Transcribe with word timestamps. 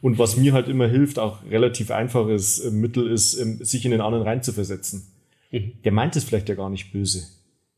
Und 0.00 0.18
was 0.18 0.36
mir 0.36 0.52
halt 0.52 0.68
immer 0.68 0.86
hilft, 0.86 1.18
auch 1.18 1.38
relativ 1.50 1.90
einfaches 1.90 2.60
äh, 2.60 2.70
Mittel 2.70 3.10
ist, 3.10 3.34
ähm, 3.38 3.58
sich 3.64 3.84
in 3.84 3.90
den 3.90 4.00
anderen 4.00 4.24
reinzuversetzen. 4.24 5.06
Mhm. 5.50 5.72
Der 5.84 5.92
meint 5.92 6.16
es 6.16 6.24
vielleicht 6.24 6.48
ja 6.48 6.54
gar 6.54 6.70
nicht 6.70 6.92
böse. 6.92 7.24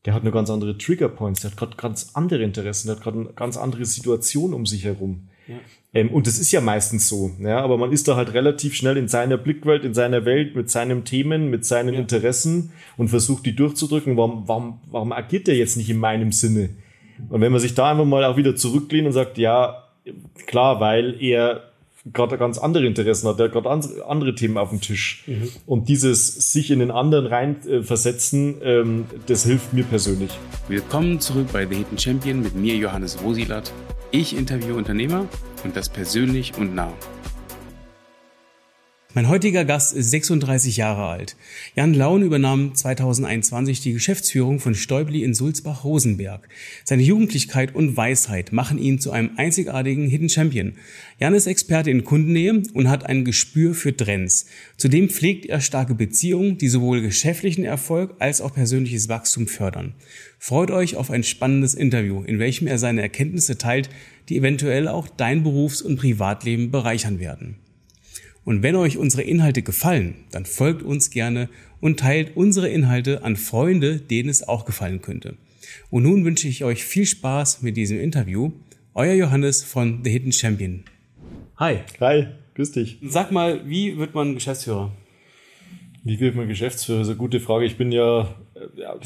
Der 0.05 0.13
hat 0.13 0.23
nur 0.23 0.33
ganz 0.33 0.49
andere 0.49 0.77
Trigger 0.77 1.09
Points, 1.09 1.41
der 1.41 1.51
hat 1.51 1.57
gerade 1.57 1.77
ganz 1.77 2.11
andere 2.13 2.43
Interessen, 2.43 2.87
der 2.87 2.95
hat 2.95 3.03
gerade 3.03 3.19
eine 3.19 3.33
ganz 3.33 3.55
andere 3.55 3.85
Situation 3.85 4.53
um 4.53 4.65
sich 4.65 4.83
herum. 4.83 5.27
Ja. 5.47 5.55
Ähm, 5.93 6.09
und 6.09 6.25
das 6.25 6.39
ist 6.39 6.51
ja 6.51 6.61
meistens 6.61 7.07
so, 7.07 7.31
ja, 7.39 7.59
aber 7.59 7.77
man 7.77 7.91
ist 7.91 8.07
da 8.07 8.15
halt 8.15 8.33
relativ 8.33 8.73
schnell 8.73 8.97
in 8.97 9.07
seiner 9.07 9.37
Blickwelt, 9.37 9.83
in 9.83 9.93
seiner 9.93 10.25
Welt, 10.25 10.55
mit 10.55 10.71
seinen 10.71 11.03
Themen, 11.05 11.49
mit 11.49 11.65
seinen 11.65 11.93
ja. 11.93 11.99
Interessen 11.99 12.71
und 12.97 13.09
versucht 13.09 13.45
die 13.45 13.55
durchzudrücken. 13.55 14.17
Warum, 14.17 14.47
warum, 14.47 14.79
warum 14.89 15.11
agiert 15.11 15.47
der 15.47 15.55
jetzt 15.55 15.77
nicht 15.77 15.89
in 15.89 15.97
meinem 15.97 16.31
Sinne? 16.31 16.69
Und 17.29 17.41
wenn 17.41 17.51
man 17.51 17.61
sich 17.61 17.75
da 17.75 17.91
einfach 17.91 18.05
mal 18.05 18.23
auch 18.23 18.37
wieder 18.37 18.55
zurücklehnt 18.55 19.05
und 19.05 19.13
sagt, 19.13 19.37
ja, 19.37 19.83
klar, 20.47 20.79
weil 20.79 21.21
er 21.21 21.70
gerade 22.05 22.37
ganz 22.37 22.57
andere 22.57 22.85
Interessen 22.85 23.27
hat, 23.27 23.39
der 23.39 23.47
hat 23.47 23.53
gerade 23.53 23.69
andere 24.07 24.35
Themen 24.35 24.57
auf 24.57 24.69
dem 24.69 24.81
Tisch. 24.81 25.23
Mhm. 25.27 25.49
Und 25.65 25.89
dieses 25.89 26.51
sich 26.51 26.71
in 26.71 26.79
den 26.79 26.91
anderen 26.91 27.27
reinversetzen, 27.27 28.61
äh, 28.61 28.79
ähm, 28.79 29.05
das 29.27 29.45
hilft 29.45 29.73
mir 29.73 29.83
persönlich. 29.83 30.31
Willkommen 30.67 31.19
zurück 31.19 31.47
bei 31.53 31.65
The 31.65 31.75
Hidden 31.75 31.97
Champion 31.97 32.41
mit 32.41 32.55
mir, 32.55 32.75
Johannes 32.75 33.21
Rosilat. 33.23 33.71
Ich 34.11 34.35
interviewe 34.35 34.75
Unternehmer 34.75 35.27
und 35.63 35.75
das 35.75 35.89
persönlich 35.89 36.57
und 36.57 36.75
nah. 36.75 36.91
Mein 39.13 39.27
heutiger 39.27 39.65
Gast 39.65 39.93
ist 39.93 40.09
36 40.11 40.77
Jahre 40.77 41.03
alt. 41.03 41.35
Jan 41.75 41.93
Laun 41.93 42.21
übernahm 42.21 42.73
2021 42.73 43.81
die 43.81 43.91
Geschäftsführung 43.91 44.61
von 44.61 44.73
Stäubli 44.73 45.23
in 45.23 45.33
Sulzbach-Rosenberg. 45.33 46.47
Seine 46.85 47.03
Jugendlichkeit 47.03 47.75
und 47.75 47.97
Weisheit 47.97 48.53
machen 48.53 48.77
ihn 48.77 48.99
zu 48.99 49.11
einem 49.11 49.31
einzigartigen 49.35 50.07
Hidden 50.07 50.29
Champion. 50.29 50.75
Jan 51.19 51.33
ist 51.33 51.47
Experte 51.47 51.91
in 51.91 52.05
Kundennähe 52.05 52.63
und 52.73 52.87
hat 52.87 53.05
ein 53.05 53.25
Gespür 53.25 53.73
für 53.73 53.93
Trends. 53.97 54.45
Zudem 54.77 55.09
pflegt 55.09 55.45
er 55.45 55.59
starke 55.59 55.93
Beziehungen, 55.93 56.57
die 56.57 56.69
sowohl 56.69 57.01
geschäftlichen 57.01 57.65
Erfolg 57.65 58.15
als 58.19 58.39
auch 58.39 58.53
persönliches 58.53 59.09
Wachstum 59.09 59.47
fördern. 59.47 59.93
Freut 60.39 60.71
euch 60.71 60.95
auf 60.95 61.11
ein 61.11 61.25
spannendes 61.25 61.73
Interview, 61.73 62.23
in 62.23 62.39
welchem 62.39 62.65
er 62.65 62.77
seine 62.77 63.01
Erkenntnisse 63.01 63.57
teilt, 63.57 63.89
die 64.29 64.37
eventuell 64.37 64.87
auch 64.87 65.09
dein 65.09 65.43
Berufs- 65.43 65.81
und 65.81 65.97
Privatleben 65.97 66.71
bereichern 66.71 67.19
werden. 67.19 67.57
Und 68.43 68.63
wenn 68.63 68.75
euch 68.75 68.97
unsere 68.97 69.21
Inhalte 69.21 69.61
gefallen, 69.61 70.15
dann 70.31 70.45
folgt 70.45 70.81
uns 70.81 71.11
gerne 71.11 71.49
und 71.79 71.99
teilt 71.99 72.35
unsere 72.35 72.69
Inhalte 72.69 73.23
an 73.23 73.35
Freunde, 73.35 73.97
denen 73.99 74.29
es 74.29 74.47
auch 74.47 74.65
gefallen 74.65 75.01
könnte. 75.01 75.35
Und 75.89 76.03
nun 76.03 76.25
wünsche 76.25 76.47
ich 76.47 76.63
euch 76.63 76.83
viel 76.83 77.05
Spaß 77.05 77.61
mit 77.61 77.77
diesem 77.77 77.99
Interview. 77.99 78.51
Euer 78.93 79.13
Johannes 79.13 79.63
von 79.63 80.03
The 80.03 80.09
Hidden 80.09 80.31
Champion. 80.31 80.83
Hi. 81.57 81.79
Hi, 81.99 82.27
grüß 82.55 82.71
dich. 82.71 82.97
Sag 83.03 83.31
mal, 83.31 83.67
wie 83.69 83.97
wird 83.97 84.15
man 84.15 84.33
Geschäftsführer? 84.33 84.91
Wie 86.03 86.19
wird 86.19 86.35
man 86.35 86.47
Geschäftsführer? 86.47 86.99
Das 86.99 87.07
ist 87.07 87.11
eine 87.11 87.19
gute 87.19 87.39
Frage. 87.39 87.65
Ich 87.65 87.77
bin 87.77 87.91
ja 87.91 88.35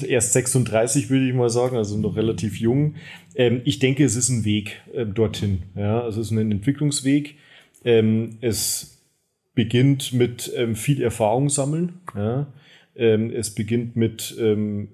erst 0.08 0.34
36, 0.34 1.10
würde 1.10 1.28
ich 1.28 1.34
mal 1.34 1.50
sagen, 1.50 1.76
also 1.76 1.98
noch 1.98 2.16
relativ 2.16 2.60
jung. 2.60 2.96
Ähm, 3.36 3.62
ich 3.66 3.80
denke, 3.80 4.06
es 4.06 4.16
ist 4.16 4.30
ein 4.30 4.46
Weg 4.46 4.82
ähm, 4.94 5.14
dorthin. 5.14 5.64
Ja, 5.76 6.02
also 6.02 6.22
es 6.22 6.28
ist 6.28 6.32
ein 6.32 6.52
Entwicklungsweg. 6.52 7.36
Ähm, 7.84 8.38
es 8.42 8.95
beginnt 9.56 10.14
mit 10.14 10.52
ähm, 10.56 10.76
viel 10.76 11.02
Erfahrung 11.02 11.50
sammeln. 11.50 12.02
Ja? 12.14 12.48
Ähm, 12.96 13.32
es 13.32 13.56
beginnt 13.56 13.96
mit 13.96 14.36
ähm, 14.40 14.90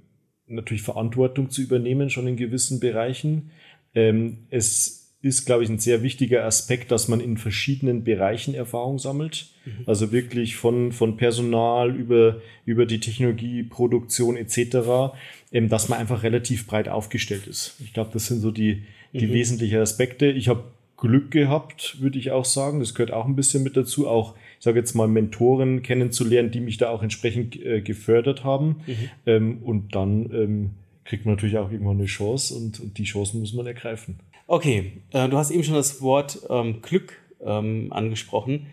natürlich 0.48 0.84
Verantwortung 0.84 1.50
zu 1.50 1.62
übernehmen, 1.62 2.10
schon 2.10 2.28
in 2.28 2.38
gewissen 2.38 2.80
Bereichen. 2.80 3.52
Ähm, 3.94 4.46
es 4.50 5.02
ist, 5.24 5.46
glaube 5.46 5.64
ich, 5.64 5.70
ein 5.70 5.78
sehr 5.78 6.02
wichtiger 6.02 6.46
Aspekt, 6.46 6.92
dass 6.92 7.08
man 7.08 7.20
in 7.20 7.38
verschiedenen 7.38 8.04
Bereichen 8.04 8.56
Erfahrung 8.56 8.98
sammelt. 8.98 9.50
Mhm. 9.66 9.84
Also 9.86 10.12
wirklich 10.12 10.56
von, 10.56 10.92
von 10.92 11.18
Personal 11.18 11.96
über, 11.96 12.42
über 12.66 12.86
die 12.86 13.00
Technologie, 13.00 13.64
Produktion 13.64 14.36
etc., 14.36 15.14
ähm, 15.52 15.70
dass 15.70 15.90
man 15.90 16.00
einfach 16.00 16.24
relativ 16.24 16.66
breit 16.66 16.90
aufgestellt 16.90 17.46
ist. 17.48 17.76
Ich 17.84 17.94
glaube, 17.94 18.10
das 18.14 18.28
sind 18.28 18.40
so 18.40 18.52
die, 18.52 18.84
die 19.14 19.28
mhm. 19.28 19.34
wesentlichen 19.34 19.80
Aspekte. 19.80 20.28
Ich 20.28 20.48
habe 20.48 20.64
Glück 20.98 21.32
gehabt, 21.32 21.98
würde 22.00 22.18
ich 22.18 22.32
auch 22.32 22.46
sagen. 22.46 22.80
Das 22.80 22.96
gehört 22.96 23.12
auch 23.12 23.26
ein 23.26 23.36
bisschen 23.36 23.64
mit 23.64 23.78
dazu, 23.78 24.08
auch 24.08 24.36
ich 24.62 24.66
sage 24.66 24.78
jetzt 24.78 24.94
mal, 24.94 25.08
Mentoren 25.08 25.82
kennenzulernen, 25.82 26.52
die 26.52 26.60
mich 26.60 26.78
da 26.78 26.92
auch 26.92 27.02
entsprechend 27.02 27.60
äh, 27.66 27.82
gefördert 27.82 28.44
haben. 28.44 28.84
Mhm. 28.86 29.10
Ähm, 29.26 29.58
und 29.64 29.96
dann 29.96 30.32
ähm, 30.32 30.70
kriegt 31.04 31.26
man 31.26 31.34
natürlich 31.34 31.58
auch 31.58 31.72
irgendwann 31.72 31.98
eine 31.98 32.06
Chance 32.06 32.54
und, 32.54 32.80
und 32.80 32.96
die 33.00 33.06
Chancen 33.06 33.40
muss 33.40 33.54
man 33.54 33.66
ergreifen. 33.66 34.20
Okay, 34.46 35.02
äh, 35.14 35.28
du 35.30 35.38
hast 35.38 35.50
eben 35.50 35.64
schon 35.64 35.74
das 35.74 36.00
Wort 36.04 36.42
ähm, 36.48 36.84
Glück 36.84 37.18
ähm, 37.44 37.88
angesprochen, 37.92 38.68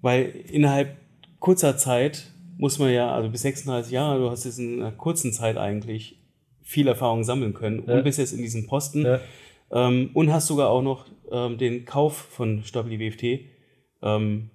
weil 0.00 0.32
innerhalb 0.50 0.96
kurzer 1.38 1.76
Zeit 1.76 2.32
muss 2.56 2.78
man 2.78 2.90
ja, 2.90 3.14
also 3.14 3.28
bis 3.28 3.42
36 3.42 3.92
Jahre, 3.92 4.18
du 4.18 4.30
hast 4.30 4.46
jetzt 4.46 4.58
in 4.58 4.80
einer 4.80 4.92
kurzen 4.92 5.34
Zeit 5.34 5.58
eigentlich 5.58 6.18
viel 6.62 6.88
Erfahrung 6.88 7.24
sammeln 7.24 7.52
können 7.52 7.82
ja. 7.86 7.96
und 7.96 8.04
bist 8.04 8.18
jetzt 8.18 8.32
in 8.32 8.40
diesem 8.40 8.66
Posten 8.66 9.04
ja. 9.04 9.20
ähm, 9.70 10.08
und 10.14 10.32
hast 10.32 10.46
sogar 10.46 10.70
auch 10.70 10.80
noch 10.80 11.04
ähm, 11.30 11.58
den 11.58 11.84
Kauf 11.84 12.16
von 12.16 12.62
Stabili 12.64 12.98
WFT 12.98 13.44
ähm, 14.00 14.48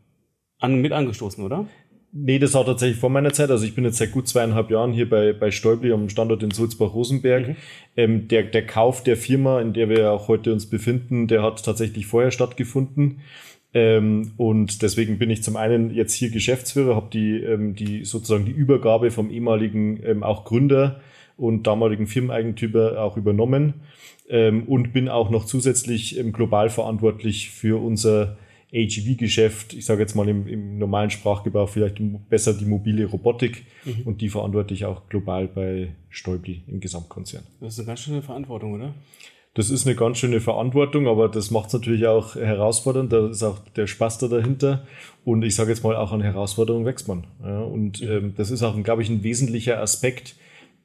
an, 0.61 0.79
mit 0.79 0.93
angestoßen, 0.93 1.43
oder? 1.43 1.65
Nee, 2.13 2.39
das 2.39 2.53
war 2.53 2.65
tatsächlich 2.65 2.99
vor 2.99 3.09
meiner 3.09 3.31
Zeit. 3.31 3.51
Also 3.51 3.65
ich 3.65 3.73
bin 3.73 3.85
jetzt 3.85 3.97
seit 3.97 4.11
gut 4.11 4.27
zweieinhalb 4.27 4.69
Jahren 4.69 4.91
hier 4.91 5.09
bei, 5.09 5.31
bei 5.31 5.49
Stäubli 5.49 5.93
am 5.93 6.09
Standort 6.09 6.43
in 6.43 6.51
Sulzbach-Rosenberg. 6.51 7.49
Mhm. 7.49 7.55
Ähm, 7.95 8.27
der, 8.27 8.43
der 8.43 8.65
Kauf 8.65 9.03
der 9.03 9.15
Firma, 9.15 9.61
in 9.61 9.73
der 9.73 9.87
wir 9.89 10.11
auch 10.11 10.27
heute 10.27 10.51
uns 10.51 10.65
befinden, 10.65 11.27
der 11.27 11.41
hat 11.41 11.63
tatsächlich 11.63 12.05
vorher 12.05 12.31
stattgefunden. 12.31 13.21
Ähm, 13.73 14.33
und 14.35 14.81
deswegen 14.81 15.19
bin 15.19 15.29
ich 15.29 15.43
zum 15.43 15.55
einen 15.55 15.93
jetzt 15.93 16.13
hier 16.13 16.29
Geschäftsführer, 16.29 16.95
habe 16.95 17.09
die, 17.13 17.37
ähm, 17.37 17.75
die 17.75 18.03
sozusagen 18.03 18.45
die 18.45 18.51
Übergabe 18.51 19.11
vom 19.11 19.29
ehemaligen 19.29 20.01
ähm, 20.03 20.23
auch 20.23 20.43
Gründer 20.43 20.99
und 21.37 21.65
damaligen 21.65 22.07
Firmeneigentümer 22.07 23.01
auch 23.01 23.15
übernommen 23.15 23.75
ähm, 24.29 24.63
und 24.63 24.91
bin 24.91 25.07
auch 25.07 25.29
noch 25.29 25.45
zusätzlich 25.45 26.19
ähm, 26.19 26.33
global 26.33 26.69
verantwortlich 26.69 27.51
für 27.51 27.81
unser 27.81 28.37
AGV-Geschäft, 28.73 29.73
ich 29.73 29.85
sage 29.85 30.01
jetzt 30.01 30.15
mal 30.15 30.27
im, 30.29 30.47
im, 30.47 30.77
normalen 30.77 31.09
Sprachgebrauch 31.09 31.69
vielleicht 31.69 31.97
besser 32.29 32.53
die 32.53 32.65
mobile 32.65 33.05
Robotik 33.05 33.65
mhm. 33.83 34.03
und 34.05 34.21
die 34.21 34.29
verantworte 34.29 34.73
ich 34.73 34.85
auch 34.85 35.09
global 35.09 35.47
bei 35.47 35.95
Stäubli 36.09 36.63
im 36.67 36.79
Gesamtkonzern. 36.79 37.43
Das 37.59 37.73
ist 37.73 37.79
eine 37.79 37.87
ganz 37.87 37.99
schöne 37.99 38.21
Verantwortung, 38.21 38.73
oder? 38.73 38.93
Das 39.53 39.69
ist 39.69 39.85
eine 39.85 39.97
ganz 39.97 40.17
schöne 40.17 40.39
Verantwortung, 40.39 41.07
aber 41.07 41.27
das 41.27 41.51
macht 41.51 41.67
es 41.67 41.73
natürlich 41.73 42.07
auch 42.07 42.35
herausfordernd. 42.35 43.11
Da 43.11 43.29
ist 43.29 43.43
auch 43.43 43.59
der 43.75 43.85
Spaß 43.85 44.19
da 44.19 44.29
dahinter. 44.29 44.87
Und 45.25 45.43
ich 45.43 45.55
sage 45.55 45.71
jetzt 45.71 45.83
mal, 45.83 45.97
auch 45.97 46.13
an 46.13 46.21
Herausforderungen 46.21 46.85
wächst 46.85 47.09
man. 47.09 47.27
Ja, 47.43 47.59
und 47.59 48.01
ähm, 48.01 48.33
das 48.37 48.49
ist 48.49 48.63
auch, 48.63 48.81
glaube 48.81 49.01
ich, 49.01 49.09
ein 49.09 49.23
wesentlicher 49.23 49.81
Aspekt, 49.81 50.35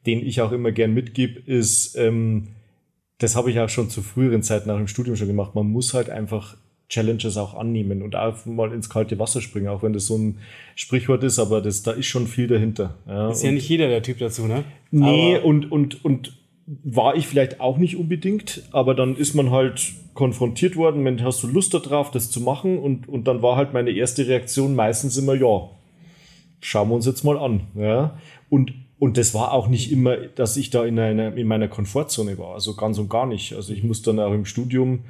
den 0.05 0.27
ich 0.27 0.41
auch 0.41 0.51
immer 0.51 0.73
gern 0.73 0.95
mitgebe, 0.95 1.39
ist, 1.47 1.97
ähm, 1.97 2.49
das 3.19 3.37
habe 3.37 3.51
ich 3.51 3.61
auch 3.61 3.69
schon 3.69 3.89
zu 3.89 4.03
früheren 4.03 4.43
Zeiten 4.43 4.69
auch 4.71 4.79
im 4.79 4.89
Studium 4.89 5.15
schon 5.15 5.29
gemacht. 5.29 5.55
Man 5.55 5.71
muss 5.71 5.95
halt 5.95 6.11
einfach 6.11 6.57
Challenges 6.89 7.37
auch 7.37 7.55
annehmen 7.55 8.03
und 8.03 8.15
auch 8.15 8.47
mal 8.47 8.73
ins 8.73 8.89
kalte 8.89 9.19
Wasser 9.19 9.41
springen, 9.41 9.69
auch 9.69 9.83
wenn 9.83 9.93
das 9.93 10.07
so 10.07 10.17
ein 10.17 10.39
Sprichwort 10.77 11.25
ist, 11.25 11.39
aber 11.39 11.61
das, 11.61 11.83
da 11.83 11.93
ist 11.93 12.07
schon 12.07 12.27
viel 12.27 12.47
dahinter. 12.47 12.95
Ja. 13.09 13.31
Ist 13.31 13.43
ja 13.43 13.51
nicht 13.51 13.69
jeder 13.69 13.89
der 13.89 14.03
Typ 14.03 14.19
dazu, 14.19 14.47
ne? 14.47 14.65
Nee, 14.91 15.37
aber 15.37 15.45
und, 15.47 15.73
und, 15.73 16.05
und 16.05 16.39
war 16.67 17.17
ich 17.17 17.27
vielleicht 17.27 17.61
auch 17.61 17.79
nicht 17.79 17.97
unbedingt, 17.97 18.63
aber 18.73 18.95
dann 18.95 19.17
ist 19.17 19.35
man 19.35 19.51
halt 19.51 19.95
konfrontiert 20.15 20.77
worden, 20.77 21.05
wenn 21.05 21.23
hast 21.23 21.43
du 21.43 21.49
Lust 21.49 21.75
darauf, 21.75 22.11
das 22.11 22.31
zu 22.31 22.41
machen 22.41 22.79
und, 22.79 23.09
und 23.09 23.29
dann 23.29 23.43
war 23.43 23.57
halt 23.57 23.73
meine 23.73 23.91
erste 23.91 24.27
Reaktion 24.27 24.75
meistens 24.75 25.17
immer, 25.17 25.35
ja, 25.35 25.69
schauen 26.61 26.89
wir 26.89 26.95
uns 26.95 27.07
jetzt 27.07 27.25
mal 27.25 27.39
an. 27.39 27.63
Ja. 27.75 28.19
Und, 28.49 28.73
und 28.99 29.17
das 29.17 29.35
war 29.35 29.53
auch 29.53 29.69
nicht 29.69 29.93
immer, 29.93 30.17
dass 30.17 30.57
ich 30.57 30.71
da 30.71 30.85
in, 30.85 30.99
einer, 30.99 31.37
in 31.37 31.47
meiner 31.47 31.69
Komfortzone 31.69 32.39
war, 32.39 32.55
also 32.55 32.75
ganz 32.75 32.99
und 32.99 33.11
gar 33.11 33.27
nicht. 33.27 33.53
Also 33.55 33.73
ich 33.73 33.85
muss 33.85 34.03
dann 34.03 34.19
auch 34.19 34.33
im 34.33 34.45
Studium 34.45 35.01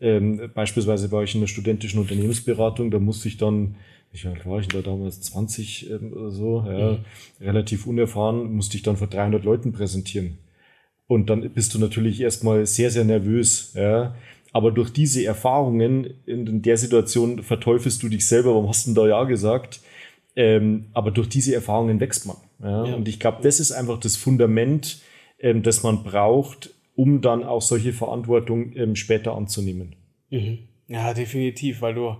ähm, 0.00 0.50
beispielsweise 0.54 1.10
war 1.12 1.22
ich 1.22 1.34
in 1.34 1.40
der 1.40 1.48
studentischen 1.48 2.00
Unternehmensberatung, 2.00 2.90
da 2.90 2.98
musste 2.98 3.28
ich 3.28 3.36
dann, 3.36 3.76
ich 4.12 4.24
war 4.24 4.60
ich 4.60 4.68
da 4.68 4.80
damals 4.80 5.20
20 5.20 5.90
ähm, 5.90 6.12
oder 6.12 6.30
so, 6.30 6.64
ja, 6.66 6.92
mhm. 6.92 6.98
relativ 7.40 7.86
unerfahren, 7.86 8.52
musste 8.52 8.76
ich 8.76 8.82
dann 8.82 8.96
vor 8.96 9.06
300 9.06 9.44
Leuten 9.44 9.72
präsentieren. 9.72 10.38
Und 11.06 11.30
dann 11.30 11.48
bist 11.50 11.74
du 11.74 11.78
natürlich 11.78 12.20
erstmal 12.20 12.66
sehr, 12.66 12.90
sehr 12.90 13.04
nervös, 13.04 13.72
ja. 13.74 14.14
Aber 14.52 14.70
durch 14.70 14.90
diese 14.90 15.24
Erfahrungen 15.24 16.14
in 16.26 16.62
der 16.62 16.76
Situation 16.76 17.42
verteufelst 17.42 18.02
du 18.04 18.08
dich 18.08 18.24
selber, 18.26 18.50
warum 18.54 18.68
hast 18.68 18.86
du 18.86 18.90
denn 18.90 18.94
da 18.94 19.08
ja 19.08 19.24
gesagt? 19.24 19.80
Ähm, 20.36 20.86
aber 20.92 21.10
durch 21.10 21.28
diese 21.28 21.54
Erfahrungen 21.54 21.98
wächst 21.98 22.24
man. 22.26 22.36
Ja? 22.62 22.86
ja. 22.86 22.94
Und 22.94 23.08
ich 23.08 23.18
glaube, 23.18 23.38
das 23.42 23.58
ist 23.58 23.72
einfach 23.72 23.98
das 23.98 24.16
Fundament, 24.16 25.00
ähm, 25.40 25.62
das 25.64 25.82
man 25.82 26.04
braucht, 26.04 26.73
um 26.96 27.20
dann 27.20 27.44
auch 27.44 27.62
solche 27.62 27.92
Verantwortung 27.92 28.72
ähm, 28.76 28.96
später 28.96 29.34
anzunehmen. 29.34 29.96
Mhm. 30.30 30.58
Ja, 30.88 31.14
definitiv, 31.14 31.80
weil 31.82 31.94
du 31.94 32.16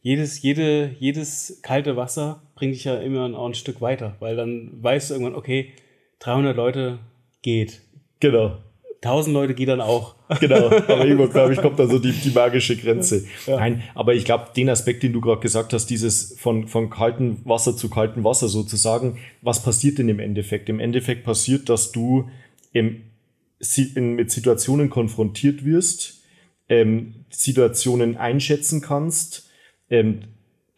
jedes, 0.00 0.42
jede, 0.42 0.96
jedes 0.98 1.60
kalte 1.62 1.96
Wasser 1.96 2.42
bringt 2.54 2.74
dich 2.74 2.84
ja 2.84 2.96
immer 2.96 3.36
auch 3.38 3.46
ein 3.46 3.54
Stück 3.54 3.80
weiter, 3.80 4.16
weil 4.20 4.36
dann 4.36 4.70
weißt 4.82 5.10
du 5.10 5.14
irgendwann, 5.14 5.34
okay, 5.34 5.72
300 6.20 6.56
Leute 6.56 6.98
geht. 7.42 7.82
Genau. 8.20 8.58
Tausend 9.00 9.32
Leute 9.32 9.54
geht 9.54 9.68
dann 9.68 9.80
auch. 9.80 10.16
Genau, 10.40 10.66
aber 10.66 11.06
irgendwo, 11.06 11.26
glaube 11.26 11.54
ich, 11.54 11.58
kommt 11.58 11.78
da 11.78 11.86
so 11.86 11.98
die, 11.98 12.12
die 12.12 12.30
magische 12.30 12.76
Grenze. 12.76 13.24
Ja. 13.46 13.56
Nein, 13.56 13.82
aber 13.94 14.12
ich 14.12 14.26
glaube, 14.26 14.48
den 14.54 14.68
Aspekt, 14.68 15.02
den 15.02 15.14
du 15.14 15.22
gerade 15.22 15.40
gesagt 15.40 15.72
hast, 15.72 15.86
dieses 15.86 16.38
von, 16.38 16.68
von 16.68 16.90
kaltem 16.90 17.38
Wasser 17.46 17.74
zu 17.74 17.88
kaltem 17.88 18.24
Wasser 18.24 18.48
sozusagen, 18.48 19.16
was 19.40 19.62
passiert 19.62 19.96
denn 19.96 20.10
im 20.10 20.20
Endeffekt? 20.20 20.68
Im 20.68 20.80
Endeffekt 20.80 21.24
passiert, 21.24 21.70
dass 21.70 21.92
du 21.92 22.28
im, 22.74 23.04
in, 23.94 24.14
mit 24.14 24.30
Situationen 24.30 24.90
konfrontiert 24.90 25.64
wirst, 25.64 26.22
ähm, 26.68 27.24
Situationen 27.30 28.16
einschätzen 28.16 28.80
kannst 28.80 29.50
ähm, 29.90 30.20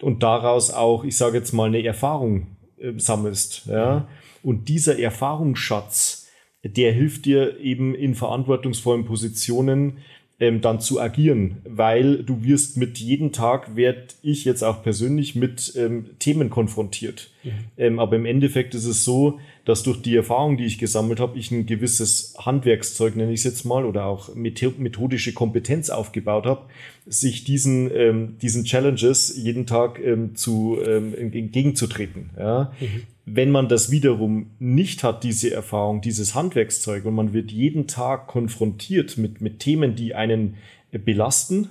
und 0.00 0.22
daraus 0.22 0.70
auch, 0.70 1.04
ich 1.04 1.16
sage 1.16 1.38
jetzt 1.38 1.52
mal, 1.52 1.66
eine 1.66 1.84
Erfahrung 1.84 2.56
äh, 2.78 2.92
sammelst. 2.96 3.66
Ja? 3.66 4.08
Und 4.42 4.68
dieser 4.68 4.98
Erfahrungsschatz, 4.98 6.28
der 6.62 6.92
hilft 6.92 7.24
dir 7.24 7.58
eben 7.58 7.94
in 7.94 8.14
verantwortungsvollen 8.14 9.04
Positionen 9.04 9.98
ähm, 10.40 10.62
dann 10.62 10.80
zu 10.80 10.98
agieren, 10.98 11.58
weil 11.68 12.22
du 12.22 12.42
wirst 12.42 12.78
mit 12.78 12.98
jedem 12.98 13.30
Tag, 13.30 13.76
werde 13.76 14.06
ich 14.22 14.46
jetzt 14.46 14.64
auch 14.64 14.82
persönlich 14.82 15.36
mit 15.36 15.74
ähm, 15.76 16.06
Themen 16.18 16.48
konfrontiert. 16.48 17.30
Mhm. 17.44 17.50
Ähm, 17.76 17.98
aber 17.98 18.16
im 18.16 18.24
Endeffekt 18.24 18.74
ist 18.74 18.86
es 18.86 19.04
so, 19.04 19.38
dass 19.66 19.82
durch 19.82 20.00
die 20.00 20.16
Erfahrung, 20.16 20.56
die 20.56 20.64
ich 20.64 20.78
gesammelt 20.78 21.20
habe, 21.20 21.38
ich 21.38 21.50
ein 21.50 21.66
gewisses 21.66 22.34
Handwerkszeug, 22.38 23.16
nenne 23.16 23.32
ich 23.32 23.40
es 23.40 23.44
jetzt 23.44 23.64
mal, 23.64 23.84
oder 23.84 24.06
auch 24.06 24.34
methodische 24.34 25.34
Kompetenz 25.34 25.90
aufgebaut 25.90 26.46
habe, 26.46 26.62
sich 27.06 27.44
diesen, 27.44 27.94
ähm, 27.94 28.38
diesen 28.40 28.64
Challenges 28.64 29.36
jeden 29.36 29.66
Tag 29.66 30.00
ähm, 30.02 30.34
zu, 30.36 30.78
ähm, 30.84 31.14
entgegenzutreten. 31.14 32.30
Ja? 32.38 32.72
Mhm. 32.80 33.02
Wenn 33.32 33.50
man 33.50 33.68
das 33.68 33.90
wiederum 33.90 34.50
nicht 34.58 35.04
hat, 35.04 35.24
diese 35.24 35.52
Erfahrung, 35.52 36.00
dieses 36.00 36.34
Handwerkszeug, 36.34 37.04
und 37.04 37.14
man 37.14 37.32
wird 37.32 37.52
jeden 37.52 37.86
Tag 37.86 38.26
konfrontiert 38.26 39.18
mit, 39.18 39.40
mit 39.40 39.60
Themen, 39.60 39.94
die 39.94 40.14
einen 40.14 40.56
belasten 40.92 41.68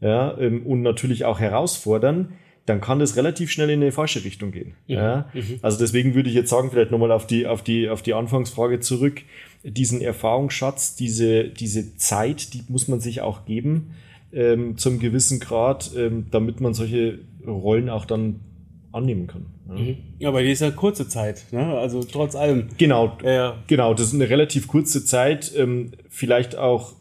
ja, 0.00 0.36
ähm, 0.38 0.66
und 0.66 0.82
natürlich 0.82 1.24
auch 1.24 1.40
herausfordern, 1.40 2.32
dann 2.66 2.80
kann 2.80 2.98
das 2.98 3.16
relativ 3.16 3.50
schnell 3.50 3.70
in 3.70 3.82
eine 3.82 3.92
falsche 3.92 4.24
Richtung 4.24 4.52
gehen. 4.52 4.74
Mhm. 4.86 4.94
Ja? 4.94 5.28
Mhm. 5.34 5.58
Also 5.62 5.78
deswegen 5.78 6.14
würde 6.14 6.28
ich 6.28 6.34
jetzt 6.34 6.50
sagen, 6.50 6.70
vielleicht 6.70 6.90
nochmal 6.90 7.10
auf 7.10 7.26
die, 7.26 7.46
auf, 7.46 7.62
die, 7.62 7.88
auf 7.88 8.02
die 8.02 8.14
Anfangsfrage 8.14 8.80
zurück, 8.80 9.22
diesen 9.64 10.00
Erfahrungsschatz, 10.00 10.94
diese, 10.94 11.44
diese 11.44 11.96
Zeit, 11.96 12.54
die 12.54 12.62
muss 12.68 12.88
man 12.88 13.00
sich 13.00 13.20
auch 13.20 13.44
geben 13.44 13.94
ähm, 14.32 14.76
zum 14.76 15.00
gewissen 15.00 15.40
Grad, 15.40 15.90
ähm, 15.96 16.26
damit 16.30 16.60
man 16.60 16.74
solche 16.74 17.18
Rollen 17.46 17.88
auch 17.88 18.04
dann 18.04 18.40
annehmen 18.92 19.26
kann. 19.26 19.46
Mhm. 19.70 19.96
ja 20.18 20.28
aber 20.28 20.42
die 20.42 20.50
ist 20.50 20.60
ja 20.60 20.70
kurze 20.70 21.08
Zeit, 21.08 21.46
ne? 21.52 21.78
also 21.78 22.02
trotz 22.02 22.34
allem. 22.34 22.68
Genau, 22.76 23.16
ja. 23.22 23.62
genau, 23.66 23.94
das 23.94 24.08
ist 24.08 24.14
eine 24.14 24.28
relativ 24.28 24.66
kurze 24.66 25.04
Zeit. 25.04 25.52
Ähm, 25.56 25.92
vielleicht 26.08 26.56
auch, 26.56 26.94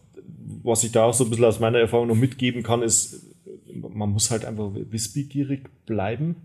was 0.63 0.83
ich 0.83 0.91
da 0.91 1.05
auch 1.05 1.13
so 1.13 1.23
ein 1.23 1.29
bisschen 1.29 1.45
aus 1.45 1.59
meiner 1.59 1.79
Erfahrung 1.79 2.07
noch 2.07 2.15
mitgeben 2.15 2.61
kann, 2.61 2.83
ist, 2.83 3.25
man 3.73 4.09
muss 4.09 4.29
halt 4.29 4.45
einfach 4.45 4.71
wissbegierig 4.73 5.69
bleiben. 5.85 6.35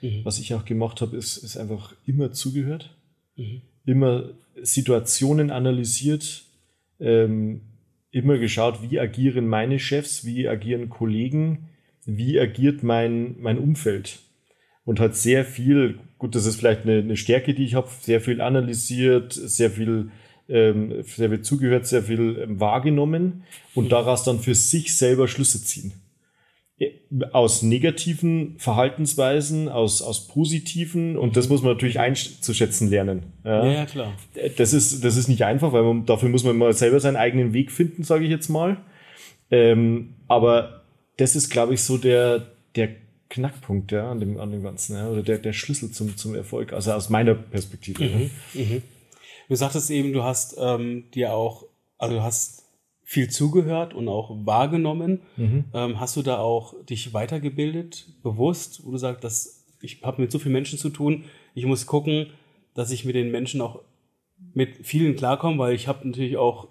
Mhm. 0.00 0.24
Was 0.24 0.38
ich 0.38 0.54
auch 0.54 0.64
gemacht 0.64 1.00
habe, 1.00 1.16
ist, 1.16 1.36
ist 1.36 1.56
einfach 1.56 1.94
immer 2.06 2.32
zugehört, 2.32 2.96
mhm. 3.36 3.62
immer 3.84 4.30
Situationen 4.62 5.50
analysiert, 5.50 6.44
ähm, 6.98 7.60
immer 8.10 8.38
geschaut, 8.38 8.80
wie 8.88 8.98
agieren 9.00 9.48
meine 9.48 9.78
Chefs, 9.78 10.24
wie 10.24 10.48
agieren 10.48 10.88
Kollegen, 10.88 11.68
wie 12.06 12.38
agiert 12.38 12.82
mein, 12.82 13.36
mein 13.40 13.58
Umfeld 13.58 14.20
und 14.84 15.00
hat 15.00 15.16
sehr 15.16 15.44
viel, 15.44 15.98
gut, 16.18 16.34
das 16.34 16.46
ist 16.46 16.56
vielleicht 16.56 16.82
eine, 16.82 16.98
eine 16.98 17.16
Stärke, 17.16 17.54
die 17.54 17.64
ich 17.64 17.74
habe, 17.74 17.88
sehr 18.00 18.20
viel 18.20 18.40
analysiert, 18.40 19.32
sehr 19.32 19.70
viel, 19.70 20.10
ähm, 20.48 21.02
sehr 21.02 21.30
viel 21.30 21.42
zugehört, 21.42 21.86
sehr 21.86 22.02
viel 22.02 22.38
ähm, 22.42 22.60
wahrgenommen 22.60 23.44
und 23.74 23.92
daraus 23.92 24.24
dann 24.24 24.40
für 24.40 24.54
sich 24.54 24.96
selber 24.96 25.26
Schlüsse 25.28 25.62
ziehen. 25.62 25.92
Aus 27.32 27.62
negativen 27.62 28.56
Verhaltensweisen, 28.58 29.68
aus, 29.68 30.02
aus 30.02 30.26
positiven 30.26 31.16
und 31.16 31.36
das 31.36 31.48
muss 31.48 31.62
man 31.62 31.72
natürlich 31.72 32.00
einzuschätzen 32.00 32.90
lernen. 32.90 33.22
Ja, 33.44 33.64
ja 33.64 33.86
klar. 33.86 34.12
Das 34.56 34.74
ist, 34.74 35.04
das 35.04 35.16
ist 35.16 35.28
nicht 35.28 35.44
einfach, 35.44 35.72
weil 35.72 35.84
man, 35.84 36.04
dafür 36.04 36.28
muss 36.28 36.42
man 36.44 36.56
mal 36.56 36.72
selber 36.72 36.98
seinen 36.98 37.16
eigenen 37.16 37.52
Weg 37.52 37.70
finden, 37.70 38.02
sage 38.02 38.24
ich 38.24 38.30
jetzt 38.30 38.48
mal. 38.48 38.78
Ähm, 39.50 40.14
aber 40.26 40.82
das 41.16 41.36
ist, 41.36 41.48
glaube 41.48 41.74
ich, 41.74 41.82
so 41.82 41.96
der, 41.96 42.48
der 42.74 42.88
Knackpunkt 43.30 43.92
ja, 43.92 44.10
an, 44.10 44.20
dem, 44.20 44.38
an 44.38 44.50
dem 44.50 44.62
Ganzen, 44.62 44.96
ja, 44.96 45.08
oder 45.08 45.22
der, 45.22 45.38
der 45.38 45.52
Schlüssel 45.52 45.90
zum, 45.90 46.16
zum 46.16 46.34
Erfolg, 46.34 46.72
also 46.72 46.92
aus 46.92 47.10
meiner 47.10 47.34
Perspektive. 47.34 48.04
Mhm, 48.04 48.30
mhm. 48.54 48.82
Du 49.48 49.54
sagtest 49.54 49.90
eben, 49.90 50.12
du 50.12 50.22
hast 50.22 50.56
ähm, 50.58 51.04
dir 51.12 51.32
auch, 51.32 51.66
also 51.98 52.16
du 52.16 52.22
hast 52.22 52.64
viel 53.02 53.28
zugehört 53.28 53.94
und 53.94 54.08
auch 54.08 54.30
wahrgenommen. 54.46 55.20
Mhm. 55.36 55.64
Ähm, 55.74 56.00
hast 56.00 56.16
du 56.16 56.22
da 56.22 56.38
auch 56.38 56.74
dich 56.84 57.12
weitergebildet, 57.12 58.06
bewusst, 58.22 58.84
wo 58.84 58.90
du 58.90 58.96
sagst, 58.96 59.22
dass 59.24 59.64
ich 59.80 60.02
habe 60.02 60.22
mit 60.22 60.32
so 60.32 60.38
vielen 60.38 60.54
Menschen 60.54 60.78
zu 60.78 60.88
tun, 60.88 61.24
ich 61.54 61.66
muss 61.66 61.86
gucken, 61.86 62.28
dass 62.74 62.90
ich 62.90 63.04
mit 63.04 63.14
den 63.14 63.30
Menschen 63.30 63.60
auch 63.60 63.80
mit 64.54 64.86
vielen 64.86 65.16
klarkomme, 65.16 65.58
weil 65.58 65.74
ich 65.74 65.86
habe 65.86 66.06
natürlich 66.08 66.36
auch 66.36 66.68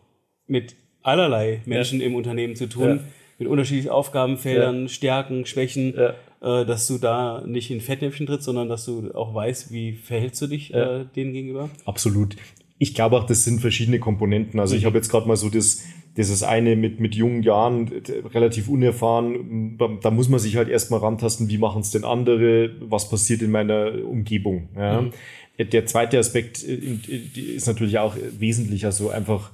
mit 0.48 0.76
allerlei 1.02 1.62
Menschen 1.66 2.00
ja. 2.00 2.08
im 2.08 2.16
Unternehmen 2.16 2.56
zu 2.56 2.68
tun, 2.68 2.88
ja. 2.88 3.00
mit 3.38 3.48
unterschiedlichen 3.48 3.92
Aufgabenfeldern, 3.92 4.84
ja. 4.84 4.88
Stärken, 4.88 5.46
Schwächen 5.46 5.94
äh, 6.44 6.66
dass 6.66 6.88
du 6.88 6.98
da 6.98 7.42
nicht 7.46 7.72
in 7.72 7.80
Fettnäpfchen 7.80 8.28
trittst, 8.28 8.46
sondern 8.46 8.68
dass 8.68 8.84
du 8.84 9.12
auch 9.14 9.34
weißt, 9.34 9.72
wie 9.72 9.94
verhältst 9.94 10.42
du 10.42 10.48
dich 10.48 10.70
ja. 10.70 11.02
äh, 11.02 11.06
denen 11.16 11.32
gegenüber? 11.32 11.70
Absolut. 11.86 12.36
Ich 12.80 12.94
glaube 12.94 13.18
auch, 13.18 13.26
das 13.26 13.46
sind 13.46 13.62
verschiedene 13.62 14.00
Komponenten. 14.00 14.60
Also 14.60 14.76
mhm. 14.76 14.80
ich 14.80 14.86
habe 14.86 14.98
jetzt 14.98 15.10
gerade 15.10 15.26
mal 15.26 15.38
so 15.38 15.50
das, 15.50 15.84
dieses 16.18 16.44
eine 16.44 16.76
mit, 16.76 17.00
mit 17.00 17.16
jungen 17.16 17.44
Jahren, 17.44 17.90
relativ 18.34 18.68
unerfahren, 18.68 19.78
da, 20.02 20.12
muss 20.12 20.28
man 20.28 20.40
sich 20.40 20.58
halt 20.58 20.68
erstmal 20.68 21.00
rantasten, 21.00 21.48
wie 21.48 21.58
machen 21.58 21.82
es 21.82 21.92
denn 21.92 22.04
andere, 22.04 22.72
was 22.82 23.10
passiert 23.10 23.42
in 23.42 23.52
meiner 23.52 24.04
Umgebung. 24.04 24.68
Ja. 24.76 25.02
Mhm. 25.02 25.12
Der 25.72 25.86
zweite 25.86 26.20
Aspekt 26.20 26.62
äh, 26.62 26.76
ist 27.56 27.68
natürlich 27.68 28.00
auch 28.00 28.18
wesentlich, 28.38 28.84
also 28.84 29.10
einfach, 29.12 29.52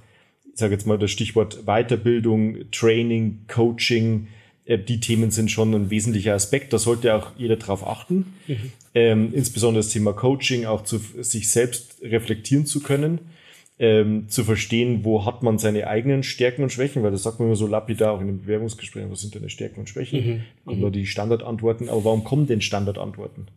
ich 0.51 0.59
sage 0.59 0.73
jetzt 0.73 0.87
mal 0.87 0.97
das 0.97 1.11
Stichwort 1.11 1.65
Weiterbildung, 1.65 2.71
Training, 2.71 3.41
Coaching, 3.47 4.25
äh, 4.25 4.38
die 4.77 4.99
Themen 4.99 5.31
sind 5.31 5.49
schon 5.49 5.73
ein 5.73 5.89
wesentlicher 5.89 6.33
Aspekt. 6.33 6.73
Da 6.73 6.77
sollte 6.77 7.15
auch 7.15 7.31
jeder 7.37 7.55
drauf 7.55 7.85
achten. 7.85 8.33
Mhm. 8.47 8.71
Ähm, 8.93 9.33
insbesondere 9.33 9.83
das 9.83 9.91
Thema 9.91 10.13
Coaching, 10.13 10.65
auch 10.65 10.83
zu 10.83 10.97
sich 10.97 11.49
selbst 11.49 11.97
reflektieren 12.03 12.65
zu 12.65 12.81
können, 12.81 13.19
ähm, 13.79 14.27
zu 14.29 14.43
verstehen, 14.43 15.03
wo 15.03 15.25
hat 15.25 15.41
man 15.41 15.57
seine 15.57 15.87
eigenen 15.87 16.21
Stärken 16.21 16.63
und 16.63 16.71
Schwächen, 16.71 17.01
weil 17.01 17.11
das 17.11 17.23
sagt 17.23 17.39
man 17.39 17.47
immer 17.47 17.55
so 17.55 17.65
lapidar 17.65 18.11
auch 18.11 18.21
in 18.21 18.27
den 18.27 18.41
Bewerbungsgesprächen, 18.41 19.09
was 19.09 19.21
sind 19.21 19.35
deine 19.35 19.49
Stärken 19.49 19.79
und 19.79 19.89
Schwächen? 19.89 20.27
Mhm. 20.27 20.41
Kommen 20.65 20.81
da 20.81 20.89
die 20.89 21.07
Standardantworten, 21.07 21.89
aber 21.89 22.03
warum 22.03 22.23
kommen 22.23 22.45
denn 22.45 22.61
Standardantworten? 22.61 23.47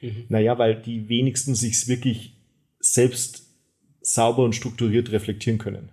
Mhm. 0.00 0.24
Naja, 0.28 0.58
weil 0.58 0.76
die 0.76 1.08
wenigsten 1.08 1.54
sich 1.54 1.86
wirklich 1.88 2.32
selbst 2.80 3.46
sauber 4.00 4.44
und 4.44 4.54
strukturiert 4.54 5.12
reflektieren 5.12 5.58
können. 5.58 5.90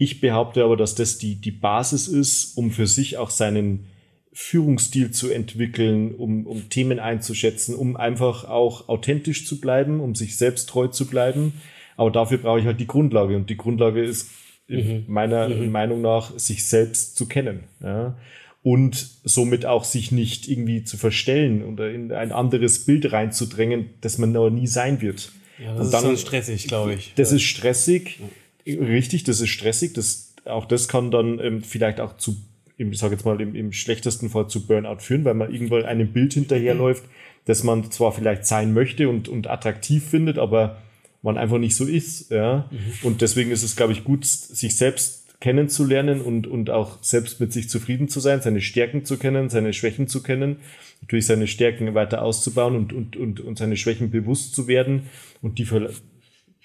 Ich 0.00 0.22
behaupte 0.22 0.64
aber, 0.64 0.78
dass 0.78 0.94
das 0.94 1.18
die, 1.18 1.34
die 1.34 1.50
Basis 1.50 2.08
ist, 2.08 2.56
um 2.56 2.70
für 2.70 2.86
sich 2.86 3.18
auch 3.18 3.28
seinen 3.28 3.84
Führungsstil 4.32 5.10
zu 5.10 5.28
entwickeln, 5.28 6.14
um, 6.14 6.46
um 6.46 6.70
Themen 6.70 6.98
einzuschätzen, 6.98 7.74
um 7.74 7.98
einfach 7.98 8.44
auch 8.44 8.88
authentisch 8.88 9.46
zu 9.46 9.60
bleiben, 9.60 10.00
um 10.00 10.14
sich 10.14 10.38
selbst 10.38 10.70
treu 10.70 10.86
zu 10.88 11.06
bleiben. 11.06 11.52
Aber 11.98 12.10
dafür 12.10 12.38
brauche 12.38 12.60
ich 12.60 12.64
halt 12.64 12.80
die 12.80 12.86
Grundlage. 12.86 13.36
Und 13.36 13.50
die 13.50 13.58
Grundlage 13.58 14.02
ist 14.02 14.30
mhm. 14.68 15.04
meiner 15.06 15.50
mhm. 15.50 15.70
Meinung 15.70 16.00
nach, 16.00 16.32
sich 16.38 16.66
selbst 16.66 17.16
zu 17.16 17.26
kennen. 17.26 17.64
Ja? 17.82 18.16
Und 18.62 19.06
somit 19.24 19.66
auch 19.66 19.84
sich 19.84 20.12
nicht 20.12 20.48
irgendwie 20.48 20.82
zu 20.82 20.96
verstellen 20.96 21.62
oder 21.62 21.90
in 21.90 22.10
ein 22.10 22.32
anderes 22.32 22.86
Bild 22.86 23.12
reinzudrängen, 23.12 23.90
das 24.00 24.16
man 24.16 24.34
aber 24.34 24.48
nie 24.48 24.66
sein 24.66 25.02
wird. 25.02 25.30
Ja, 25.62 25.74
das 25.74 25.88
Und 25.88 25.92
dann, 25.92 26.14
ist 26.14 26.22
stressig, 26.22 26.68
glaube 26.68 26.94
ich. 26.94 27.12
Das 27.16 27.32
ist 27.32 27.42
stressig. 27.42 28.18
Richtig, 28.66 29.24
das 29.24 29.40
ist 29.40 29.48
stressig. 29.48 29.92
Das, 29.94 30.34
auch 30.44 30.66
das 30.66 30.88
kann 30.88 31.10
dann 31.10 31.38
ähm, 31.40 31.62
vielleicht 31.62 32.00
auch 32.00 32.16
zu, 32.16 32.36
ich 32.76 32.98
sage 32.98 33.14
jetzt 33.14 33.24
mal, 33.24 33.40
im, 33.40 33.54
im, 33.54 33.72
schlechtesten 33.72 34.30
Fall 34.30 34.48
zu 34.48 34.66
Burnout 34.66 35.00
führen, 35.00 35.24
weil 35.24 35.34
man 35.34 35.52
irgendwann 35.52 35.84
einem 35.84 36.12
Bild 36.12 36.34
hinterherläuft, 36.34 37.04
das 37.44 37.64
man 37.64 37.90
zwar 37.90 38.12
vielleicht 38.12 38.46
sein 38.46 38.72
möchte 38.72 39.08
und, 39.08 39.28
und 39.28 39.48
attraktiv 39.48 40.04
findet, 40.04 40.38
aber 40.38 40.78
man 41.22 41.38
einfach 41.38 41.58
nicht 41.58 41.74
so 41.74 41.86
ist. 41.86 42.30
Ja? 42.30 42.68
Mhm. 42.70 42.78
Und 43.02 43.22
deswegen 43.22 43.50
ist 43.50 43.62
es, 43.62 43.76
glaube 43.76 43.92
ich, 43.92 44.04
gut, 44.04 44.24
sich 44.24 44.76
selbst 44.76 45.20
kennenzulernen 45.40 46.20
und, 46.20 46.46
und 46.46 46.68
auch 46.68 47.02
selbst 47.02 47.40
mit 47.40 47.52
sich 47.52 47.70
zufrieden 47.70 48.08
zu 48.08 48.20
sein, 48.20 48.42
seine 48.42 48.60
Stärken 48.60 49.06
zu 49.06 49.16
kennen, 49.16 49.48
seine 49.48 49.72
Schwächen 49.72 50.06
zu 50.06 50.22
kennen, 50.22 50.56
natürlich 51.00 51.26
seine 51.26 51.46
Stärken 51.46 51.94
weiter 51.94 52.22
auszubauen 52.22 52.76
und, 52.76 52.92
und, 52.92 53.16
und, 53.16 53.40
und 53.40 53.58
seine 53.58 53.78
Schwächen 53.78 54.10
bewusst 54.10 54.54
zu 54.54 54.68
werden 54.68 55.04
und 55.40 55.58
die 55.58 55.64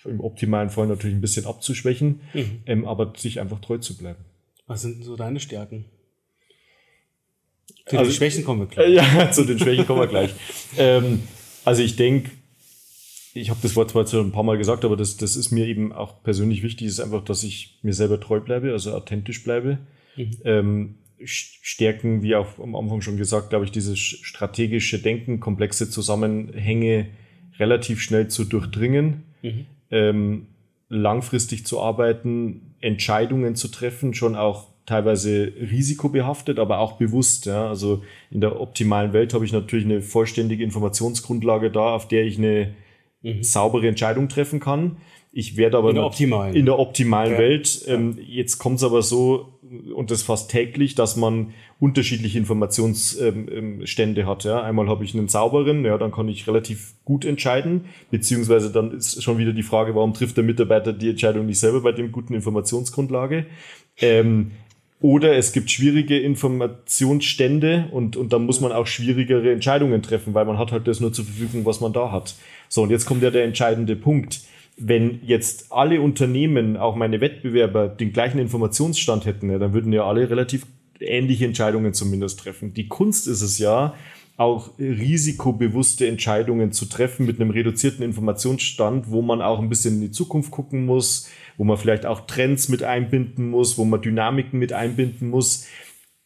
im 0.05 0.19
optimalen 0.19 0.69
Fall 0.69 0.87
natürlich 0.87 1.15
ein 1.15 1.21
bisschen 1.21 1.45
abzuschwächen, 1.45 2.21
mhm. 2.33 2.61
ähm, 2.65 2.85
aber 2.85 3.13
sich 3.15 3.39
einfach 3.39 3.59
treu 3.59 3.77
zu 3.77 3.97
bleiben. 3.97 4.23
Was 4.67 4.81
sind 4.81 5.03
so 5.03 5.15
deine 5.15 5.39
Stärken? 5.39 5.85
Zu 7.85 7.97
also, 7.97 8.09
den 8.09 8.15
Schwächen 8.15 8.43
kommen 8.43 8.61
wir 8.61 8.67
gleich. 8.67 8.93
Ja, 8.95 9.31
zu 9.31 9.43
den 9.43 9.59
Schwächen 9.59 9.85
kommen 9.85 10.01
wir 10.01 10.07
gleich. 10.07 10.33
Ähm, 10.77 11.23
also 11.63 11.81
ich 11.81 11.95
denke, 11.95 12.31
ich 13.33 13.49
habe 13.49 13.59
das 13.61 13.75
Wort 13.75 13.89
zwar 13.89 14.05
schon 14.07 14.27
ein 14.27 14.31
paar 14.31 14.43
Mal 14.43 14.57
gesagt, 14.57 14.83
aber 14.83 14.97
das, 14.97 15.17
das 15.17 15.35
ist 15.35 15.51
mir 15.51 15.67
eben 15.67 15.93
auch 15.93 16.21
persönlich 16.23 16.63
wichtig, 16.63 16.87
ist 16.87 16.99
einfach, 16.99 17.23
dass 17.23 17.43
ich 17.43 17.79
mir 17.81 17.93
selber 17.93 18.19
treu 18.19 18.39
bleibe, 18.39 18.71
also 18.71 18.93
authentisch 18.93 19.43
bleibe. 19.43 19.77
Mhm. 20.15 20.31
Ähm, 20.43 20.95
Stärken, 21.23 22.21
wie 22.23 22.35
auch 22.35 22.59
am 22.59 22.75
Anfang 22.75 23.01
schon 23.01 23.17
gesagt, 23.17 23.49
glaube 23.49 23.65
ich, 23.65 23.71
dieses 23.71 23.99
strategische 23.99 24.99
Denken, 24.99 25.39
komplexe 25.39 25.89
Zusammenhänge 25.89 27.07
relativ 27.57 28.01
schnell 28.01 28.27
zu 28.27 28.43
durchdringen, 28.43 29.23
mhm. 29.41 29.65
Ähm, 29.95 30.47
langfristig 30.89 31.65
zu 31.65 31.79
arbeiten, 31.79 32.75
Entscheidungen 32.81 33.55
zu 33.55 33.69
treffen, 33.69 34.13
schon 34.13 34.35
auch 34.35 34.67
teilweise 34.85 35.51
risikobehaftet, 35.59 36.59
aber 36.59 36.79
auch 36.79 36.93
bewusst. 36.93 37.45
Ja. 37.47 37.67
Also 37.67 38.03
in 38.29 38.41
der 38.41 38.59
optimalen 38.59 39.13
Welt 39.13 39.33
habe 39.33 39.45
ich 39.45 39.51
natürlich 39.51 39.85
eine 39.85 40.01
vollständige 40.01 40.63
Informationsgrundlage 40.63 41.71
da, 41.71 41.95
auf 41.95 42.07
der 42.07 42.25
ich 42.25 42.37
eine 42.37 42.75
mhm. 43.23 43.41
saubere 43.41 43.87
Entscheidung 43.87 44.29
treffen 44.29 44.59
kann. 44.59 44.97
Ich 45.31 45.57
werde 45.57 45.77
aber 45.77 45.89
in 45.89 45.95
der 45.95 46.05
optimalen, 46.05 46.55
in 46.55 46.65
der 46.65 46.77
optimalen 46.77 47.33
ja. 47.33 47.39
Welt. 47.39 47.83
Ähm, 47.87 48.17
jetzt 48.25 48.57
kommt 48.57 48.77
es 48.77 48.83
aber 48.83 49.01
so, 49.01 49.54
und 49.95 50.11
das 50.11 50.21
fast 50.21 50.51
täglich, 50.51 50.95
dass 50.95 51.15
man 51.15 51.53
unterschiedliche 51.79 52.37
Informationsstände 52.37 54.21
ähm, 54.21 54.27
hat. 54.27 54.43
Ja. 54.43 54.61
Einmal 54.61 54.87
habe 54.87 55.03
ich 55.03 55.13
einen 55.13 55.27
sauberen, 55.27 55.85
ja, 55.85 55.97
dann 55.97 56.11
kann 56.11 56.27
ich 56.29 56.47
relativ 56.47 56.93
gut 57.05 57.25
entscheiden, 57.25 57.85
beziehungsweise 58.11 58.71
dann 58.71 58.91
ist 58.91 59.23
schon 59.23 59.37
wieder 59.37 59.53
die 59.53 59.63
Frage, 59.63 59.95
warum 59.95 60.13
trifft 60.13 60.37
der 60.37 60.43
Mitarbeiter 60.43 60.93
die 60.93 61.09
Entscheidung 61.09 61.45
nicht 61.45 61.59
selber 61.59 61.81
bei 61.81 61.91
dem 61.91 62.11
guten 62.11 62.33
Informationsgrundlage. 62.33 63.45
Ähm, 63.99 64.51
oder 65.01 65.35
es 65.35 65.51
gibt 65.51 65.69
schwierige 65.69 66.17
Informationsstände 66.17 67.89
und, 67.91 68.15
und 68.17 68.33
dann 68.33 68.45
muss 68.45 68.61
man 68.61 68.71
auch 68.71 68.87
schwierigere 68.87 69.51
Entscheidungen 69.51 70.01
treffen, 70.01 70.33
weil 70.33 70.45
man 70.45 70.57
hat 70.57 70.71
halt 70.71 70.87
das 70.87 70.99
nur 70.99 71.13
zur 71.13 71.25
Verfügung, 71.25 71.65
was 71.65 71.81
man 71.81 71.93
da 71.93 72.11
hat. 72.11 72.35
So, 72.69 72.81
und 72.81 72.89
jetzt 72.89 73.05
kommt 73.05 73.21
ja 73.21 73.29
der 73.29 73.43
entscheidende 73.43 73.95
Punkt 73.95 74.41
wenn 74.77 75.19
jetzt 75.23 75.71
alle 75.71 76.01
Unternehmen, 76.01 76.77
auch 76.77 76.95
meine 76.95 77.21
Wettbewerber, 77.21 77.87
den 77.87 78.11
gleichen 78.11 78.39
Informationsstand 78.39 79.25
hätten, 79.25 79.49
ja, 79.49 79.57
dann 79.57 79.73
würden 79.73 79.93
ja 79.93 80.05
alle 80.05 80.29
relativ 80.29 80.65
ähnliche 80.99 81.45
Entscheidungen 81.45 81.93
zumindest 81.93 82.39
treffen. 82.39 82.73
Die 82.73 82.87
Kunst 82.87 83.27
ist 83.27 83.41
es 83.41 83.57
ja, 83.57 83.95
auch 84.37 84.77
risikobewusste 84.77 86.07
Entscheidungen 86.07 86.73
zu 86.73 86.87
treffen 86.87 87.25
mit 87.25 87.39
einem 87.39 87.51
reduzierten 87.51 88.03
Informationsstand, 88.03 89.09
wo 89.09 89.21
man 89.21 89.41
auch 89.41 89.59
ein 89.59 89.69
bisschen 89.69 89.95
in 89.95 90.01
die 90.01 90.11
Zukunft 90.11 90.51
gucken 90.51 90.85
muss, 90.85 91.29
wo 91.57 91.63
man 91.63 91.77
vielleicht 91.77 92.05
auch 92.05 92.27
Trends 92.27 92.67
mit 92.67 92.83
einbinden 92.83 93.49
muss, 93.49 93.77
wo 93.77 93.85
man 93.85 94.01
Dynamiken 94.01 94.59
mit 94.59 94.73
einbinden 94.73 95.29
muss. 95.29 95.67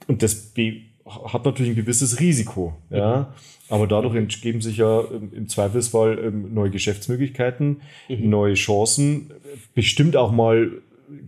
Und 0.08 0.24
das 0.24 0.54
hat 1.10 1.46
natürlich 1.46 1.72
ein 1.72 1.76
gewisses 1.76 2.20
Risiko. 2.20 2.74
Ja. 2.90 3.34
Aber 3.70 3.86
dadurch 3.88 4.16
entgeben 4.16 4.62
sich 4.62 4.78
ja 4.78 5.02
im 5.02 5.48
Zweifelsfall 5.48 6.20
ähm, 6.20 6.54
neue 6.54 6.72
Geschäftsmöglichkeiten, 6.72 7.82
mhm. 8.08 8.30
neue 8.30 8.56
Chancen, 8.56 9.32
bestimmt 9.76 10.16
auch 10.16 10.32
mal 10.32 10.72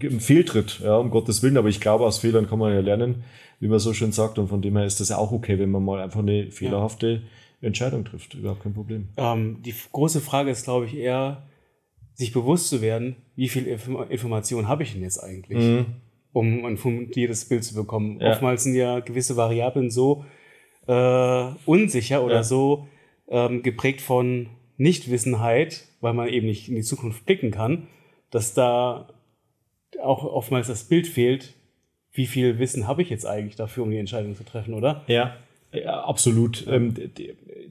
ein 0.01 0.19
Fehltritt, 0.19 0.81
ja, 0.83 0.97
um 0.97 1.11
Gottes 1.11 1.43
Willen. 1.43 1.57
Aber 1.57 1.69
ich 1.69 1.79
glaube, 1.79 2.05
aus 2.05 2.19
Fehlern 2.19 2.47
kann 2.47 2.59
man 2.59 2.73
ja 2.73 2.79
lernen, 2.79 3.23
wie 3.59 3.67
man 3.67 3.79
so 3.79 3.93
schön 3.93 4.11
sagt. 4.11 4.39
Und 4.39 4.47
von 4.47 4.61
dem 4.61 4.75
her 4.75 4.85
ist 4.85 4.99
das 4.99 5.09
ja 5.09 5.17
auch 5.17 5.31
okay, 5.31 5.59
wenn 5.59 5.71
man 5.71 5.85
mal 5.85 6.01
einfach 6.01 6.21
eine 6.21 6.51
fehlerhafte 6.51 7.21
Entscheidung 7.61 8.05
trifft. 8.05 8.33
Überhaupt 8.33 8.63
kein 8.63 8.73
Problem. 8.73 9.09
Ähm, 9.17 9.61
die 9.63 9.73
große 9.91 10.19
Frage 10.19 10.49
ist, 10.49 10.63
glaube 10.63 10.87
ich, 10.87 10.95
eher, 10.95 11.43
sich 12.13 12.33
bewusst 12.33 12.69
zu 12.69 12.81
werden, 12.81 13.15
wie 13.35 13.49
viel 13.49 13.65
Information 13.65 14.67
habe 14.67 14.83
ich 14.83 14.93
denn 14.93 15.01
jetzt 15.01 15.19
eigentlich, 15.19 15.57
mhm. 15.57 15.85
Um 16.33 16.65
ein 16.65 16.77
fundiertes 16.77 17.45
Bild 17.45 17.63
zu 17.63 17.75
bekommen. 17.75 18.19
Ja. 18.19 18.31
Oftmals 18.31 18.63
sind 18.63 18.75
ja 18.75 18.99
gewisse 18.99 19.35
Variablen 19.35 19.89
so, 19.89 20.25
äh, 20.87 21.45
unsicher 21.65 22.23
oder 22.23 22.35
ja. 22.35 22.43
so 22.43 22.87
ähm, 23.29 23.63
geprägt 23.63 24.01
von 24.01 24.47
Nichtwissenheit, 24.77 25.85
weil 25.99 26.13
man 26.13 26.27
eben 26.27 26.47
nicht 26.47 26.67
in 26.67 26.75
die 26.75 26.81
Zukunft 26.81 27.25
blicken 27.25 27.51
kann, 27.51 27.87
dass 28.31 28.53
da 28.53 29.09
auch 30.01 30.23
oftmals 30.23 30.67
das 30.67 30.85
Bild 30.85 31.07
fehlt, 31.07 31.53
wie 32.13 32.27
viel 32.27 32.59
Wissen 32.59 32.87
habe 32.87 33.01
ich 33.01 33.09
jetzt 33.09 33.25
eigentlich 33.25 33.55
dafür, 33.55 33.83
um 33.83 33.91
die 33.91 33.97
Entscheidung 33.97 34.35
zu 34.35 34.43
treffen, 34.43 34.73
oder? 34.73 35.03
Ja, 35.07 35.37
ja 35.71 36.03
absolut. 36.03 36.65
Ähm, 36.67 36.93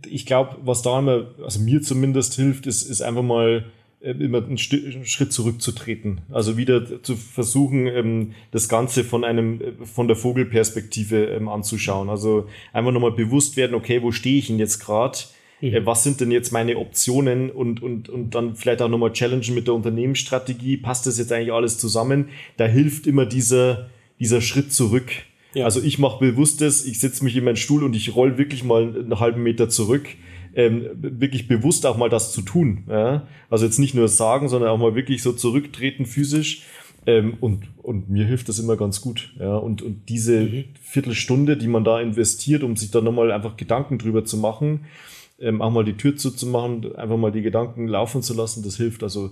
ich 0.09 0.25
glaube, 0.27 0.57
was 0.63 0.83
da 0.83 0.99
immer, 0.99 1.35
also 1.43 1.61
mir 1.61 1.83
zumindest 1.83 2.35
hilft, 2.35 2.67
ist, 2.67 2.83
ist 2.83 3.03
einfach 3.03 3.23
mal 3.23 3.67
immer 4.01 4.39
einen 4.39 4.57
Schritt 4.59 5.33
zurückzutreten. 5.33 6.23
Also 6.31 6.57
wieder 6.57 7.03
zu 7.03 7.17
versuchen, 7.17 7.87
ähm, 7.87 8.33
das 8.51 8.69
Ganze 8.69 9.05
von 9.05 9.25
einem, 9.25 9.61
äh, 9.61 9.73
von 9.85 10.09
der 10.09 10.17
Vogelperspektive 10.17 11.27
ähm, 11.27 11.49
anzuschauen. 11.49 12.09
Also 12.09 12.47
einfach 12.73 12.93
nochmal 12.93 13.13
bewusst 13.13 13.57
werden, 13.59 13.75
okay, 13.75 14.03
wo 14.03 14.11
stehe 14.11 14.39
ich 14.39 14.47
denn 14.47 14.59
jetzt 14.59 14.79
gerade? 14.79 15.19
Mhm. 15.61 15.75
Äh, 15.75 15.87
was 15.87 16.03
sind 16.03 16.21
denn 16.21 16.31
jetzt 16.31 16.51
meine 16.51 16.79
Optionen 16.79 17.51
und, 17.51 17.83
und, 17.83 18.09
und 18.09 18.35
dann 18.35 18.57
vielleicht 18.57 18.81
auch 18.81 18.89
nochmal 18.89 19.13
challengen 19.13 19.55
mit 19.55 19.67
der 19.67 19.75
Unternehmensstrategie. 19.75 20.79
Passt 20.79 21.07
das 21.07 21.19
jetzt 21.19 21.31
eigentlich 21.31 21.53
alles 21.53 21.77
zusammen? 21.77 22.31
Da 22.57 22.65
hilft 22.65 23.07
immer 23.07 23.27
dieser, 23.27 23.91
dieser 24.19 24.41
Schritt 24.41 24.73
zurück. 24.73 25.11
Ja. 25.53 25.67
Also 25.67 25.83
ich 25.83 25.99
mache 25.99 26.21
bewusstes, 26.21 26.87
ich 26.87 27.01
setze 27.01 27.23
mich 27.23 27.37
in 27.37 27.45
meinen 27.45 27.57
Stuhl 27.57 27.85
und 27.85 27.95
ich 27.95 28.15
roll 28.15 28.39
wirklich 28.39 28.65
mal 28.65 28.83
einen 28.83 29.21
halben 29.21 29.43
Meter 29.43 29.69
zurück 29.69 30.09
ähm, 30.55 30.87
wirklich 30.95 31.49
bewusst 31.49 31.87
auch 31.87 31.97
mal 31.97 32.09
das 32.09 32.33
zu 32.33 32.43
tun. 32.43 32.85
Ja? 32.89 33.27
Also 33.49 33.65
jetzt 33.65 33.79
nicht 33.79 33.95
nur 33.95 34.09
sagen, 34.09 34.49
sondern 34.49 34.71
auch 34.71 34.79
mal 34.79 34.95
wirklich 34.95 35.23
so 35.23 35.33
zurücktreten 35.33 36.07
physisch. 36.07 36.65
Ähm, 37.07 37.39
und, 37.41 37.69
und 37.83 38.11
mir 38.11 38.27
hilft 38.27 38.49
das 38.49 38.59
immer 38.59 38.77
ganz 38.77 39.01
gut. 39.01 39.35
Ja? 39.39 39.57
Und, 39.57 39.83
und 39.83 40.09
diese 40.09 40.41
mhm. 40.41 40.65
Viertelstunde, 40.83 41.57
die 41.57 41.69
man 41.69 41.85
da 41.85 42.01
investiert, 42.01 42.63
um 42.63 42.77
sich 42.77 42.91
da 42.91 43.01
nochmal 43.01 43.33
einfach 43.33 43.57
Gedanken 43.57 43.99
drüber 43.99 44.25
zu 44.25 44.37
machen, 44.37 44.87
ähm, 45.39 45.63
auch 45.63 45.71
mal 45.71 45.85
die 45.85 45.97
Tür 45.97 46.17
zuzumachen, 46.17 46.95
einfach 46.97 47.17
mal 47.17 47.33
die 47.33 47.43
Gedanken 47.43 47.89
laufen 47.89 48.23
zu 48.23 48.35
lassen, 48.35 48.63
das 48.63 48.77
hilft. 48.77 49.03
Also 49.03 49.31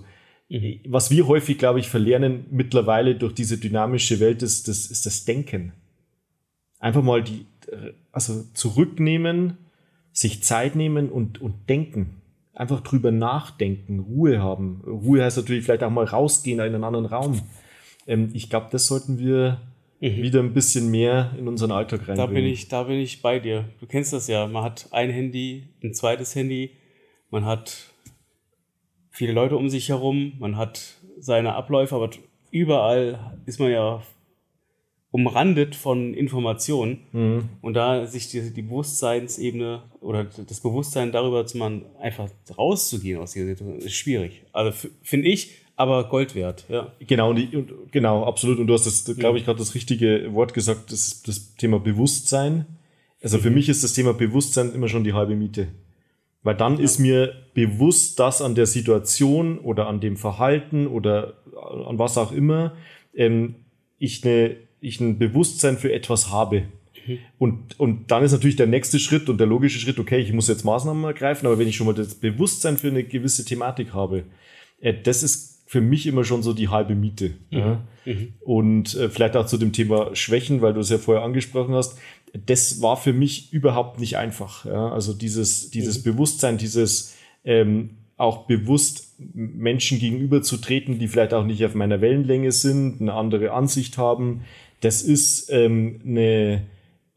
mhm. 0.49 0.79
was 0.87 1.11
wir 1.11 1.27
häufig, 1.27 1.57
glaube 1.57 1.79
ich, 1.79 1.87
verlernen 1.87 2.45
mittlerweile 2.49 3.15
durch 3.15 3.33
diese 3.33 3.57
dynamische 3.57 4.19
Welt 4.19 4.41
ist, 4.41 4.67
das 4.67 4.87
ist 4.87 5.05
das 5.05 5.25
Denken. 5.25 5.73
Einfach 6.79 7.03
mal 7.03 7.21
die, 7.21 7.45
äh, 7.67 7.93
also 8.11 8.43
zurücknehmen, 8.53 9.57
sich 10.11 10.43
Zeit 10.43 10.75
nehmen 10.75 11.09
und, 11.09 11.41
und 11.41 11.69
denken. 11.69 12.21
Einfach 12.53 12.81
drüber 12.81 13.11
nachdenken, 13.11 13.99
Ruhe 13.99 14.41
haben. 14.41 14.81
Ruhe 14.85 15.23
heißt 15.23 15.37
natürlich 15.37 15.63
vielleicht 15.63 15.83
auch 15.83 15.89
mal 15.89 16.05
rausgehen 16.05 16.59
in 16.59 16.65
einen 16.65 16.83
anderen 16.83 17.05
Raum. 17.05 17.41
Ähm, 18.05 18.31
ich 18.33 18.49
glaube, 18.49 18.67
das 18.71 18.87
sollten 18.87 19.17
wir 19.17 19.61
mhm. 20.01 20.17
wieder 20.17 20.39
ein 20.41 20.53
bisschen 20.53 20.91
mehr 20.91 21.33
in 21.37 21.47
unseren 21.47 21.71
Alltag 21.71 22.01
reinbringen. 22.01 22.17
Da 22.17 22.25
bin, 22.25 22.45
ich, 22.45 22.67
da 22.67 22.83
bin 22.83 22.97
ich 22.97 23.21
bei 23.21 23.39
dir. 23.39 23.69
Du 23.79 23.85
kennst 23.85 24.11
das 24.11 24.27
ja. 24.27 24.47
Man 24.47 24.63
hat 24.63 24.87
ein 24.91 25.09
Handy, 25.09 25.69
ein 25.83 25.93
zweites 25.93 26.35
Handy, 26.35 26.71
man 27.29 27.45
hat 27.45 27.93
viele 29.09 29.33
Leute 29.33 29.55
um 29.57 29.69
sich 29.69 29.89
herum, 29.89 30.33
man 30.39 30.57
hat 30.57 30.95
seine 31.19 31.55
Abläufe, 31.55 31.95
aber 31.95 32.09
überall 32.51 33.37
ist 33.45 33.59
man 33.59 33.71
ja 33.71 34.01
umrandet 35.11 35.75
von 35.75 36.13
Informationen 36.13 36.99
mhm. 37.11 37.49
und 37.61 37.73
da 37.73 38.05
sich 38.05 38.29
die, 38.29 38.53
die, 38.53 38.61
Bewusstseinsebene 38.61 39.83
oder 40.01 40.25
das 40.25 40.59
Bewusstsein 40.59 41.11
darüber 41.11 41.45
zu 41.47 41.57
machen, 41.57 41.85
einfach 41.99 42.29
rauszugehen 42.55 43.19
aus 43.19 43.31
dieser 43.31 43.47
Situation, 43.47 43.79
ist 43.79 43.95
schwierig. 43.95 44.43
Also 44.53 44.87
finde 45.01 45.29
ich, 45.29 45.51
aber 45.75 46.09
Gold 46.09 46.35
wert, 46.35 46.65
ja. 46.69 46.93
Genau, 46.99 47.31
und, 47.31 47.55
und, 47.55 47.91
genau, 47.91 48.23
absolut. 48.25 48.59
Und 48.59 48.67
du 48.67 48.73
hast 48.73 48.85
das, 48.85 49.15
glaube 49.17 49.39
ich, 49.39 49.45
gerade 49.45 49.57
das 49.57 49.73
richtige 49.73 50.31
Wort 50.33 50.53
gesagt, 50.53 50.91
das, 50.91 51.23
das 51.23 51.55
Thema 51.55 51.79
Bewusstsein. 51.79 52.65
Also 53.23 53.37
mhm. 53.37 53.41
für 53.41 53.49
mich 53.49 53.69
ist 53.69 53.83
das 53.83 53.93
Thema 53.93 54.13
Bewusstsein 54.13 54.73
immer 54.73 54.89
schon 54.89 55.03
die 55.03 55.13
halbe 55.13 55.35
Miete. 55.35 55.69
Weil 56.43 56.55
dann 56.55 56.77
ja. 56.77 56.83
ist 56.83 56.99
mir 56.99 57.33
bewusst, 57.53 58.19
dass 58.19 58.41
an 58.41 58.55
der 58.55 58.65
Situation 58.65 59.57
oder 59.57 59.87
an 59.87 60.01
dem 60.01 60.17
Verhalten 60.17 60.85
oder 60.85 61.33
an 61.87 61.97
was 61.97 62.17
auch 62.17 62.31
immer 62.31 62.75
ähm, 63.13 63.55
ich 63.97 64.23
eine 64.23 64.57
ich 64.81 64.99
ein 64.99 65.17
Bewusstsein 65.17 65.77
für 65.77 65.91
etwas 65.91 66.31
habe. 66.31 66.63
Mhm. 67.05 67.17
Und, 67.37 67.79
und 67.79 68.11
dann 68.11 68.23
ist 68.23 68.31
natürlich 68.31 68.55
der 68.55 68.67
nächste 68.67 68.99
Schritt 68.99 69.29
und 69.29 69.39
der 69.39 69.47
logische 69.47 69.79
Schritt, 69.79 69.99
okay, 69.99 70.19
ich 70.19 70.33
muss 70.33 70.47
jetzt 70.47 70.65
Maßnahmen 70.65 71.03
ergreifen, 71.03 71.47
aber 71.47 71.59
wenn 71.59 71.67
ich 71.67 71.75
schon 71.75 71.87
mal 71.87 71.93
das 71.93 72.15
Bewusstsein 72.15 72.77
für 72.77 72.87
eine 72.87 73.03
gewisse 73.03 73.45
Thematik 73.45 73.93
habe, 73.93 74.23
äh, 74.79 74.93
das 74.93 75.23
ist 75.23 75.63
für 75.65 75.81
mich 75.81 76.07
immer 76.07 76.23
schon 76.23 76.41
so 76.41 76.53
die 76.53 76.69
halbe 76.69 76.95
Miete. 76.95 77.33
Mhm. 77.51 77.57
Ja. 77.57 77.87
Mhm. 78.05 78.33
Und 78.39 78.95
äh, 78.95 79.09
vielleicht 79.09 79.35
auch 79.35 79.45
zu 79.45 79.57
dem 79.57 79.71
Thema 79.71 80.15
Schwächen, 80.15 80.61
weil 80.61 80.73
du 80.73 80.79
es 80.79 80.89
ja 80.89 80.97
vorher 80.97 81.23
angesprochen 81.23 81.75
hast, 81.75 81.97
das 82.45 82.81
war 82.81 82.97
für 82.97 83.13
mich 83.13 83.53
überhaupt 83.53 83.99
nicht 83.99 84.17
einfach. 84.17 84.65
Ja. 84.65 84.89
Also 84.91 85.13
dieses, 85.13 85.69
dieses 85.69 85.99
mhm. 85.99 86.11
Bewusstsein, 86.11 86.57
dieses 86.57 87.15
ähm, 87.43 87.91
auch 88.17 88.47
bewusst 88.47 89.13
Menschen 89.33 89.99
gegenüberzutreten, 89.99 90.99
die 90.99 91.07
vielleicht 91.07 91.33
auch 91.33 91.45
nicht 91.45 91.63
auf 91.63 91.73
meiner 91.73 92.01
Wellenlänge 92.01 92.51
sind, 92.51 92.99
eine 92.99 93.13
andere 93.13 93.51
Ansicht 93.51 93.97
haben, 93.97 94.41
das 94.81 95.01
ist 95.01 95.49
ähm, 95.51 96.01
eine, 96.05 96.65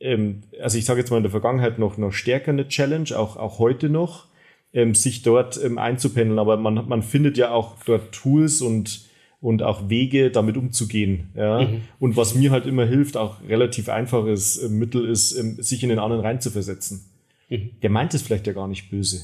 ähm, 0.01 0.43
also 0.61 0.79
ich 0.79 0.85
sage 0.85 1.01
jetzt 1.01 1.11
mal 1.11 1.19
in 1.19 1.23
der 1.23 1.31
Vergangenheit 1.31 1.79
noch, 1.79 1.97
noch 1.97 2.13
stärker 2.13 2.51
eine 2.51 2.69
Challenge, 2.69 3.17
auch, 3.17 3.37
auch 3.37 3.59
heute 3.59 3.89
noch, 3.89 4.27
ähm, 4.73 4.95
sich 4.95 5.23
dort 5.23 5.63
ähm, 5.63 5.79
einzupendeln. 5.79 6.39
Aber 6.39 6.57
man, 6.57 6.89
man 6.89 7.03
findet 7.03 7.39
ja 7.39 7.51
auch 7.51 7.77
dort 7.85 8.13
Tools 8.13 8.63
und, 8.63 9.09
und 9.41 9.63
auch 9.63 9.89
Wege, 9.89 10.31
damit 10.31 10.57
umzugehen. 10.57 11.31
Ja? 11.35 11.63
Mhm. 11.63 11.83
Und 11.99 12.17
was 12.17 12.35
mir 12.35 12.51
halt 12.51 12.67
immer 12.67 12.87
hilft, 12.87 13.17
auch 13.17 13.37
relativ 13.49 13.89
einfaches 13.89 14.59
äh, 14.59 14.69
Mittel 14.69 15.09
ist, 15.09 15.33
ähm, 15.33 15.63
sich 15.63 15.83
in 15.83 15.89
den 15.89 15.99
anderen 15.99 16.23
reinzuversetzen. 16.23 17.05
Mhm. 17.49 17.71
Der 17.83 17.91
meint 17.91 18.15
es 18.15 18.23
vielleicht 18.23 18.47
ja 18.47 18.53
gar 18.53 18.69
nicht 18.69 18.91
böse 18.91 19.21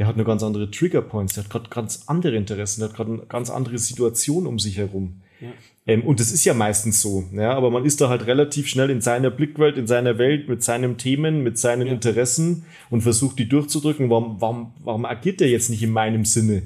der 0.00 0.06
hat 0.06 0.14
eine 0.14 0.24
ganz 0.24 0.42
andere 0.42 0.70
Trigger 0.70 1.02
Points, 1.02 1.34
der 1.34 1.44
hat 1.44 1.50
gerade 1.50 1.68
ganz 1.68 2.04
andere 2.06 2.34
Interessen, 2.34 2.80
der 2.80 2.88
hat 2.88 2.96
gerade 2.96 3.12
eine 3.12 3.26
ganz 3.26 3.50
andere 3.50 3.76
Situation 3.76 4.46
um 4.46 4.58
sich 4.58 4.78
herum. 4.78 5.20
Ja. 5.40 5.48
Ähm, 5.86 6.02
und 6.02 6.20
das 6.20 6.32
ist 6.32 6.44
ja 6.44 6.54
meistens 6.54 7.00
so, 7.00 7.24
ja, 7.32 7.52
aber 7.52 7.70
man 7.70 7.84
ist 7.84 8.00
da 8.00 8.08
halt 8.08 8.26
relativ 8.26 8.68
schnell 8.68 8.90
in 8.90 9.00
seiner 9.00 9.30
Blickwelt, 9.30 9.76
in 9.76 9.86
seiner 9.86 10.18
Welt, 10.18 10.48
mit 10.48 10.62
seinen 10.62 10.98
Themen, 10.98 11.42
mit 11.42 11.58
seinen 11.58 11.86
ja. 11.86 11.92
Interessen 11.94 12.64
und 12.90 13.00
versucht 13.02 13.38
die 13.38 13.48
durchzudrücken. 13.48 14.10
Warum, 14.10 14.40
warum, 14.40 14.72
warum 14.84 15.04
agiert 15.04 15.40
der 15.40 15.48
jetzt 15.48 15.70
nicht 15.70 15.82
in 15.82 15.90
meinem 15.90 16.24
Sinne? 16.24 16.62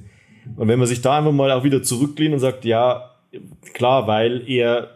Und 0.56 0.68
wenn 0.68 0.78
man 0.78 0.88
sich 0.88 1.00
da 1.00 1.18
einfach 1.18 1.32
mal 1.32 1.50
auch 1.52 1.64
wieder 1.64 1.82
zurücklehnt 1.82 2.34
und 2.34 2.40
sagt, 2.40 2.64
ja, 2.64 3.10
klar, 3.72 4.06
weil 4.06 4.48
er 4.48 4.90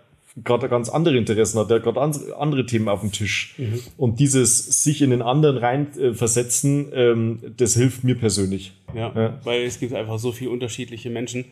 gerade 0.45 0.69
ganz 0.69 0.89
andere 0.89 1.17
Interessen 1.17 1.59
hat, 1.59 1.71
der 1.71 1.77
hat 1.77 1.85
gerade 1.85 2.01
andere 2.39 2.67
Themen 2.67 2.89
auf 2.89 3.01
dem 3.01 3.13
Tisch. 3.13 3.55
Mhm. 3.59 3.81
Und 3.97 4.21
dieses 4.21 4.83
sich 4.85 5.03
in 5.03 5.11
den 5.11 5.23
anderen 5.23 5.57
reinversetzen, 5.57 6.93
äh, 6.93 7.11
ähm, 7.11 7.39
das 7.57 7.75
hilft 7.75 8.05
mir 8.05 8.15
persönlich. 8.15 8.73
Ja, 8.95 9.13
ja, 9.15 9.41
weil 9.45 9.63
es 9.63 9.81
gibt 9.81 9.93
einfach 9.95 10.19
so 10.19 10.33
viele 10.33 10.51
unterschiedliche 10.51 11.11
Menschen. 11.11 11.47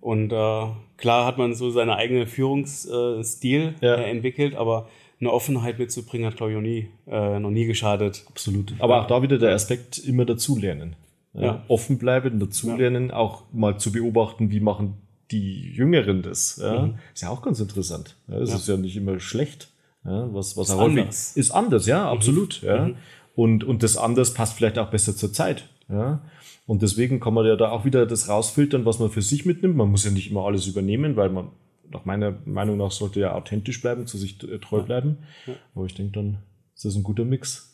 Und 0.00 0.32
äh, 0.32 0.66
klar 0.96 1.26
hat 1.26 1.38
man 1.38 1.54
so 1.54 1.70
seine 1.70 1.96
eigene 1.96 2.26
Führungsstil 2.26 3.74
ja. 3.80 3.94
äh, 3.94 4.10
entwickelt, 4.10 4.54
aber 4.54 4.88
eine 5.20 5.32
Offenheit 5.32 5.78
mitzubringen 5.78 6.26
hat, 6.26 6.36
glaube 6.36 6.52
ich, 6.52 6.56
noch 6.56 6.62
nie, 6.62 6.88
äh, 7.06 7.40
noch 7.40 7.50
nie 7.50 7.66
geschadet. 7.66 8.24
Absolut. 8.28 8.74
Aber 8.78 9.02
auch 9.02 9.06
da 9.06 9.22
wieder 9.22 9.38
der 9.38 9.54
Aspekt 9.54 9.98
immer 9.98 10.24
dazulernen. 10.24 10.96
Ja. 11.32 11.64
Offen 11.68 11.98
bleiben, 11.98 12.38
dazulernen, 12.38 13.10
auch 13.10 13.42
mal 13.52 13.78
zu 13.78 13.92
beobachten, 13.92 14.50
wie 14.50 14.60
machen 14.60 14.94
die 15.30 15.72
Jüngeren 15.72 16.22
das. 16.22 16.58
Ja? 16.62 16.86
Mhm. 16.86 16.94
Ist 17.14 17.22
ja 17.22 17.30
auch 17.30 17.42
ganz 17.42 17.60
interessant. 17.60 18.16
Ja, 18.28 18.36
ja. 18.36 18.42
ist 18.42 18.68
ja 18.68 18.76
nicht 18.76 18.96
immer 18.96 19.20
schlecht. 19.20 19.68
Ja? 20.04 20.32
Was, 20.32 20.56
was 20.56 20.68
ist 20.68 20.76
anders. 20.76 21.36
Ist 21.36 21.50
anders, 21.50 21.86
ja, 21.86 22.04
mhm. 22.04 22.16
absolut. 22.16 22.62
Mhm. 22.62 22.68
Ja? 22.68 22.90
Und, 23.34 23.64
und 23.64 23.82
das 23.82 23.96
anders 23.96 24.32
passt 24.34 24.54
vielleicht 24.54 24.78
auch 24.78 24.90
besser 24.90 25.16
zur 25.16 25.32
Zeit. 25.32 25.68
Ja? 25.88 26.20
Und 26.66 26.82
deswegen 26.82 27.20
kann 27.20 27.34
man 27.34 27.46
ja 27.46 27.56
da 27.56 27.70
auch 27.70 27.84
wieder 27.84 28.06
das 28.06 28.28
rausfiltern, 28.28 28.84
was 28.84 28.98
man 28.98 29.10
für 29.10 29.22
sich 29.22 29.46
mitnimmt. 29.46 29.76
Man 29.76 29.90
muss 29.90 30.04
ja 30.04 30.10
nicht 30.10 30.30
immer 30.30 30.44
alles 30.44 30.66
übernehmen, 30.66 31.16
weil 31.16 31.30
man 31.30 31.52
nach 31.90 32.04
meiner 32.04 32.38
Meinung 32.44 32.76
nach 32.76 32.90
sollte 32.90 33.20
ja 33.20 33.34
authentisch 33.34 33.80
bleiben, 33.80 34.06
zu 34.06 34.18
sich 34.18 34.42
äh, 34.42 34.58
treu 34.58 34.82
bleiben. 34.82 35.18
Ja. 35.46 35.54
Aber 35.74 35.86
ich 35.86 35.94
denke, 35.94 36.12
dann 36.12 36.42
ist 36.74 36.84
das 36.84 36.96
ein 36.96 37.04
guter 37.04 37.24
Mix. 37.24 37.72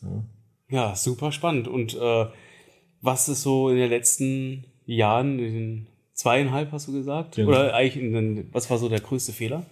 Ja, 0.69 0.87
ja 0.89 0.95
super 0.95 1.31
spannend. 1.31 1.67
Und 1.67 1.95
äh, 1.95 2.25
was 3.01 3.29
ist 3.29 3.41
so 3.41 3.69
in 3.69 3.77
den 3.77 3.89
letzten 3.89 4.65
Jahren, 4.85 5.39
in 5.39 5.53
den 5.53 5.87
Zweieinhalb 6.13 6.71
hast 6.71 6.87
du 6.87 6.93
gesagt? 6.93 7.37
Ja. 7.37 7.45
Oder 7.45 7.73
eigentlich, 7.73 8.11
den, 8.11 8.53
was 8.53 8.69
war 8.69 8.77
so 8.77 8.89
der 8.89 9.01
größte 9.01 9.33
Fehler? 9.33 9.65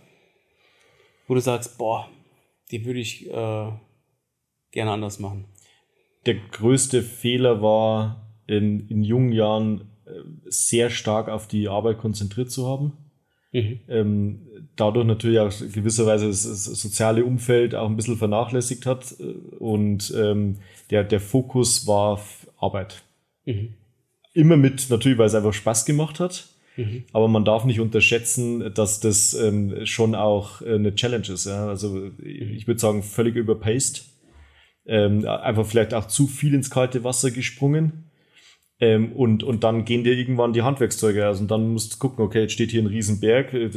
Wo 1.27 1.35
du 1.35 1.41
sagst, 1.41 1.77
boah, 1.77 2.09
die 2.71 2.83
würde 2.85 2.99
ich 2.99 3.27
äh, 3.29 3.71
gerne 4.71 4.91
anders 4.91 5.19
machen. 5.19 5.45
Der 6.25 6.35
größte 6.35 7.03
Fehler 7.03 7.61
war, 7.61 8.30
in, 8.51 8.87
in 8.87 9.03
jungen 9.03 9.31
Jahren 9.31 9.81
äh, 10.05 10.11
sehr 10.45 10.89
stark 10.89 11.29
auf 11.29 11.47
die 11.47 11.69
Arbeit 11.69 11.97
konzentriert 11.97 12.51
zu 12.51 12.67
haben. 12.67 12.93
Mhm. 13.53 13.79
Ähm, 13.87 14.39
dadurch 14.75 15.05
natürlich 15.05 15.39
auch 15.39 15.51
gewisserweise 15.71 16.27
das, 16.27 16.43
soziale 16.43 17.25
Umfeld 17.25 17.75
auch 17.75 17.89
ein 17.89 17.95
bisschen 17.95 18.17
vernachlässigt 18.17 18.85
hat 18.85 19.15
äh, 19.19 19.23
und 19.57 20.13
ähm, 20.17 20.57
der, 20.89 21.03
der 21.03 21.19
Fokus 21.19 21.87
war 21.87 22.21
Arbeit. 22.57 23.03
Mhm. 23.45 23.73
Immer 24.33 24.57
mit, 24.57 24.89
natürlich, 24.89 25.17
weil 25.17 25.27
es 25.27 25.35
einfach 25.35 25.53
Spaß 25.53 25.85
gemacht 25.85 26.19
hat. 26.19 26.47
Mhm. 26.77 27.03
Aber 27.11 27.27
man 27.27 27.43
darf 27.43 27.65
nicht 27.65 27.81
unterschätzen, 27.81 28.73
dass 28.73 29.01
das 29.01 29.33
ähm, 29.33 29.85
schon 29.85 30.15
auch 30.15 30.61
äh, 30.61 30.75
eine 30.75 30.95
Challenge 30.95 31.27
ist. 31.27 31.47
Also 31.47 32.11
ich 32.23 32.67
würde 32.67 32.79
sagen, 32.79 33.03
völlig 33.03 33.35
überpaced. 33.35 34.07
Einfach 34.83 35.65
vielleicht 35.67 35.93
auch 35.93 36.07
zu 36.07 36.25
viel 36.25 36.55
ins 36.55 36.71
kalte 36.71 37.03
Wasser 37.03 37.29
gesprungen. 37.29 38.10
Ähm, 38.81 39.13
und, 39.13 39.43
und 39.43 39.63
dann 39.63 39.85
gehen 39.85 40.03
dir 40.03 40.13
irgendwann 40.13 40.53
die 40.53 40.63
Handwerkszeuge 40.63 41.27
aus. 41.27 41.39
Und 41.39 41.49
dann 41.49 41.71
musst 41.71 41.93
du 41.93 41.97
gucken, 41.99 42.25
okay, 42.25 42.41
jetzt 42.41 42.53
steht 42.53 42.71
hier 42.71 42.81
ein 42.81 42.87
Riesenberg, 42.87 43.53
äh, 43.53 43.69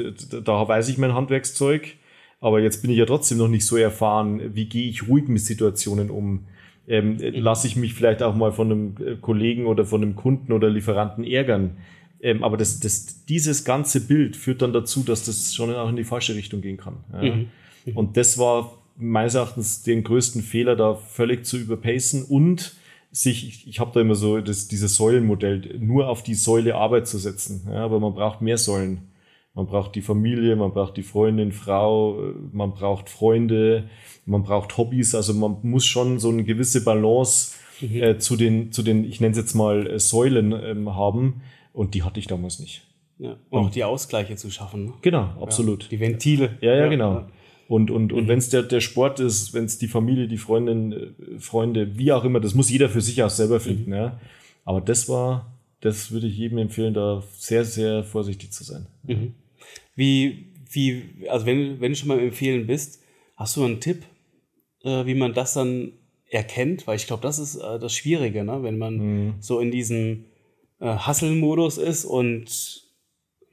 da 0.45 0.67
weiß 0.67 0.89
ich 0.89 0.99
mein 0.99 1.15
Handwerkszeug. 1.15 1.95
Aber 2.41 2.61
jetzt 2.61 2.83
bin 2.83 2.91
ich 2.91 2.99
ja 2.99 3.07
trotzdem 3.07 3.39
noch 3.39 3.49
nicht 3.49 3.65
so 3.65 3.77
erfahren, 3.77 4.55
wie 4.55 4.67
gehe 4.67 4.89
ich 4.89 5.09
ruhig 5.09 5.29
mit 5.29 5.41
Situationen 5.41 6.11
um 6.11 6.47
ähm, 6.87 7.17
mhm. 7.17 7.35
lasse 7.35 7.67
ich 7.67 7.77
mich 7.77 7.95
vielleicht 7.95 8.23
auch 8.23 8.35
mal 8.35 8.53
von 8.53 8.71
einem 8.71 8.95
äh, 9.05 9.17
Kollegen 9.17 9.67
oder 9.67 9.85
von 9.85 10.03
einem 10.03 10.17
Kunden 10.17 10.53
oder 10.53 10.69
Lieferanten 10.69 11.25
ärgern. 11.25 11.79
Ähm, 12.21 12.45
aber 12.45 12.57
das, 12.57 12.81
das, 12.81 13.25
dieses 13.27 13.65
ganze 13.65 14.07
Bild 14.07 14.37
führt 14.37 14.63
dann 14.63 14.73
dazu, 14.73 15.03
dass 15.03 15.25
das 15.25 15.55
schon 15.55 15.75
auch 15.75 15.89
in 15.89 15.97
die 15.97 16.05
falsche 16.05 16.35
Richtung 16.35 16.61
gehen 16.61 16.77
kann. 16.77 16.97
Ja. 17.13 17.23
Mhm. 17.23 17.47
Mhm. 17.87 17.97
Und 17.97 18.17
das 18.17 18.39
war 18.39 18.79
meines 18.97 19.35
Erachtens 19.35 19.83
den 19.83 20.05
größten 20.05 20.43
Fehler, 20.43 20.77
da 20.77 20.95
völlig 20.95 21.45
zu 21.45 21.57
überpacen 21.57 22.25
und 22.25 22.75
sich, 23.15 23.69
ich, 23.69 23.79
habe 23.79 23.93
da 23.95 24.01
immer 24.01 24.17
so 24.17 24.41
das, 24.41 24.67
dieses 24.67 24.97
Säulenmodell, 24.97 25.79
nur 25.79 26.09
auf 26.09 26.25
die 26.25 26.35
Säule 26.35 26.75
Arbeit 26.75 27.07
zu 27.07 27.19
setzen. 27.19 27.67
Ja, 27.71 27.85
aber 27.85 28.01
man 28.01 28.13
braucht 28.13 28.43
mehr 28.43 28.59
Säulen. 28.59 29.13
Man 29.55 29.67
braucht 29.67 29.95
die 29.95 30.03
Familie, 30.03 30.57
man 30.57 30.73
braucht 30.73 30.97
die 30.97 31.05
Freundin, 31.05 31.53
Frau, 31.53 32.19
man 32.53 32.73
braucht 32.73 33.09
Freunde, 33.09 33.89
man 34.27 34.43
braucht 34.43 34.77
Hobbys. 34.77 35.15
Also 35.15 35.33
man 35.33 35.59
muss 35.63 35.87
schon 35.87 36.19
so 36.19 36.29
eine 36.29 36.43
gewisse 36.43 36.83
Balance 36.83 37.55
mhm. 37.81 38.03
äh, 38.03 38.19
zu 38.19 38.35
den, 38.35 38.73
zu 38.73 38.83
den, 38.83 39.05
ich 39.05 39.21
nenne 39.21 39.31
es 39.31 39.39
jetzt 39.39 39.55
mal 39.55 39.87
äh, 39.87 40.01
Säulen 40.01 40.53
ähm, 40.53 40.97
haben. 40.97 41.43
Und 41.73 41.95
die 41.95 42.03
hatte 42.03 42.19
ich 42.19 42.27
damals 42.27 42.59
nicht. 42.59 42.83
Ja, 43.19 43.37
um 43.51 43.67
auch 43.67 43.71
die 43.71 43.85
Ausgleiche 43.85 44.35
zu 44.35 44.51
schaffen. 44.51 44.87
Ne? 44.87 44.93
Genau, 45.03 45.31
absolut. 45.41 45.85
Ja, 45.85 45.89
die 45.91 46.01
Ventile. 46.01 46.59
Ja, 46.61 46.75
ja, 46.75 46.89
genau. 46.89 47.27
Und, 47.69 47.91
und, 47.91 48.13
und 48.13 48.25
mhm. 48.25 48.29
wenn 48.29 48.39
es 48.39 48.51
der, 48.51 48.63
der 48.63 48.81
Sport 48.81 49.21
ist, 49.21 49.55
wenn 49.55 49.65
es 49.65 49.79
die 49.79 49.89
Familie, 49.89 50.29
die 50.29 50.37
Freundin, 50.37 50.93
äh, 50.93 51.39
Freunde, 51.39 51.99
wie 51.99 52.13
auch 52.13 52.25
immer, 52.25 52.41
das 52.41 52.55
muss 52.55 52.71
jeder 52.71 52.89
für 52.89 53.01
sich 53.01 53.23
auch 53.23 53.31
selber 53.31 53.61
finden. 53.61 53.91
Mhm. 53.91 53.97
Ja. 53.97 54.21
Aber 54.65 54.81
das 54.81 55.09
war, 55.09 55.53
das 55.81 56.11
würde 56.11 56.27
ich 56.27 56.37
jedem 56.37 56.59
empfehlen, 56.59 56.95
da 56.95 57.23
sehr, 57.37 57.65
sehr 57.65 58.05
vorsichtig 58.05 58.53
zu 58.53 58.65
sein. 58.65 58.87
Mhm. 59.03 59.35
Wie, 59.95 60.47
wie, 60.71 61.29
also 61.29 61.47
wenn, 61.47 61.81
wenn 61.81 61.93
du 61.93 61.97
schon 61.97 62.09
mal 62.09 62.19
im 62.19 62.27
Empfehlen 62.27 62.67
bist, 62.67 63.03
hast 63.37 63.57
du 63.57 63.65
einen 63.65 63.81
Tipp, 63.81 64.03
äh, 64.83 65.07
wie 65.07 65.15
man 65.15 65.35
das 65.35 65.55
dann 65.55 65.93
erkennt? 66.29 66.87
Weil 66.87 66.97
ich 66.97 67.07
glaube, 67.07 67.23
das 67.23 67.39
ist 67.39 67.57
äh, 67.57 67.79
das 67.79 67.95
Schwierige, 67.95 68.45
ne? 68.45 68.63
wenn 68.63 68.79
man 68.79 68.97
mhm. 68.97 69.35
so 69.41 69.61
in 69.61 69.71
diesem 69.71 70.25
äh, 70.81 70.97
Hustle-Modus 71.07 71.79
ist 71.79 72.05
und 72.05 72.83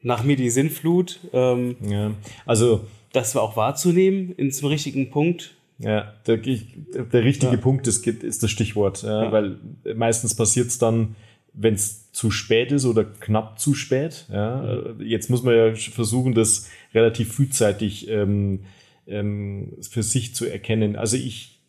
nach 0.01 0.23
mir 0.23 0.35
die 0.35 0.49
Sinnflut. 0.49 1.19
Ähm, 1.31 1.75
ja, 1.81 2.11
also 2.45 2.81
das 3.13 3.35
war 3.35 3.41
auch 3.41 3.57
wahrzunehmen 3.57 4.33
in 4.33 4.51
zum 4.51 4.69
richtigen 4.69 5.09
Punkt. 5.09 5.55
Ja, 5.79 6.13
der, 6.27 6.37
der 6.37 7.23
richtige 7.23 7.53
ja. 7.53 7.57
Punkt 7.57 7.87
ist, 7.87 8.05
ist 8.05 8.43
das 8.43 8.51
Stichwort, 8.51 9.01
ja, 9.01 9.31
weil 9.31 9.57
meistens 9.95 10.35
passiert 10.35 10.67
es 10.67 10.77
dann, 10.77 11.15
wenn 11.53 11.73
es 11.73 12.11
zu 12.11 12.29
spät 12.29 12.71
ist 12.71 12.85
oder 12.85 13.03
knapp 13.03 13.59
zu 13.59 13.73
spät. 13.73 14.25
Ja. 14.31 14.83
Jetzt 14.99 15.29
muss 15.29 15.43
man 15.43 15.55
ja 15.55 15.73
versuchen, 15.75 16.33
das 16.33 16.69
relativ 16.93 17.33
frühzeitig 17.33 18.07
ähm, 18.09 18.61
ähm, 19.07 19.73
für 19.81 20.03
sich 20.03 20.35
zu 20.35 20.45
erkennen. 20.45 20.95
Also 20.95 21.17
ich 21.17 21.59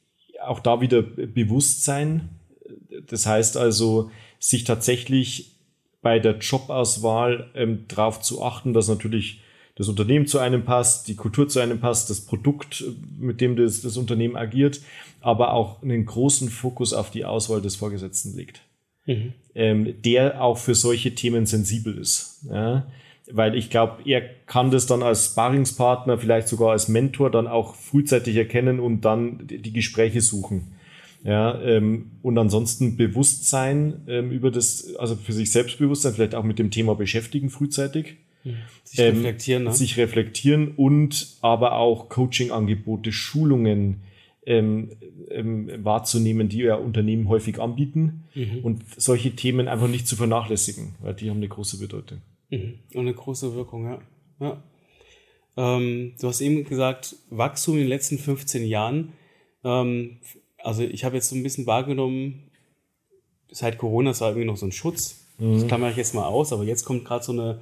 auch 0.42 0.60
da 0.60 0.80
wieder 0.80 1.02
Bewusstsein. 1.02 2.28
Das 3.06 3.26
heißt 3.26 3.56
also, 3.56 4.10
sich 4.38 4.64
tatsächlich 4.64 5.52
bei 6.02 6.18
der 6.18 6.38
Jobauswahl 6.38 7.50
ähm, 7.54 7.84
darauf 7.88 8.20
zu 8.20 8.42
achten, 8.42 8.72
dass 8.72 8.88
natürlich 8.88 9.40
das 9.74 9.88
Unternehmen 9.88 10.26
zu 10.26 10.38
einem 10.38 10.64
passt, 10.64 11.08
die 11.08 11.14
Kultur 11.16 11.48
zu 11.48 11.60
einem 11.60 11.80
passt, 11.80 12.10
das 12.10 12.20
Produkt, 12.20 12.84
mit 13.18 13.40
dem 13.40 13.56
das, 13.56 13.80
das 13.80 13.96
Unternehmen 13.96 14.36
agiert, 14.36 14.80
aber 15.20 15.54
auch 15.54 15.82
einen 15.82 16.04
großen 16.04 16.50
Fokus 16.50 16.92
auf 16.92 17.10
die 17.10 17.24
Auswahl 17.24 17.62
des 17.62 17.76
Vorgesetzten 17.76 18.36
legt 18.36 18.62
mhm. 19.06 19.32
ähm, 19.54 19.94
der 20.02 20.42
auch 20.42 20.58
für 20.58 20.74
solche 20.74 21.14
Themen 21.14 21.46
sensibel 21.46 21.96
ist. 21.98 22.44
Ja? 22.50 22.86
Weil 23.30 23.54
ich 23.54 23.70
glaube, 23.70 24.02
er 24.04 24.20
kann 24.46 24.70
das 24.70 24.86
dann 24.86 25.02
als 25.02 25.26
Sparringspartner, 25.26 26.18
vielleicht 26.18 26.48
sogar 26.48 26.72
als 26.72 26.88
Mentor 26.88 27.30
dann 27.30 27.46
auch 27.46 27.74
frühzeitig 27.74 28.36
erkennen 28.36 28.80
und 28.80 29.02
dann 29.02 29.46
die 29.46 29.72
Gespräche 29.72 30.20
suchen. 30.20 30.72
Ja, 31.24 31.62
ähm, 31.62 32.10
und 32.22 32.36
ansonsten 32.36 32.96
Bewusstsein 32.96 34.02
ähm, 34.08 34.32
über 34.32 34.50
das, 34.50 34.96
also 34.96 35.14
für 35.14 35.32
sich 35.32 35.52
Selbstbewusstsein, 35.52 36.14
vielleicht 36.14 36.34
auch 36.34 36.42
mit 36.42 36.58
dem 36.58 36.72
Thema 36.72 36.96
beschäftigen 36.96 37.48
frühzeitig. 37.48 38.16
Sich 38.84 38.98
ähm, 38.98 39.16
reflektieren, 39.16 39.64
ne? 39.64 39.72
Sich 39.72 39.96
reflektieren 39.96 40.72
und 40.76 41.36
aber 41.40 41.76
auch 41.76 42.08
Coaching-Angebote, 42.08 43.12
Schulungen, 43.12 44.02
ähm, 44.44 44.90
ähm, 45.30 45.70
wahrzunehmen, 45.84 46.48
die 46.48 46.58
ja 46.58 46.74
Unternehmen 46.74 47.28
häufig 47.28 47.60
anbieten 47.60 48.24
mhm. 48.34 48.58
und 48.62 48.82
solche 48.96 49.36
Themen 49.36 49.68
einfach 49.68 49.88
nicht 49.88 50.08
zu 50.08 50.16
vernachlässigen, 50.16 50.96
weil 51.00 51.14
die 51.14 51.30
haben 51.30 51.36
eine 51.36 51.48
große 51.48 51.78
Bedeutung. 51.78 52.22
Mhm. 52.50 52.78
Und 52.94 53.00
eine 53.00 53.14
große 53.14 53.54
Wirkung, 53.54 53.86
ja. 53.86 54.02
ja. 54.40 54.62
Ähm, 55.56 56.14
du 56.20 56.26
hast 56.26 56.40
eben 56.40 56.64
gesagt, 56.64 57.16
Wachstum 57.30 57.74
in 57.74 57.80
den 57.80 57.88
letzten 57.88 58.18
15 58.18 58.64
Jahren. 58.66 59.12
Ähm, 59.62 60.18
also 60.58 60.82
ich 60.82 61.04
habe 61.04 61.16
jetzt 61.16 61.28
so 61.28 61.36
ein 61.36 61.42
bisschen 61.42 61.66
wahrgenommen, 61.66 62.50
seit 63.50 63.78
Corona 63.78 64.10
ist 64.10 64.20
irgendwie 64.20 64.44
noch 64.44 64.56
so 64.56 64.66
ein 64.66 64.72
Schutz. 64.72 65.26
Mhm. 65.38 65.54
Das 65.54 65.66
klammere 65.66 65.90
ich 65.90 65.96
jetzt 65.96 66.14
mal 66.14 66.26
aus, 66.26 66.52
aber 66.52 66.64
jetzt 66.64 66.84
kommt 66.84 67.04
gerade 67.04 67.24
so 67.24 67.32
eine 67.32 67.60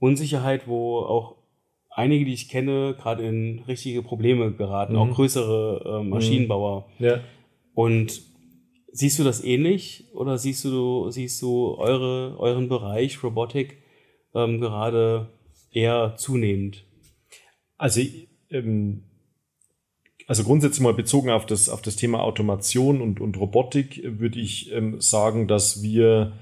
Unsicherheit, 0.00 0.66
wo 0.66 0.98
auch 0.98 1.36
einige, 1.90 2.24
die 2.24 2.34
ich 2.34 2.48
kenne, 2.48 2.96
gerade 2.98 3.24
in 3.24 3.60
richtige 3.68 4.02
Probleme 4.02 4.52
geraten, 4.52 4.94
mhm. 4.94 4.98
auch 4.98 5.14
größere 5.14 6.00
äh, 6.00 6.04
Maschinenbauer. 6.04 6.88
Ja. 6.98 7.20
Und 7.74 8.22
Siehst 8.92 9.18
du 9.18 9.24
das 9.24 9.44
ähnlich 9.44 10.04
oder 10.14 10.36
siehst 10.36 10.64
du, 10.64 11.10
siehst 11.10 11.40
du 11.42 11.76
eure, 11.76 12.36
euren 12.38 12.68
Bereich 12.68 13.22
Robotik 13.22 13.78
ähm, 14.34 14.60
gerade 14.60 15.28
eher 15.70 16.14
zunehmend? 16.16 16.84
Also, 17.78 18.00
ähm, 18.50 19.04
also 20.26 20.42
grundsätzlich 20.42 20.80
mal 20.80 20.94
bezogen 20.94 21.30
auf 21.30 21.46
das, 21.46 21.68
auf 21.68 21.82
das 21.82 21.96
Thema 21.96 22.22
Automation 22.22 23.00
und, 23.00 23.20
und 23.20 23.38
Robotik 23.38 24.02
würde 24.04 24.40
ich 24.40 24.72
ähm, 24.72 25.00
sagen, 25.00 25.46
dass 25.46 25.82
wir 25.82 26.32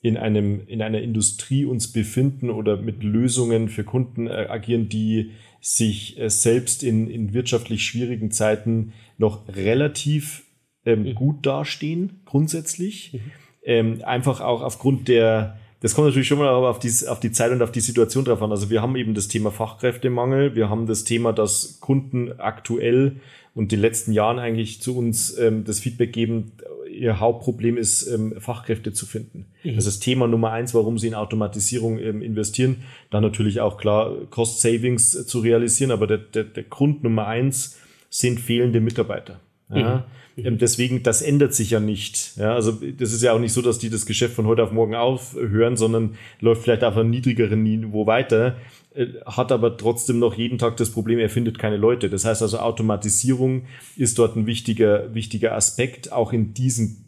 in, 0.00 0.16
einem, 0.16 0.66
in 0.66 0.82
einer 0.82 1.00
Industrie 1.00 1.64
uns 1.64 1.92
befinden 1.92 2.50
oder 2.50 2.76
mit 2.76 3.02
Lösungen 3.02 3.68
für 3.68 3.84
Kunden 3.84 4.26
äh, 4.26 4.46
agieren, 4.48 4.88
die 4.88 5.32
sich 5.60 6.18
äh, 6.18 6.30
selbst 6.30 6.82
in, 6.82 7.10
in 7.10 7.34
wirtschaftlich 7.34 7.84
schwierigen 7.84 8.30
Zeiten 8.30 8.92
noch 9.18 9.48
relativ 9.48 10.44
ähm, 10.84 11.02
mhm. 11.02 11.14
gut 11.14 11.46
dastehen, 11.46 12.20
grundsätzlich. 12.24 13.14
Mhm. 13.14 13.20
Ähm, 13.64 14.02
einfach 14.04 14.40
auch 14.40 14.62
aufgrund 14.62 15.08
der, 15.08 15.58
das 15.80 15.94
kommt 15.94 16.06
natürlich 16.06 16.28
schon 16.28 16.38
mal 16.38 16.48
auf 16.48 16.78
die, 16.78 16.92
auf 17.08 17.18
die 17.18 17.32
Zeit 17.32 17.50
und 17.50 17.62
auf 17.62 17.72
die 17.72 17.80
Situation 17.80 18.24
drauf 18.24 18.40
an. 18.42 18.52
Also 18.52 18.70
wir 18.70 18.80
haben 18.80 18.94
eben 18.94 19.14
das 19.14 19.26
Thema 19.26 19.50
Fachkräftemangel, 19.50 20.54
wir 20.54 20.70
haben 20.70 20.86
das 20.86 21.02
Thema, 21.02 21.32
dass 21.32 21.80
Kunden 21.80 22.38
aktuell 22.38 23.16
und 23.54 23.72
die 23.72 23.76
letzten 23.76 24.12
Jahren 24.12 24.38
eigentlich 24.38 24.80
zu 24.80 24.96
uns 24.96 25.36
ähm, 25.36 25.64
das 25.64 25.80
Feedback 25.80 26.12
geben, 26.12 26.52
ihr 26.96 27.20
Hauptproblem 27.20 27.76
ist, 27.76 28.06
ähm, 28.06 28.34
Fachkräfte 28.38 28.92
zu 28.92 29.06
finden. 29.06 29.46
Mhm. 29.62 29.76
Das 29.76 29.86
ist 29.86 30.00
Thema 30.00 30.26
Nummer 30.26 30.52
eins, 30.52 30.74
warum 30.74 30.98
sie 30.98 31.08
in 31.08 31.14
Automatisierung 31.14 31.98
ähm, 31.98 32.22
investieren. 32.22 32.82
Dann 33.10 33.22
natürlich 33.22 33.60
auch 33.60 33.76
klar 33.78 34.12
Cost 34.30 34.60
Savings 34.60 35.14
äh, 35.14 35.26
zu 35.26 35.40
realisieren, 35.40 35.90
aber 35.90 36.06
der, 36.06 36.18
der, 36.18 36.44
der 36.44 36.64
Grund 36.64 37.02
Nummer 37.04 37.26
eins 37.26 37.78
sind 38.08 38.40
fehlende 38.40 38.80
Mitarbeiter. 38.80 39.40
Ja? 39.70 39.96
Mhm. 39.96 40.02
Ähm, 40.36 40.58
deswegen, 40.58 41.02
das 41.02 41.22
ändert 41.22 41.54
sich 41.54 41.70
ja 41.70 41.80
nicht. 41.80 42.36
Ja? 42.36 42.54
Also 42.54 42.72
das 42.72 43.12
ist 43.12 43.22
ja 43.22 43.32
auch 43.32 43.38
nicht 43.38 43.52
so, 43.52 43.62
dass 43.62 43.78
die 43.78 43.90
das 43.90 44.06
Geschäft 44.06 44.34
von 44.34 44.46
heute 44.46 44.62
auf 44.62 44.72
morgen 44.72 44.94
aufhören, 44.94 45.76
sondern 45.76 46.16
läuft 46.40 46.62
vielleicht 46.62 46.84
auf 46.84 46.96
einem 46.96 47.10
niedrigeren 47.10 47.62
Niveau 47.62 48.06
weiter, 48.06 48.56
äh, 48.94 49.06
hat 49.24 49.50
aber 49.50 49.76
trotzdem 49.76 50.18
noch 50.18 50.34
jeden 50.34 50.58
Tag 50.58 50.76
das 50.76 50.90
Problem, 50.90 51.18
er 51.18 51.30
findet 51.30 51.58
keine 51.58 51.78
Leute. 51.78 52.10
Das 52.10 52.24
heißt 52.24 52.42
also, 52.42 52.58
Automatisierung 52.58 53.62
ist 53.96 54.18
dort 54.18 54.36
ein 54.36 54.46
wichtiger, 54.46 55.14
wichtiger 55.14 55.54
Aspekt, 55.54 56.12
auch 56.12 56.32
in 56.32 56.52
diesen 56.52 57.05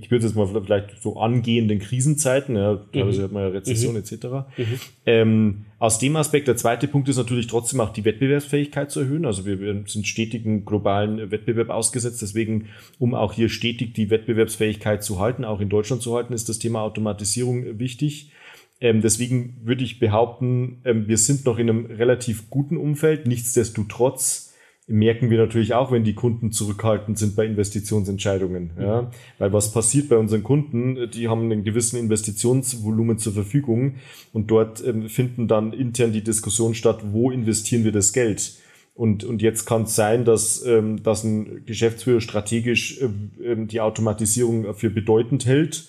ich 0.00 0.10
würde 0.10 0.26
es 0.26 0.34
mal 0.34 0.46
vielleicht 0.46 1.02
so 1.02 1.18
angehenden 1.18 1.78
Krisenzeiten, 1.78 2.56
ja, 2.56 2.76
teilweise 2.92 3.20
mhm. 3.20 3.24
hat 3.24 3.32
man 3.32 3.42
ja 3.42 3.48
Rezession 3.48 3.94
mhm. 3.94 4.00
etc. 4.00 4.26
Mhm. 4.56 4.80
Ähm, 5.06 5.64
aus 5.78 5.98
dem 5.98 6.16
Aspekt, 6.16 6.48
der 6.48 6.56
zweite 6.56 6.88
Punkt 6.88 7.08
ist 7.08 7.16
natürlich 7.16 7.46
trotzdem 7.46 7.80
auch 7.80 7.90
die 7.90 8.04
Wettbewerbsfähigkeit 8.04 8.90
zu 8.90 9.00
erhöhen. 9.00 9.24
Also 9.26 9.46
wir, 9.46 9.60
wir 9.60 9.82
sind 9.86 10.06
stetigen 10.06 10.64
globalen 10.64 11.30
Wettbewerb 11.30 11.70
ausgesetzt. 11.70 12.22
Deswegen, 12.22 12.66
um 12.98 13.14
auch 13.14 13.32
hier 13.32 13.48
stetig 13.48 13.94
die 13.94 14.10
Wettbewerbsfähigkeit 14.10 15.02
zu 15.02 15.20
halten, 15.20 15.44
auch 15.44 15.60
in 15.60 15.68
Deutschland 15.68 16.02
zu 16.02 16.14
halten, 16.14 16.32
ist 16.32 16.48
das 16.48 16.58
Thema 16.58 16.82
Automatisierung 16.82 17.78
wichtig. 17.78 18.32
Ähm, 18.80 19.02
deswegen 19.02 19.60
würde 19.62 19.84
ich 19.84 19.98
behaupten, 19.98 20.80
ähm, 20.84 21.06
wir 21.06 21.18
sind 21.18 21.44
noch 21.44 21.58
in 21.58 21.68
einem 21.68 21.86
relativ 21.86 22.48
guten 22.48 22.76
Umfeld. 22.76 23.26
Nichtsdestotrotz 23.26 24.49
merken 24.90 25.30
wir 25.30 25.38
natürlich 25.38 25.72
auch, 25.74 25.92
wenn 25.92 26.02
die 26.02 26.14
Kunden 26.14 26.50
zurückhaltend 26.50 27.18
sind 27.18 27.36
bei 27.36 27.46
Investitionsentscheidungen. 27.46 28.72
Ja? 28.78 29.02
Mhm. 29.02 29.06
Weil 29.38 29.52
was 29.52 29.72
passiert 29.72 30.08
bei 30.08 30.16
unseren 30.16 30.42
Kunden? 30.42 31.10
Die 31.12 31.28
haben 31.28 31.44
einen 31.44 31.64
gewissen 31.64 31.96
Investitionsvolumen 31.98 33.18
zur 33.18 33.32
Verfügung 33.32 33.94
und 34.32 34.50
dort 34.50 34.84
ähm, 34.84 35.08
finden 35.08 35.48
dann 35.48 35.72
intern 35.72 36.12
die 36.12 36.24
Diskussion 36.24 36.74
statt, 36.74 37.00
wo 37.12 37.30
investieren 37.30 37.84
wir 37.84 37.92
das 37.92 38.12
Geld? 38.12 38.54
Und, 38.94 39.24
und 39.24 39.40
jetzt 39.40 39.64
kann 39.64 39.82
es 39.82 39.94
sein, 39.94 40.24
dass, 40.24 40.64
ähm, 40.66 41.02
dass 41.02 41.24
ein 41.24 41.64
Geschäftsführer 41.64 42.20
strategisch 42.20 43.00
äh, 43.00 43.56
die 43.66 43.80
Automatisierung 43.80 44.74
für 44.74 44.90
bedeutend 44.90 45.46
hält 45.46 45.88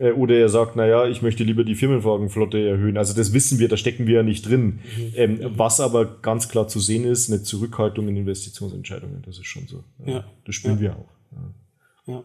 oder 0.00 0.34
er 0.34 0.48
sagt, 0.48 0.76
naja, 0.76 1.06
ich 1.06 1.20
möchte 1.20 1.44
lieber 1.44 1.62
die 1.62 1.74
Firmenwagenflotte 1.74 2.58
erhöhen. 2.58 2.96
Also 2.96 3.14
das 3.14 3.34
wissen 3.34 3.58
wir, 3.58 3.68
da 3.68 3.76
stecken 3.76 4.06
wir 4.06 4.16
ja 4.16 4.22
nicht 4.22 4.48
drin. 4.48 4.80
Mhm. 4.96 5.12
Ähm, 5.14 5.40
was 5.56 5.78
aber 5.78 6.06
ganz 6.22 6.48
klar 6.48 6.68
zu 6.68 6.80
sehen 6.80 7.04
ist, 7.04 7.30
eine 7.30 7.42
Zurückhaltung 7.42 8.08
in 8.08 8.16
Investitionsentscheidungen. 8.16 9.22
Das 9.26 9.38
ist 9.38 9.46
schon 9.46 9.66
so. 9.66 9.84
Ja. 10.06 10.24
Das 10.46 10.54
spüren 10.54 10.76
ja. 10.76 10.80
wir 10.80 10.96
auch. 10.96 11.08
Ja. 12.06 12.14
ja. 12.14 12.22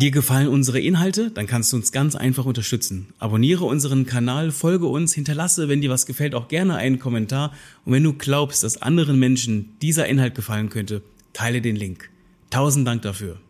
Dir 0.00 0.10
gefallen 0.12 0.48
unsere 0.48 0.80
Inhalte? 0.80 1.30
Dann 1.30 1.46
kannst 1.46 1.72
du 1.72 1.76
uns 1.76 1.90
ganz 1.90 2.16
einfach 2.16 2.46
unterstützen. 2.46 3.12
Abonniere 3.18 3.64
unseren 3.64 4.06
Kanal, 4.06 4.50
folge 4.52 4.86
uns, 4.86 5.14
hinterlasse, 5.14 5.68
wenn 5.68 5.80
dir 5.80 5.90
was 5.90 6.06
gefällt, 6.06 6.34
auch 6.34 6.48
gerne 6.48 6.76
einen 6.76 6.98
Kommentar. 6.98 7.52
Und 7.84 7.92
wenn 7.92 8.02
du 8.02 8.12
glaubst, 8.12 8.62
dass 8.62 8.80
anderen 8.80 9.18
Menschen 9.18 9.76
dieser 9.82 10.06
Inhalt 10.06 10.34
gefallen 10.34 10.68
könnte, 10.68 11.02
teile 11.32 11.60
den 11.60 11.76
Link. 11.76 12.10
Tausend 12.50 12.86
Dank 12.86 13.02
dafür. 13.02 13.40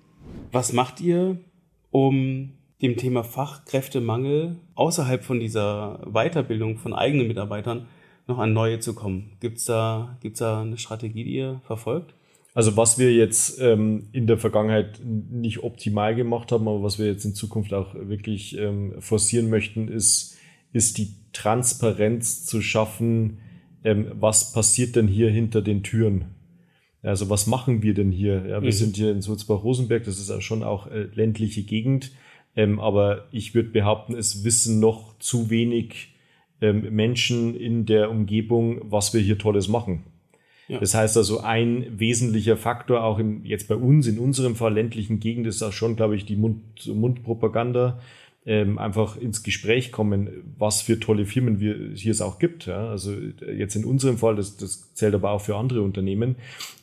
Was 0.52 0.72
macht 0.72 1.00
ihr, 1.00 1.38
um 1.90 2.50
dem 2.82 2.96
Thema 2.96 3.24
Fachkräftemangel 3.24 4.56
außerhalb 4.74 5.24
von 5.24 5.40
dieser 5.40 6.00
Weiterbildung 6.10 6.78
von 6.78 6.92
eigenen 6.92 7.28
Mitarbeitern 7.28 7.86
noch 8.26 8.38
an 8.38 8.52
neue 8.52 8.80
zu 8.80 8.94
kommen? 8.94 9.32
Gibt 9.40 9.58
es 9.58 9.64
da, 9.64 10.16
gibt's 10.20 10.40
da 10.40 10.62
eine 10.62 10.78
Strategie, 10.78 11.24
die 11.24 11.34
ihr 11.34 11.60
verfolgt? 11.66 12.14
Also 12.54 12.76
was 12.76 12.98
wir 12.98 13.12
jetzt 13.12 13.60
ähm, 13.60 14.08
in 14.12 14.28
der 14.28 14.38
Vergangenheit 14.38 15.00
nicht 15.04 15.64
optimal 15.64 16.14
gemacht 16.14 16.52
haben, 16.52 16.68
aber 16.68 16.82
was 16.84 17.00
wir 17.00 17.06
jetzt 17.06 17.24
in 17.24 17.34
Zukunft 17.34 17.74
auch 17.74 17.94
wirklich 17.94 18.56
ähm, 18.56 18.94
forcieren 19.00 19.50
möchten, 19.50 19.88
ist, 19.88 20.36
ist 20.72 20.98
die 20.98 21.14
Transparenz 21.32 22.46
zu 22.46 22.62
schaffen, 22.62 23.38
ähm, 23.82 24.06
was 24.14 24.52
passiert 24.52 24.94
denn 24.94 25.08
hier 25.08 25.30
hinter 25.30 25.62
den 25.62 25.82
Türen? 25.82 26.26
Also 27.02 27.28
was 27.28 27.46
machen 27.48 27.82
wir 27.82 27.92
denn 27.92 28.12
hier? 28.12 28.46
Ja, 28.46 28.62
wir 28.62 28.68
mhm. 28.68 28.72
sind 28.72 28.96
hier 28.96 29.10
in 29.10 29.20
Sulzbach-Rosenberg, 29.20 30.04
das 30.04 30.18
ist 30.18 30.42
schon 30.42 30.62
auch 30.62 30.86
äh, 30.86 31.08
ländliche 31.12 31.64
Gegend. 31.64 32.12
Ähm, 32.56 32.80
aber 32.80 33.26
ich 33.32 33.54
würde 33.54 33.70
behaupten, 33.70 34.14
es 34.14 34.44
wissen 34.44 34.80
noch 34.80 35.18
zu 35.18 35.50
wenig 35.50 36.14
ähm, 36.60 36.94
Menschen 36.94 37.56
in 37.56 37.84
der 37.84 38.10
Umgebung, 38.10 38.80
was 38.84 39.12
wir 39.12 39.20
hier 39.20 39.38
Tolles 39.38 39.68
machen. 39.68 40.04
Ja. 40.68 40.78
Das 40.78 40.94
heißt 40.94 41.16
also, 41.16 41.40
ein 41.40 41.86
wesentlicher 41.98 42.56
Faktor 42.56 43.04
auch 43.04 43.18
in, 43.18 43.44
jetzt 43.44 43.68
bei 43.68 43.76
uns, 43.76 44.06
in 44.06 44.18
unserem 44.18 44.56
Fall 44.56 44.72
ländlichen 44.74 45.20
Gegend, 45.20 45.46
ist 45.46 45.62
auch 45.62 45.72
schon, 45.72 45.96
glaube 45.96 46.16
ich, 46.16 46.24
die 46.24 46.36
Mund-Mund-Propaganda. 46.36 48.00
Ähm, 48.46 48.78
einfach 48.78 49.16
ins 49.16 49.42
Gespräch 49.42 49.90
kommen, 49.90 50.28
was 50.58 50.82
für 50.82 51.00
tolle 51.00 51.24
Firmen 51.24 51.60
wir, 51.60 51.92
hier 51.94 52.12
es 52.12 52.20
auch 52.20 52.38
gibt. 52.38 52.66
Ja? 52.66 52.90
Also 52.90 53.14
jetzt 53.56 53.74
in 53.74 53.86
unserem 53.86 54.18
Fall, 54.18 54.36
das, 54.36 54.58
das 54.58 54.92
zählt 54.92 55.14
aber 55.14 55.30
auch 55.30 55.40
für 55.40 55.56
andere 55.56 55.80
Unternehmen. 55.80 56.36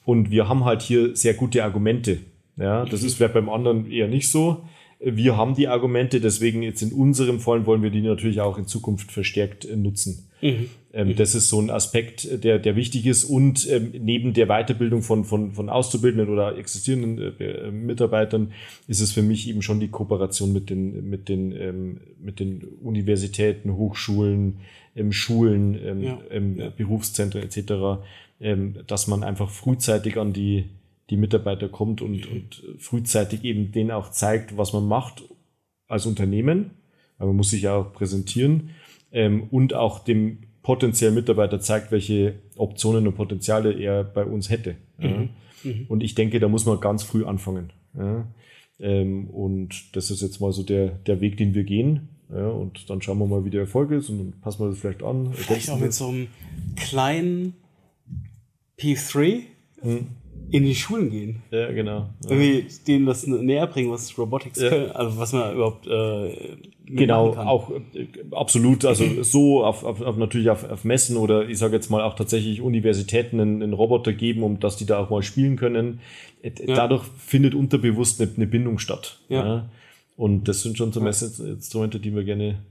Und 0.03 0.31
wir 0.31 0.47
haben 0.47 0.65
halt 0.65 0.81
hier 0.81 1.15
sehr 1.15 1.36
gute 1.36 1.63
Argumente. 1.63 2.17
Ja? 2.57 2.86
Das 2.86 3.03
ist 3.03 3.15
vielleicht 3.15 3.36
beim 3.36 3.47
anderen 3.47 3.91
eher 3.91 4.07
nicht 4.07 4.27
so. 4.27 4.63
Wir 5.04 5.36
haben 5.36 5.56
die 5.56 5.68
Argumente, 5.68 6.22
deswegen 6.22 6.62
jetzt 6.62 6.84
in 6.84 6.94
unserem 6.94 7.40
Fall 7.40 7.66
wollen 7.66 7.82
wir 7.82 7.90
die 7.90 8.02
natürlich 8.02 8.40
auch 8.40 8.60
in 8.60 8.68
Zukunft 8.68 9.12
verstärkt 9.12 9.66
äh, 9.66 9.76
nutzen. 9.76 10.28
Mhm. 10.42 10.70
Ähm, 10.94 11.08
mhm. 11.10 11.16
Das 11.16 11.34
ist 11.34 11.50
so 11.50 11.60
ein 11.60 11.72
Aspekt, 11.72 12.44
der, 12.44 12.60
der 12.60 12.76
wichtig 12.76 13.08
ist 13.08 13.24
und 13.24 13.68
ähm, 13.70 13.94
neben 14.00 14.34
der 14.34 14.46
Weiterbildung 14.48 15.02
von, 15.02 15.24
von, 15.24 15.54
von 15.54 15.70
Auszubildenden 15.70 16.30
oder 16.30 16.56
existierenden 16.56 17.36
äh, 17.40 17.44
äh, 17.44 17.72
Mitarbeitern 17.72 18.52
ist 18.88 19.02
es 19.02 19.12
für 19.12 19.24
mich 19.24 19.50
eben 19.50 19.64
schon 19.64 19.80
die 19.80 19.88
Kooperation 19.88 20.54
mit 20.54 20.70
den, 20.70 21.10
mit 21.10 21.30
den, 21.30 21.52
ähm, 21.54 21.98
mit 22.20 22.40
den 22.40 22.64
Universitäten, 22.84 23.76
Hochschulen, 23.76 24.58
ähm, 24.96 25.12
Schulen, 25.12 25.80
ähm, 25.84 26.04
ja. 26.04 26.20
Ähm, 26.30 26.60
ja. 26.60 26.70
Berufszentren 26.70 27.44
etc., 27.44 28.04
dass 28.88 29.06
man 29.06 29.24
einfach 29.24 29.52
frühzeitig 29.52 30.18
an 30.18 30.34
die 30.34 30.66
die 31.12 31.17
Mitarbeiter 31.17 31.67
kommt 31.67 32.02
und, 32.02 32.26
und 32.26 32.63
frühzeitig 32.80 33.43
eben 33.43 33.71
denen 33.74 33.91
auch 33.91 34.12
zeigt, 34.12 34.58
was 34.58 34.71
man 34.71 34.88
macht 34.88 35.24
als 35.88 36.06
Unternehmen. 36.06 36.71
Aber 37.17 37.28
man 37.28 37.36
muss 37.36 37.52
sich 37.52 37.63
ja 37.63 37.76
auch 37.76 37.93
präsentieren 37.93 38.71
ähm, 39.12 39.43
und 39.52 39.74
auch 39.74 40.00
dem 40.00 40.39
potenziellen 40.63 41.13
Mitarbeiter 41.13 41.60
zeigt, 41.60 41.91
welche 41.91 42.36
Optionen 42.56 43.08
und 43.08 43.15
Potenziale 43.15 43.74
er 43.74 44.06
bei 44.06 44.24
uns 44.24 44.50
hätte. 44.50 44.78
Mhm. 44.97 45.06
Ja. 45.06 45.28
Mhm. 45.63 45.86
Und 45.89 46.02
ich 46.02 46.15
denke, 46.15 46.39
da 46.39 46.47
muss 46.47 46.65
man 46.65 46.80
ganz 46.80 47.04
früh 47.04 47.26
anfangen. 47.26 47.74
Ja. 47.95 48.26
Ähm, 48.80 49.30
und 49.30 49.95
das 49.95 50.12
ist 50.12 50.21
jetzt 50.21 50.39
mal 50.39 50.54
so 50.54 50.63
der, 50.63 50.91
der 50.91 51.19
Weg, 51.19 51.36
den 51.36 51.54
wir 51.54 51.65
gehen. 51.65 52.08
Ja, 52.34 52.47
und 52.47 52.89
dann 52.89 53.02
schauen 53.02 53.19
wir 53.19 53.28
mal, 53.28 53.43
wie 53.43 53.50
der 53.50 53.62
Erfolg 53.62 53.91
ist 53.91 54.08
und 54.08 54.17
dann 54.17 54.39
passen 54.39 54.63
wir 54.63 54.69
das 54.69 54.80
vielleicht 54.80 55.04
an. 55.04 55.34
Vielleicht 55.34 55.69
auch 55.69 55.78
mit 55.78 55.93
so 55.93 56.08
einem 56.08 56.28
kleinen 56.78 57.56
P3. 58.80 59.41
Mhm 59.84 60.20
in 60.52 60.63
die 60.65 60.76
Schulen 60.76 61.10
gehen. 61.10 61.44
Ja, 61.50 61.72
genau. 61.72 62.10
Irgendwie 62.28 62.65
denen 62.86 63.06
das 63.06 63.26
näher 63.26 63.67
bringen, 63.67 63.89
was 63.89 64.17
Robotics 64.17 64.62
ja. 64.62 64.70
können, 64.70 64.91
also 64.91 65.17
was 65.17 65.32
man 65.34 65.54
überhaupt 65.54 65.88
äh, 65.88 66.58
Genau, 66.94 67.34
auch 67.36 67.72
äh, 67.94 68.08
absolut, 68.32 68.84
also 68.84 69.24
so 69.24 69.63
auf, 69.63 69.84
auf, 69.84 70.02
auf 70.02 70.17
natürlich 70.17 70.50
auf, 70.50 70.70
auf 70.70 70.84
Messen 70.84 71.15
oder 71.15 71.48
ich 71.48 71.58
sage 71.58 71.74
jetzt 71.76 71.89
mal 71.89 72.02
auch 72.02 72.15
tatsächlich 72.15 72.62
Universitäten 72.62 73.39
einen, 73.39 73.63
einen 73.63 73.74
Roboter 73.74 74.12
geben, 74.12 74.44
um 74.44 74.60
dass 74.60 74.76
die 74.76 74.86
da 74.86 75.00
auch 75.00 75.10
mal 75.10 75.24
spielen 75.24 75.56
können. 75.56 76.02
Äh, 76.41 76.52
ja. 76.67 76.76
Dadurch 76.76 77.04
findet 77.17 77.56
unterbewusst 77.56 78.22
eine, 78.22 78.30
eine 78.36 78.48
Bindung 78.48 78.78
statt. 78.78 79.20
Ja. 79.30 79.46
ja. 79.46 79.70
Und 80.17 80.48
das 80.50 80.63
sind 80.63 80.78
schon 80.78 80.91
so 80.91 81.00
Messinstrumente, 81.00 82.00
die 82.00 82.13
wir 82.13 82.24
gerne 82.24 82.62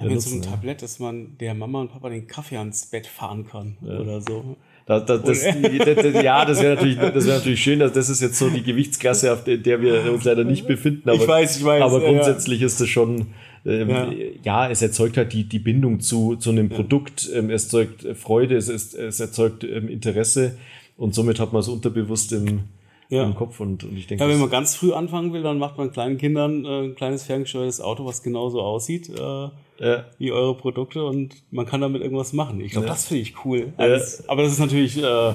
ja, 0.00 0.06
mit 0.06 0.20
so 0.20 0.30
einem 0.32 0.42
Tablett, 0.42 0.82
dass 0.82 0.98
man 0.98 1.38
der 1.38 1.54
Mama 1.54 1.80
und 1.82 1.92
Papa 1.92 2.08
den 2.08 2.26
Kaffee 2.26 2.56
ans 2.56 2.86
Bett 2.86 3.06
fahren 3.06 3.46
kann 3.46 3.76
oder 3.82 4.20
so. 4.20 4.56
Das, 4.86 5.06
das, 5.06 5.22
das, 5.22 5.40
die, 5.40 5.78
das, 5.78 6.22
ja, 6.22 6.44
das 6.44 6.60
wäre 6.60 6.74
natürlich, 6.74 6.98
das 6.98 7.26
wäre 7.26 7.38
natürlich 7.38 7.62
schön. 7.62 7.78
Dass 7.78 7.92
das 7.92 8.10
ist 8.10 8.20
jetzt 8.20 8.38
so 8.38 8.50
die 8.50 8.62
Gewichtsklasse, 8.62 9.32
auf 9.32 9.42
der, 9.42 9.56
der 9.56 9.80
wir 9.80 10.12
uns 10.12 10.24
leider 10.24 10.44
nicht 10.44 10.66
befinden. 10.66 11.08
Aber, 11.08 11.22
ich 11.22 11.26
weiß, 11.26 11.56
ich 11.58 11.64
weiß. 11.64 11.82
Aber 11.82 12.00
grundsätzlich 12.00 12.60
ja. 12.60 12.66
ist 12.66 12.80
das 12.80 12.88
schon, 12.88 13.28
ähm, 13.64 13.88
ja. 13.88 14.12
ja. 14.42 14.68
es 14.68 14.82
erzeugt 14.82 15.16
halt 15.16 15.32
die, 15.32 15.44
die 15.44 15.58
Bindung 15.58 16.00
zu, 16.00 16.36
zu 16.36 16.50
einem 16.50 16.68
Produkt. 16.68 17.30
Ähm, 17.32 17.48
es 17.48 17.64
erzeugt 17.64 18.06
Freude, 18.14 18.56
es, 18.56 18.68
ist, 18.68 18.94
es 18.94 19.20
erzeugt 19.20 19.64
ähm, 19.64 19.88
Interesse 19.88 20.58
und 20.98 21.14
somit 21.14 21.40
hat 21.40 21.54
man 21.54 21.60
es 21.60 21.68
unterbewusst 21.68 22.32
im, 22.32 22.64
ja. 23.08 23.24
im 23.24 23.34
Kopf. 23.34 23.60
Und, 23.60 23.84
und 23.84 23.96
ich 23.96 24.06
denke, 24.06 24.22
ja, 24.22 24.28
wenn 24.28 24.38
man 24.38 24.50
ganz 24.50 24.76
früh 24.76 24.92
anfangen 24.92 25.32
will, 25.32 25.42
dann 25.42 25.58
macht 25.58 25.78
man 25.78 25.92
kleinen 25.92 26.18
Kindern 26.18 26.66
äh, 26.66 26.82
ein 26.82 26.94
kleines 26.94 27.24
ferngesteuertes 27.24 27.80
Auto, 27.80 28.04
was 28.04 28.22
genauso 28.22 28.60
aussieht 28.60 29.08
äh, 29.08 29.48
ja. 29.78 30.04
wie 30.18 30.32
eure 30.32 30.56
Produkte 30.56 31.04
und 31.04 31.42
man 31.50 31.66
kann 31.66 31.80
damit 31.80 32.02
irgendwas 32.02 32.32
machen. 32.32 32.60
Ich 32.60 32.72
glaube, 32.72 32.86
ja. 32.86 32.92
das 32.92 33.06
finde 33.06 33.22
ich 33.22 33.44
cool. 33.44 33.72
Also, 33.76 34.24
aber 34.28 34.42
das 34.42 34.52
ist 34.52 34.58
natürlich, 34.60 35.02
äh, 35.02 35.34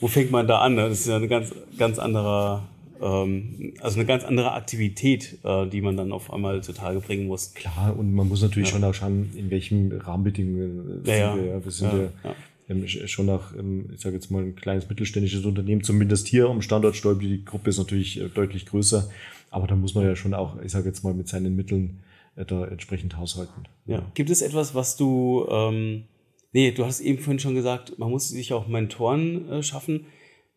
wo 0.00 0.06
fängt 0.06 0.30
man 0.30 0.46
da 0.46 0.60
an? 0.60 0.74
Ne? 0.74 0.88
Das 0.88 1.00
ist 1.00 1.08
ja 1.08 1.16
eine 1.16 1.28
ganz, 1.28 1.54
ganz 1.76 1.98
andere, 1.98 2.62
ähm, 3.00 3.74
also 3.80 3.98
eine 3.98 4.06
ganz 4.06 4.24
andere 4.24 4.52
Aktivität, 4.52 5.38
äh, 5.44 5.66
die 5.66 5.80
man 5.80 5.96
dann 5.96 6.12
auf 6.12 6.32
einmal 6.32 6.62
zutage 6.62 7.00
bringen 7.00 7.26
muss. 7.26 7.54
Klar, 7.54 7.96
und 7.98 8.14
man 8.14 8.28
muss 8.28 8.42
natürlich 8.42 8.68
schon 8.68 8.84
auch 8.84 8.94
schauen, 8.94 9.30
in 9.36 9.50
welchen 9.50 9.92
Rahmenbedingungen 9.92 11.02
ja, 11.04 11.32
sind 11.34 11.44
wir. 11.44 11.64
Wir 11.64 11.72
sind 11.72 11.92
ja 11.92 12.34
ähm, 12.68 12.86
schon 12.86 13.26
nach, 13.26 13.54
ähm, 13.56 13.90
ich 13.94 14.00
sage 14.00 14.14
jetzt 14.14 14.30
mal, 14.30 14.42
ein 14.42 14.56
kleines 14.56 14.88
mittelständisches 14.88 15.44
Unternehmen, 15.44 15.82
zumindest 15.82 16.28
hier 16.28 16.48
am 16.48 16.62
Standort 16.62 16.96
Stäubli. 16.96 17.28
Die 17.28 17.44
Gruppe 17.44 17.70
ist 17.70 17.78
natürlich 17.78 18.20
äh, 18.20 18.28
deutlich 18.28 18.66
größer, 18.66 19.10
aber 19.50 19.66
da 19.66 19.74
muss 19.74 19.94
man 19.94 20.04
ja 20.04 20.14
schon 20.16 20.34
auch, 20.34 20.60
ich 20.62 20.72
sage 20.72 20.86
jetzt 20.86 21.02
mal, 21.02 21.14
mit 21.14 21.28
seinen 21.28 21.56
Mitteln 21.56 21.98
da 22.44 22.66
entsprechend 22.66 23.16
haushalten. 23.16 23.64
Ja. 23.86 24.04
Gibt 24.14 24.30
es 24.30 24.42
etwas, 24.42 24.74
was 24.74 24.96
du, 24.96 25.46
ähm, 25.50 26.04
nee, 26.52 26.72
du 26.72 26.84
hast 26.84 27.00
eben 27.00 27.18
vorhin 27.18 27.38
schon 27.38 27.54
gesagt, 27.54 27.98
man 27.98 28.10
muss 28.10 28.28
sich 28.28 28.52
auch 28.52 28.66
Mentoren 28.66 29.50
äh, 29.50 29.62
schaffen 29.62 30.06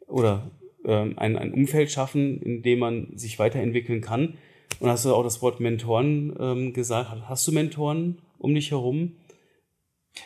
oder 0.08 0.52
ähm, 0.86 1.18
ein, 1.18 1.38
ein 1.38 1.54
Umfeld 1.54 1.92
schaffen, 1.92 2.42
in 2.42 2.62
dem 2.64 2.80
man 2.80 3.18
sich 3.18 3.40
weiterentwickeln 3.40 4.02
kann. 4.02 4.36
Und 4.80 4.90
hast 4.90 5.06
du 5.06 5.14
auch 5.14 5.24
das 5.24 5.42
Wort 5.42 5.60
Mentoren 5.60 6.36
ähm, 6.40 6.74
gesagt. 6.74 7.12
Hast 7.28 7.48
du 7.48 7.52
Mentoren 7.52 8.18
um 8.38 8.56
dich 8.56 8.72
herum? 8.72 9.14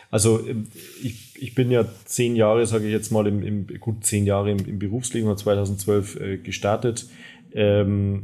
Also 0.09 0.45
ähm, 0.47 0.67
ich, 1.03 1.41
ich 1.41 1.55
bin 1.55 1.71
ja 1.71 1.85
zehn 2.05 2.35
Jahre, 2.35 2.65
sage 2.65 2.85
ich 2.85 2.91
jetzt 2.91 3.11
mal, 3.11 3.27
im, 3.27 3.43
im 3.43 3.67
gut 3.79 4.05
zehn 4.05 4.25
Jahre 4.25 4.51
im, 4.51 4.59
im 4.65 4.79
Berufsleben, 4.79 5.29
habe 5.29 5.37
2012 5.37 6.19
äh, 6.19 6.37
gestartet. 6.37 7.07
Ähm, 7.53 8.23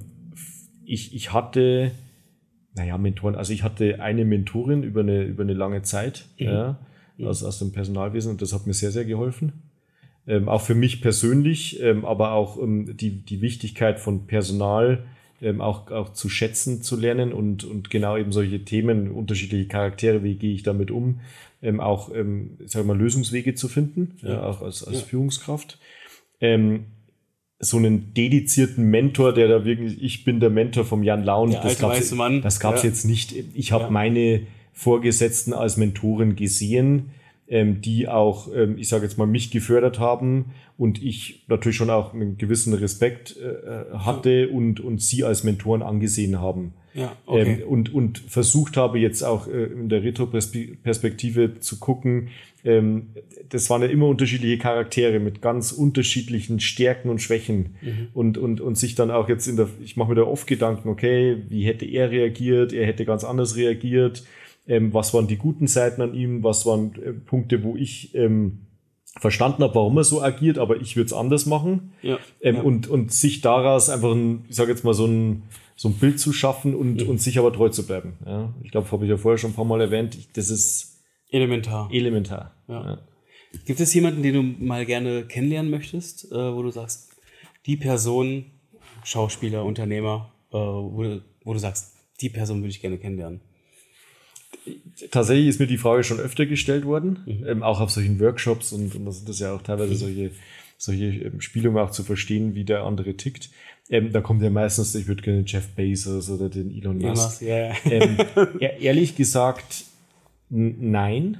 ich, 0.85 1.15
ich 1.15 1.33
hatte, 1.33 1.91
naja, 2.75 2.97
Mentoren, 2.97 3.35
also 3.35 3.53
ich 3.53 3.63
hatte 3.63 4.01
eine 4.01 4.25
Mentorin 4.25 4.83
über 4.83 5.01
eine, 5.01 5.23
über 5.23 5.43
eine 5.43 5.53
lange 5.53 5.81
Zeit 5.81 6.25
mhm. 6.39 6.45
ja, 6.45 6.79
mhm. 7.17 7.27
aus, 7.27 7.43
aus 7.43 7.59
dem 7.59 7.71
Personalwesen 7.71 8.31
und 8.31 8.41
das 8.41 8.53
hat 8.53 8.67
mir 8.67 8.73
sehr, 8.73 8.91
sehr 8.91 9.05
geholfen. 9.05 9.63
Ähm, 10.27 10.47
auch 10.47 10.61
für 10.61 10.75
mich 10.75 11.01
persönlich, 11.01 11.81
ähm, 11.81 12.05
aber 12.05 12.33
auch 12.33 12.61
ähm, 12.61 12.95
die, 12.95 13.23
die 13.23 13.41
Wichtigkeit 13.41 13.99
von 13.99 14.27
Personal 14.27 15.03
ähm, 15.41 15.59
auch, 15.59 15.89
auch 15.89 16.13
zu 16.13 16.29
schätzen 16.29 16.83
zu 16.83 16.95
lernen 16.95 17.33
und, 17.33 17.63
und 17.63 17.89
genau 17.89 18.15
eben 18.15 18.31
solche 18.31 18.63
Themen, 18.63 19.09
unterschiedliche 19.09 19.67
Charaktere, 19.67 20.23
wie 20.23 20.35
gehe 20.35 20.53
ich 20.53 20.63
damit 20.63 20.91
um, 20.91 21.21
ähm, 21.63 21.79
auch, 21.79 22.13
ähm, 22.13 22.57
sag 22.65 22.85
mal, 22.85 22.97
Lösungswege 22.97 23.55
zu 23.55 23.67
finden, 23.67 24.17
ja. 24.21 24.33
ja 24.33 24.43
auch 24.43 24.61
als, 24.61 24.83
als 24.83 24.99
ja. 24.99 25.05
Führungskraft. 25.05 25.79
Ähm, 26.39 26.85
so 27.61 27.77
einen 27.77 28.13
dedizierten 28.15 28.85
Mentor, 28.85 29.33
der 29.33 29.47
da 29.47 29.65
wirklich, 29.65 30.01
ich 30.01 30.25
bin 30.25 30.39
der 30.39 30.49
Mentor 30.49 30.83
vom 30.83 31.03
Jan 31.03 31.23
Laun, 31.23 31.51
der 31.51 31.61
das 32.41 32.59
gab 32.59 32.75
es 32.75 32.83
ja. 32.83 32.89
jetzt 32.89 33.05
nicht. 33.05 33.35
Ich 33.53 33.71
habe 33.71 33.91
meine 33.91 34.41
Vorgesetzten 34.73 35.53
als 35.53 35.77
Mentoren 35.77 36.35
gesehen 36.35 37.11
ähm, 37.51 37.81
die 37.81 38.07
auch, 38.07 38.47
ähm, 38.55 38.77
ich 38.77 38.87
sage 38.87 39.03
jetzt 39.03 39.17
mal, 39.17 39.27
mich 39.27 39.51
gefördert 39.51 39.99
haben 39.99 40.53
und 40.77 41.03
ich 41.03 41.43
natürlich 41.47 41.75
schon 41.75 41.89
auch 41.89 42.13
einen 42.13 42.37
gewissen 42.37 42.73
Respekt 42.73 43.35
äh, 43.37 43.93
hatte 43.93 44.49
und, 44.49 44.79
und 44.79 45.01
sie 45.01 45.25
als 45.25 45.43
Mentoren 45.43 45.83
angesehen 45.83 46.39
haben. 46.39 46.73
Ja, 46.93 47.15
okay. 47.25 47.61
ähm, 47.61 47.67
und, 47.67 47.93
und 47.93 48.19
versucht 48.19 48.77
habe 48.77 48.99
jetzt 48.99 49.21
auch 49.23 49.47
äh, 49.47 49.65
in 49.65 49.89
der 49.89 50.03
Retro-Perspektive 50.03 51.59
zu 51.59 51.79
gucken, 51.79 52.29
ähm, 52.63 53.09
das 53.49 53.69
waren 53.69 53.81
ja 53.81 53.87
immer 53.87 54.07
unterschiedliche 54.07 54.57
Charaktere 54.57 55.19
mit 55.19 55.41
ganz 55.41 55.71
unterschiedlichen 55.71 56.59
Stärken 56.59 57.09
und 57.09 57.21
Schwächen 57.21 57.75
mhm. 57.81 58.07
und, 58.13 58.37
und, 58.37 58.61
und 58.61 58.77
sich 58.77 58.95
dann 58.95 59.11
auch 59.11 59.27
jetzt 59.27 59.47
in 59.47 59.57
der, 59.57 59.67
ich 59.83 59.97
mache 59.97 60.09
mir 60.09 60.15
da 60.15 60.23
oft 60.23 60.47
Gedanken, 60.47 60.87
okay, 60.87 61.37
wie 61.49 61.65
hätte 61.65 61.85
er 61.85 62.11
reagiert, 62.11 62.71
er 62.71 62.85
hätte 62.85 63.05
ganz 63.05 63.23
anders 63.23 63.55
reagiert, 63.55 64.23
ähm, 64.67 64.93
was 64.93 65.13
waren 65.13 65.27
die 65.27 65.37
guten 65.37 65.67
Seiten 65.67 66.01
an 66.01 66.13
ihm, 66.13 66.43
was 66.43 66.65
waren 66.65 66.93
äh, 67.01 67.13
Punkte, 67.13 67.63
wo 67.63 67.75
ich 67.75 68.13
ähm, 68.15 68.67
verstanden 69.19 69.63
habe, 69.63 69.75
warum 69.75 69.97
er 69.97 70.03
so 70.03 70.21
agiert, 70.21 70.57
aber 70.57 70.79
ich 70.79 70.95
würde 70.95 71.07
es 71.07 71.13
anders 71.13 71.45
machen. 71.45 71.93
Ja, 72.01 72.19
ähm, 72.41 72.55
ja. 72.55 72.61
Und, 72.61 72.87
und 72.87 73.11
sich 73.11 73.41
daraus 73.41 73.89
einfach 73.89 74.11
ein, 74.11 74.45
ich 74.49 74.55
sage 74.55 74.71
jetzt 74.71 74.83
mal, 74.83 74.93
so 74.93 75.05
ein, 75.05 75.43
so 75.75 75.89
ein 75.89 75.95
Bild 75.95 76.19
zu 76.19 76.31
schaffen 76.31 76.75
und, 76.75 77.01
mhm. 77.01 77.09
und 77.09 77.21
sich 77.21 77.37
aber 77.37 77.51
treu 77.51 77.69
zu 77.69 77.85
bleiben. 77.85 78.13
Ja? 78.25 78.53
Ich 78.63 78.71
glaube, 78.71 78.91
habe 78.91 79.03
ich 79.05 79.09
ja 79.09 79.17
vorher 79.17 79.37
schon 79.37 79.51
ein 79.51 79.55
paar 79.55 79.65
Mal 79.65 79.81
erwähnt, 79.81 80.17
das 80.37 80.49
ist 80.49 81.03
elementar. 81.29 81.89
Elementar. 81.91 82.55
Ja. 82.67 82.85
ja. 82.85 82.99
Gibt 83.65 83.79
es 83.79 83.93
jemanden, 83.93 84.23
den 84.23 84.33
du 84.33 84.65
mal 84.65 84.85
gerne 84.85 85.25
kennenlernen 85.25 85.71
möchtest, 85.71 86.31
äh, 86.31 86.55
wo 86.55 86.61
du 86.61 86.71
sagst, 86.71 87.09
die 87.65 87.75
Person, 87.75 88.45
Schauspieler, 89.03 89.65
Unternehmer, 89.65 90.31
äh, 90.51 90.57
wo, 90.57 91.19
wo 91.43 91.53
du 91.53 91.59
sagst, 91.59 91.95
die 92.21 92.29
Person 92.29 92.61
würde 92.61 92.69
ich 92.69 92.81
gerne 92.81 92.97
kennenlernen? 92.97 93.41
Tatsächlich 95.09 95.47
ist 95.47 95.59
mir 95.59 95.67
die 95.67 95.77
Frage 95.77 96.03
schon 96.03 96.19
öfter 96.19 96.45
gestellt 96.45 96.85
worden, 96.85 97.19
mhm. 97.25 97.45
ähm, 97.47 97.63
auch 97.63 97.81
auf 97.81 97.91
solchen 97.91 98.19
Workshops 98.19 98.73
und, 98.73 98.95
und 98.95 99.05
das 99.05 99.17
sind 99.17 99.29
das 99.29 99.39
ja 99.39 99.53
auch 99.53 99.61
teilweise 99.61 99.93
mhm. 99.93 99.97
solche, 99.97 100.31
solche 100.77 101.05
ähm, 101.05 101.41
Spielungen 101.41 101.77
auch 101.77 101.91
zu 101.91 102.03
verstehen, 102.03 102.55
wie 102.55 102.63
der 102.63 102.83
andere 102.83 103.15
tickt. 103.15 103.49
Ähm, 103.89 104.11
da 104.11 104.21
kommt 104.21 104.41
ja 104.41 104.49
meistens, 104.49 104.95
ich 104.95 105.07
würde 105.07 105.21
gerne 105.21 105.43
Jeff 105.45 105.67
Bezos 105.69 106.29
oder 106.29 106.49
den 106.49 106.71
Elon 106.71 106.97
Musk. 106.99 107.41
Ja, 107.41 107.57
ja. 107.57 107.75
Ähm, 107.85 108.17
ehrlich 108.59 109.15
gesagt, 109.15 109.85
nein. 110.49 111.37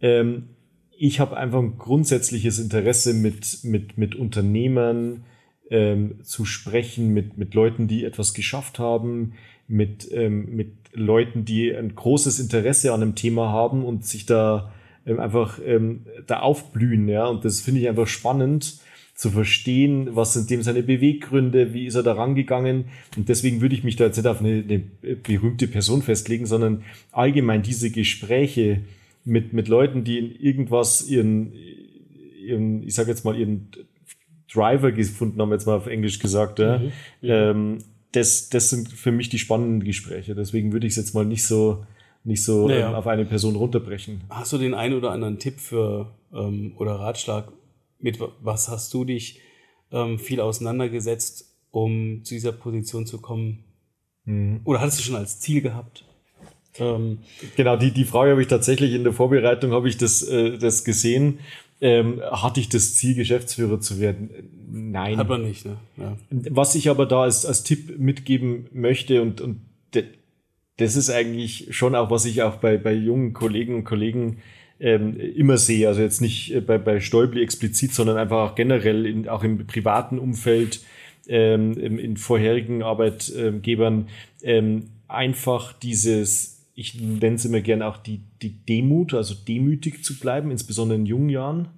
Ähm, 0.00 0.48
ich 0.96 1.20
habe 1.20 1.36
einfach 1.36 1.60
ein 1.60 1.78
grundsätzliches 1.78 2.58
Interesse 2.58 3.14
mit, 3.14 3.64
mit, 3.64 3.98
mit 3.98 4.14
Unternehmern 4.14 5.24
ähm, 5.70 6.22
zu 6.22 6.44
sprechen, 6.44 7.12
mit, 7.14 7.38
mit 7.38 7.54
Leuten, 7.54 7.88
die 7.88 8.04
etwas 8.04 8.34
geschafft 8.34 8.78
haben, 8.78 9.34
mit, 9.68 10.10
ähm, 10.12 10.54
mit 10.54 10.72
Leuten, 10.92 11.44
die 11.44 11.74
ein 11.74 11.94
großes 11.94 12.38
Interesse 12.38 12.92
an 12.92 13.02
einem 13.02 13.14
Thema 13.14 13.50
haben 13.50 13.84
und 13.84 14.04
sich 14.04 14.26
da 14.26 14.72
ähm, 15.06 15.20
einfach 15.20 15.58
ähm, 15.64 16.06
da 16.26 16.40
aufblühen. 16.40 17.08
Ja? 17.08 17.26
Und 17.26 17.44
das 17.44 17.60
finde 17.60 17.80
ich 17.80 17.88
einfach 17.88 18.06
spannend 18.06 18.78
zu 19.14 19.30
verstehen, 19.30 20.16
was 20.16 20.32
sind 20.32 20.50
dem 20.50 20.62
seine 20.62 20.82
Beweggründe, 20.82 21.72
wie 21.72 21.86
ist 21.86 21.94
er 21.94 22.02
da 22.02 22.14
rangegangen. 22.14 22.86
Und 23.16 23.28
deswegen 23.28 23.60
würde 23.60 23.74
ich 23.74 23.84
mich 23.84 23.96
da 23.96 24.04
jetzt 24.04 24.16
nicht 24.16 24.26
auf 24.26 24.40
eine, 24.40 24.64
eine 24.68 25.16
berühmte 25.16 25.68
Person 25.68 26.02
festlegen, 26.02 26.46
sondern 26.46 26.82
allgemein 27.12 27.62
diese 27.62 27.90
Gespräche 27.90 28.80
mit, 29.24 29.52
mit 29.52 29.68
Leuten, 29.68 30.02
die 30.02 30.18
in 30.18 30.34
irgendwas 30.34 31.06
ihren, 31.06 31.52
ihren 32.44 32.82
ich 32.82 32.94
sage 32.94 33.10
jetzt 33.10 33.24
mal, 33.24 33.38
ihren 33.38 33.68
Driver 34.52 34.90
gefunden 34.90 35.40
haben, 35.40 35.52
jetzt 35.52 35.66
mal 35.66 35.76
auf 35.76 35.86
Englisch 35.86 36.18
gesagt, 36.18 36.58
ja, 36.58 36.78
mhm. 36.78 36.90
ähm, 37.22 37.78
das, 38.14 38.48
das 38.48 38.70
sind 38.70 38.88
für 38.88 39.12
mich 39.12 39.28
die 39.28 39.38
spannenden 39.38 39.82
Gespräche. 39.82 40.34
Deswegen 40.34 40.72
würde 40.72 40.86
ich 40.86 40.92
es 40.92 40.96
jetzt 40.96 41.14
mal 41.14 41.24
nicht 41.24 41.44
so, 41.46 41.84
nicht 42.22 42.44
so 42.44 42.68
naja. 42.68 42.88
ähm, 42.88 42.94
auf 42.94 43.06
eine 43.06 43.24
Person 43.24 43.56
runterbrechen. 43.56 44.22
Hast 44.30 44.52
du 44.52 44.58
den 44.58 44.74
einen 44.74 44.94
oder 44.94 45.10
anderen 45.10 45.38
Tipp 45.38 45.58
für 45.58 46.12
ähm, 46.32 46.74
oder 46.78 46.94
Ratschlag? 46.94 47.52
Mit 47.98 48.18
was 48.40 48.68
hast 48.68 48.92
du 48.94 49.04
dich 49.04 49.40
ähm, 49.90 50.18
viel 50.18 50.40
auseinandergesetzt, 50.40 51.56
um 51.70 52.22
zu 52.24 52.34
dieser 52.34 52.52
Position 52.52 53.06
zu 53.06 53.20
kommen? 53.20 53.64
Mhm. 54.24 54.60
Oder 54.64 54.80
hattest 54.80 55.00
du 55.00 55.02
schon 55.02 55.16
als 55.16 55.40
Ziel 55.40 55.60
gehabt? 55.60 56.04
Ähm, 56.78 57.18
genau, 57.56 57.76
die, 57.76 57.92
die 57.92 58.04
Frage 58.04 58.32
habe 58.32 58.42
ich 58.42 58.48
tatsächlich 58.48 58.94
in 58.94 59.04
der 59.04 59.12
Vorbereitung 59.12 59.72
habe 59.72 59.88
ich 59.88 59.96
das, 59.96 60.22
äh, 60.22 60.58
das 60.58 60.84
gesehen. 60.84 61.38
Ähm, 61.80 62.20
hatte 62.30 62.60
ich 62.60 62.68
das 62.68 62.94
Ziel, 62.94 63.14
Geschäftsführer 63.14 63.80
zu 63.80 64.00
werden? 64.00 64.30
Nein. 64.70 65.16
Man 65.26 65.42
nicht, 65.42 65.66
ne? 65.66 65.76
Ja. 65.96 66.16
Was 66.30 66.74
ich 66.74 66.88
aber 66.88 67.06
da 67.06 67.22
als, 67.22 67.44
als 67.44 67.62
Tipp 67.62 67.98
mitgeben 67.98 68.68
möchte 68.72 69.20
und, 69.20 69.40
und 69.40 69.60
de, 69.94 70.04
das 70.76 70.96
ist 70.96 71.10
eigentlich 71.10 71.68
schon 71.70 71.94
auch, 71.94 72.10
was 72.10 72.24
ich 72.24 72.42
auch 72.42 72.56
bei, 72.56 72.76
bei 72.78 72.92
jungen 72.92 73.32
Kollegen 73.32 73.74
und 73.76 73.84
Kollegen 73.84 74.38
ähm, 74.80 75.18
immer 75.18 75.56
sehe. 75.56 75.88
Also 75.88 76.00
jetzt 76.00 76.20
nicht 76.20 76.52
äh, 76.52 76.60
bei, 76.60 76.78
bei 76.78 77.00
Stäubli 77.00 77.42
explizit, 77.42 77.94
sondern 77.94 78.16
einfach 78.16 78.50
auch 78.50 78.54
generell 78.54 79.06
in, 79.06 79.28
auch 79.28 79.44
im 79.44 79.66
privaten 79.66 80.18
Umfeld, 80.18 80.80
ähm, 81.28 81.72
in, 81.78 81.98
in 81.98 82.16
vorherigen 82.16 82.82
Arbeitgebern, 82.82 84.08
ähm, 84.42 84.90
einfach 85.08 85.72
dieses, 85.72 86.53
ich 86.74 87.00
nenne 87.00 87.36
es 87.36 87.44
immer 87.44 87.60
gerne 87.60 87.86
auch 87.86 87.96
die, 87.96 88.20
die 88.42 88.50
Demut, 88.64 89.14
also 89.14 89.34
demütig 89.34 90.04
zu 90.04 90.18
bleiben, 90.18 90.50
insbesondere 90.50 90.98
in 90.98 91.06
jungen 91.06 91.28
Jahren. 91.28 91.68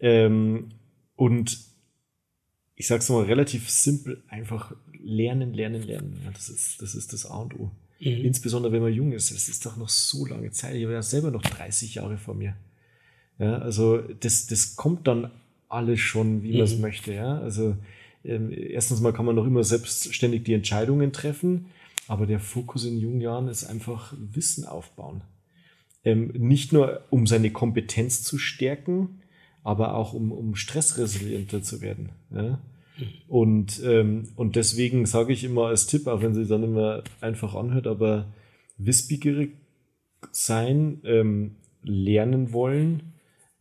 Ähm, 0.00 0.70
und 1.14 1.58
ich 2.74 2.86
sag's 2.86 3.08
mal 3.08 3.24
relativ 3.24 3.70
simpel, 3.70 4.22
einfach 4.28 4.74
lernen, 5.02 5.54
lernen, 5.54 5.82
lernen. 5.82 6.20
Ja, 6.24 6.30
das, 6.32 6.48
ist, 6.48 6.82
das 6.82 6.94
ist 6.94 7.12
das 7.12 7.26
A 7.26 7.38
und 7.38 7.58
O. 7.58 7.70
Mhm. 8.00 8.24
Insbesondere 8.24 8.72
wenn 8.72 8.82
man 8.82 8.92
jung 8.92 9.12
ist. 9.12 9.30
Es 9.30 9.48
ist 9.48 9.64
doch 9.64 9.76
noch 9.76 9.88
so 9.88 10.26
lange 10.26 10.50
Zeit. 10.50 10.74
Ich 10.74 10.82
habe 10.82 10.92
ja 10.92 11.02
selber 11.02 11.30
noch 11.30 11.42
30 11.42 11.94
Jahre 11.94 12.18
vor 12.18 12.34
mir. 12.34 12.56
Ja, 13.38 13.58
also 13.58 13.98
das, 13.98 14.46
das 14.46 14.76
kommt 14.76 15.06
dann 15.06 15.30
alles 15.68 16.00
schon, 16.00 16.42
wie 16.42 16.52
man 16.52 16.62
es 16.62 16.74
Mhm. 16.76 16.82
möchte. 16.82 17.14
Ja? 17.14 17.38
Also 17.38 17.76
ähm, 18.24 18.50
erstens 18.52 19.00
mal 19.00 19.12
kann 19.12 19.24
man 19.24 19.36
noch 19.36 19.46
immer 19.46 19.64
selbstständig 19.64 20.42
die 20.44 20.54
Entscheidungen 20.54 21.12
treffen, 21.12 21.66
aber 22.08 22.26
der 22.26 22.40
Fokus 22.40 22.84
in 22.84 22.98
jungen 22.98 23.20
Jahren 23.20 23.48
ist 23.48 23.64
einfach 23.64 24.14
Wissen 24.18 24.64
aufbauen. 24.64 25.22
Ähm, 26.04 26.32
nicht 26.36 26.72
nur 26.72 27.02
um 27.10 27.26
seine 27.26 27.50
Kompetenz 27.50 28.22
zu 28.22 28.38
stärken, 28.38 29.20
aber 29.64 29.94
auch 29.94 30.12
um, 30.12 30.30
um 30.30 30.54
stressresilienter 30.54 31.62
zu 31.62 31.80
werden. 31.80 32.10
Ja? 32.30 32.60
Und, 33.28 33.82
ähm, 33.84 34.28
und 34.36 34.56
deswegen 34.56 35.06
sage 35.06 35.32
ich 35.32 35.44
immer 35.44 35.66
als 35.66 35.86
Tipp, 35.86 36.06
auch 36.06 36.22
wenn 36.22 36.34
sie 36.34 36.46
dann 36.46 36.62
immer 36.62 37.02
einfach 37.20 37.54
anhört, 37.54 37.86
aber 37.86 38.26
wissbegierig 38.78 39.52
sein, 40.30 41.00
ähm, 41.04 41.56
lernen 41.82 42.52
wollen 42.52 43.12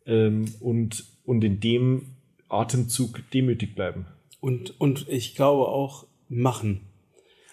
ähm, 0.05 0.45
und, 0.59 1.05
und 1.25 1.43
in 1.43 1.59
dem 1.59 2.03
Atemzug 2.49 3.23
demütig 3.31 3.75
bleiben. 3.75 4.05
Und, 4.39 4.79
und 4.79 5.07
ich 5.09 5.35
glaube 5.35 5.67
auch 5.67 6.05
machen. 6.29 6.81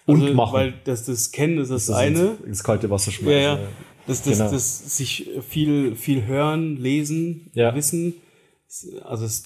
Und 0.05 0.33
machen. 0.35 0.53
Weil 0.53 0.73
das, 0.83 1.05
das 1.05 1.31
Kennen 1.31 1.57
ist 1.59 1.71
das, 1.71 1.85
Das 1.87 1.95
eine. 1.95 2.35
ins, 2.45 2.63
kalte 2.63 2.89
Wasser 2.89 3.11
Ja, 3.11 3.17
schmeißen. 3.17 3.41
ja. 3.41 3.59
Das, 4.05 4.21
das, 4.23 4.37
Genau. 4.37 4.51
das 4.51 4.97
sich 4.97 5.29
viel, 5.47 5.95
viel 5.95 6.25
hören, 6.25 6.75
lesen, 6.77 7.49
Ja. 7.53 7.73
wissen, 7.73 8.15
also 9.03 9.23
es 9.25 9.43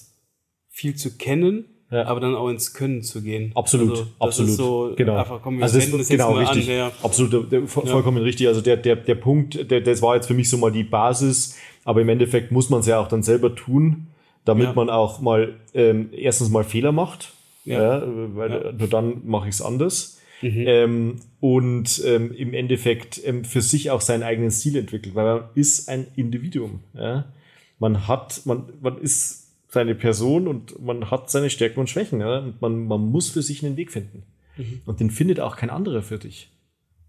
viel 0.68 0.96
zu 0.96 1.16
kennen, 1.16 1.64
Ja. 1.92 2.06
aber 2.06 2.18
dann 2.20 2.34
auch 2.34 2.48
ins 2.48 2.74
Können 2.74 3.02
zu 3.02 3.22
gehen. 3.22 3.52
Absolut, 3.54 3.90
also, 3.90 4.02
das 4.02 4.10
absolut. 4.20 4.50
So 4.56 4.92
genau. 4.96 5.16
Einfach, 5.16 5.40
komm, 5.42 5.62
also 5.62 5.78
das 5.78 5.86
ist 5.88 6.08
genau 6.10 6.32
richtig. 6.34 6.68
An, 6.70 6.76
ja. 6.76 6.92
Absolut, 7.02 7.52
der, 7.52 7.62
vo- 7.62 7.86
vollkommen 7.86 8.18
richtig. 8.18 8.48
Also 8.48 8.60
der, 8.60 8.76
der, 8.76 8.96
der 8.96 9.14
Punkt, 9.14 9.70
der, 9.70 9.80
das 9.80 10.02
war 10.02 10.16
jetzt 10.16 10.26
für 10.26 10.34
mich 10.34 10.50
so 10.50 10.56
mal 10.58 10.72
die 10.72 10.82
Basis, 10.84 11.56
aber 11.84 12.00
im 12.00 12.08
Endeffekt 12.08 12.50
muss 12.50 12.68
man 12.68 12.80
es 12.80 12.86
ja 12.86 12.98
auch 12.98 13.08
dann 13.08 13.22
selber 13.22 13.54
tun, 13.54 14.08
damit 14.44 14.64
Ja. 14.66 14.72
man 14.72 14.90
auch 14.90 15.20
mal 15.20 15.54
ähm, 15.74 16.08
erstens 16.12 16.48
mal 16.50 16.64
Fehler 16.64 16.90
macht. 16.92 17.32
Ja. 17.64 17.98
Ja. 18.00 18.02
weil 18.34 18.50
Ja. 18.50 18.72
nur 18.72 18.88
dann 18.88 19.22
mache 19.26 19.48
ich 19.48 19.54
es 19.54 19.62
anders. 19.62 20.17
Mhm. 20.42 20.64
Ähm, 20.66 21.16
und 21.40 22.02
ähm, 22.04 22.32
im 22.32 22.54
Endeffekt 22.54 23.20
ähm, 23.24 23.44
für 23.44 23.60
sich 23.62 23.90
auch 23.90 24.00
seinen 24.00 24.22
eigenen 24.22 24.50
Stil 24.50 24.76
entwickelt, 24.76 25.14
weil 25.14 25.24
man 25.40 25.48
ist 25.54 25.88
ein 25.88 26.06
Individuum. 26.16 26.80
Ja? 26.94 27.32
Man 27.78 28.06
hat, 28.08 28.42
man, 28.44 28.64
man 28.80 28.98
ist 28.98 29.46
seine 29.68 29.94
Person 29.94 30.46
und 30.48 30.80
man 30.82 31.10
hat 31.10 31.30
seine 31.30 31.50
Stärken 31.50 31.80
und 31.80 31.90
Schwächen. 31.90 32.20
Ja? 32.20 32.38
Und 32.38 32.60
man, 32.62 32.86
man 32.86 33.00
muss 33.10 33.30
für 33.30 33.42
sich 33.42 33.64
einen 33.64 33.76
Weg 33.76 33.90
finden. 33.92 34.22
Mhm. 34.56 34.80
Und 34.86 35.00
den 35.00 35.10
findet 35.10 35.40
auch 35.40 35.56
kein 35.56 35.70
anderer 35.70 36.02
für 36.02 36.18
dich. 36.18 36.50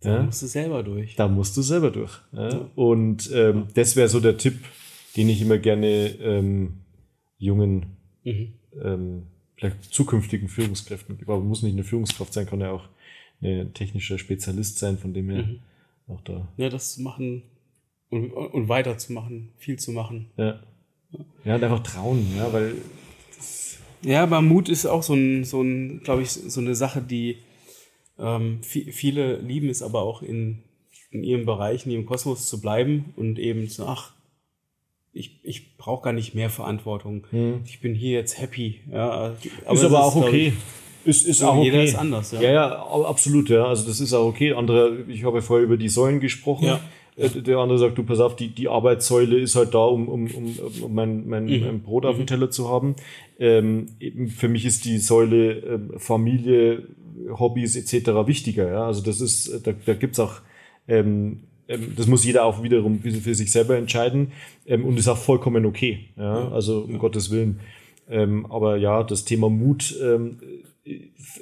Da 0.02 0.16
Ja? 0.18 0.24
musst 0.24 0.42
du 0.42 0.48
selber 0.48 0.82
durch. 0.84 1.16
Da 1.16 1.28
musst 1.28 1.56
du 1.58 1.62
selber 1.62 1.92
durch. 1.92 2.20
Ja? 2.32 2.68
Und 2.76 3.30
ähm, 3.34 3.68
das 3.76 3.96
wäre 3.96 4.08
so 4.10 4.20
der 4.20 4.38
Tipp, 4.38 4.58
den 5.18 5.30
ich 5.30 5.42
immer 5.42 5.58
gerne 5.58 6.08
ähm, 6.22 6.74
jungen, 7.38 7.86
Mhm. 8.24 8.54
ähm, 8.84 9.24
vielleicht 9.56 9.84
zukünftigen 9.94 10.48
Führungskräften, 10.50 11.18
aber 11.22 11.40
muss 11.40 11.64
nicht 11.64 11.74
eine 11.74 11.84
Führungskraft 11.84 12.34
sein, 12.34 12.46
kann 12.46 12.60
ja 12.62 12.72
auch 12.72 12.88
ein 13.42 13.74
technischer 13.74 14.18
Spezialist 14.18 14.80
sein, 14.80 14.98
von 14.98 15.14
dem 15.14 15.30
her 15.30 15.44
Mhm. 15.44 15.60
auch 16.08 16.22
da. 16.22 16.48
Ja, 16.58 16.70
das 16.70 16.94
zu 16.94 17.02
machen 17.02 17.44
und, 18.10 18.32
und 18.32 18.68
weiterzumachen, 18.70 19.50
viel 19.58 19.78
zu 19.78 19.92
machen. 19.92 20.28
Ja. 20.38 20.62
Ja, 21.44 21.56
und 21.56 21.64
einfach 21.64 21.82
trauen, 21.84 22.26
ja, 22.38 22.52
weil 22.54 22.76
Ja, 24.04 24.24
aber 24.24 24.42
Mut 24.42 24.70
ist 24.70 24.86
auch 24.86 25.04
so 25.04 25.14
ein, 25.14 25.44
so 25.44 25.62
ein 25.62 26.02
glaube 26.04 26.22
ich, 26.22 26.30
so 26.32 26.60
eine 26.62 26.76
Sache, 26.76 27.02
die 27.02 27.38
ähm, 28.20 28.60
vi- 28.62 28.92
viele 28.92 29.38
lieben 29.38 29.70
es 29.70 29.82
aber 29.82 30.02
auch 30.04 30.22
in, 30.22 30.64
in 31.12 31.24
ihrem 31.24 31.46
Bereich, 31.46 31.86
in 31.86 31.92
ihrem 31.94 32.06
Kosmos 32.06 32.48
zu 32.48 32.62
bleiben 32.62 33.14
und 33.16 33.40
eben 33.40 33.68
zu, 33.70 33.86
ach, 33.88 34.14
ich, 35.12 35.40
ich 35.44 35.78
brauche 35.78 36.04
gar 36.04 36.14
nicht 36.14 36.36
mehr 36.36 36.50
Verantwortung. 36.52 37.26
Ich 37.66 37.80
bin 37.82 37.96
hier 37.96 38.12
jetzt 38.12 38.40
happy. 38.40 38.82
Ja, 38.92 39.30
ist 39.30 39.46
es 39.72 39.84
aber 39.84 40.04
auch 40.04 40.16
okay. 40.16 40.50
ich, 40.50 40.54
Ist, 41.10 41.26
ist 41.28 41.42
Ja, 41.42 41.50
auch 41.50 41.56
okay. 41.58 41.66
jeder 41.66 41.84
ist 41.84 41.96
anders, 41.96 42.32
ja. 42.32 42.42
Ja, 42.42 42.52
ja, 42.52 42.84
absolut, 43.06 43.50
ja. 43.50 43.66
Also 43.66 43.88
das 43.88 44.00
ist 44.00 44.14
auch 44.14 44.28
okay. 44.28 44.54
Andere, 44.54 45.00
ich 45.08 45.24
habe 45.24 45.38
ja 45.38 45.42
vorher 45.42 45.66
über 45.66 45.78
die 45.78 45.90
Säulen 45.90 46.20
gesprochen. 46.20 46.66
Ja. 46.68 46.80
Äh, 47.18 47.30
Der 47.42 47.58
andere 47.58 47.78
sagt, 47.80 47.98
du 47.98 48.04
pass 48.04 48.20
auf, 48.20 48.36
die, 48.36 48.50
die 48.50 48.68
Arbeitssäule 48.70 49.38
ist 49.38 49.56
halt 49.56 49.74
da, 49.74 49.80
um, 49.86 50.08
um, 50.08 50.28
um, 50.28 50.56
um 50.84 50.94
mein, 50.94 51.28
mein, 51.28 51.46
Mhm. 51.46 51.62
mein 51.66 51.82
Brot 51.82 52.06
auf 52.06 52.16
dem 52.18 52.28
Teller 52.28 52.50
zu 52.52 52.70
haben. 52.70 52.96
Ähm, 53.40 53.88
für 54.36 54.48
mich 54.48 54.66
ist 54.66 54.86
die 54.86 54.98
Säule 55.00 55.52
ähm, 55.60 55.92
Familie, 55.98 56.84
Hobbys 57.38 57.76
etc. 57.76 58.26
wichtiger. 58.28 58.72
Ja? 58.72 58.86
Also 58.88 59.02
das 59.04 59.20
ist, 59.22 59.48
äh, 59.48 59.60
da, 59.62 59.74
da 59.86 59.94
gibt's 59.94 60.20
auch 60.20 60.36
ähm, 60.88 61.42
ähm, 61.68 61.94
das 61.96 62.08
muss 62.08 62.26
jeder 62.26 62.46
auch 62.46 62.64
wiederum 62.64 63.00
für 63.02 63.36
sich 63.36 63.52
selber 63.52 63.78
entscheiden 63.78 64.32
ähm, 64.66 64.86
und 64.86 64.98
ist 64.98 65.08
auch 65.08 65.18
vollkommen 65.18 65.66
okay. 65.66 66.06
Ja? 66.18 66.50
Also 66.52 66.80
um 66.82 66.98
Gottes 66.98 67.30
Willen. 67.32 67.60
Ähm, 68.10 68.48
aber 68.50 68.78
ja, 68.78 69.04
das 69.04 69.24
Thema 69.26 69.50
Mut, 69.50 69.96
ähm, 70.02 70.38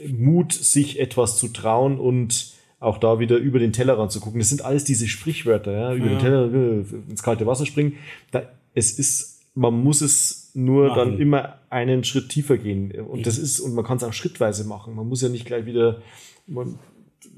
Mut, 0.10 0.54
sich 0.54 1.00
etwas 1.00 1.38
zu 1.38 1.47
trauen 1.50 2.00
und 2.00 2.54
auch 2.80 2.97
da 3.00 3.19
wieder 3.19 3.38
über 3.38 3.60
den 3.60 3.73
Tellerrand 3.73 4.12
zu 4.12 4.19
gucken. 4.19 4.39
Das 4.39 4.50
sind 4.50 4.63
alles 4.63 4.84
diese 4.84 5.08
Sprichwörter, 5.08 5.71
ja, 5.71 5.93
über 5.95 6.06
Ja. 6.06 6.12
den 6.13 6.19
Tellerrand 6.19 6.54
äh, 6.93 7.10
ins 7.12 7.23
kalte 7.23 7.45
Wasser 7.47 7.65
springen. 7.65 7.93
Da, 8.32 8.43
es 8.73 8.91
ist, 9.00 9.41
man 9.56 9.73
muss 9.84 10.02
es 10.02 10.52
nur 10.54 10.89
Machen. 10.89 10.97
dann 11.13 11.19
immer 11.19 11.56
einen 11.69 12.04
Schritt 12.04 12.30
tiefer 12.30 12.58
gehen. 12.58 12.91
Und 12.91 13.26
das 13.26 13.38
ist, 13.39 13.60
und 13.60 13.73
man 13.73 13.84
kann 13.86 13.97
es 13.97 14.04
auch 14.04 14.13
schrittweise 14.13 14.63
machen. 14.65 14.95
Man 14.95 15.08
muss 15.08 15.21
ja 15.21 15.30
nicht 15.30 15.45
gleich 15.45 15.65
wieder, 15.65 16.02
man, 16.45 16.78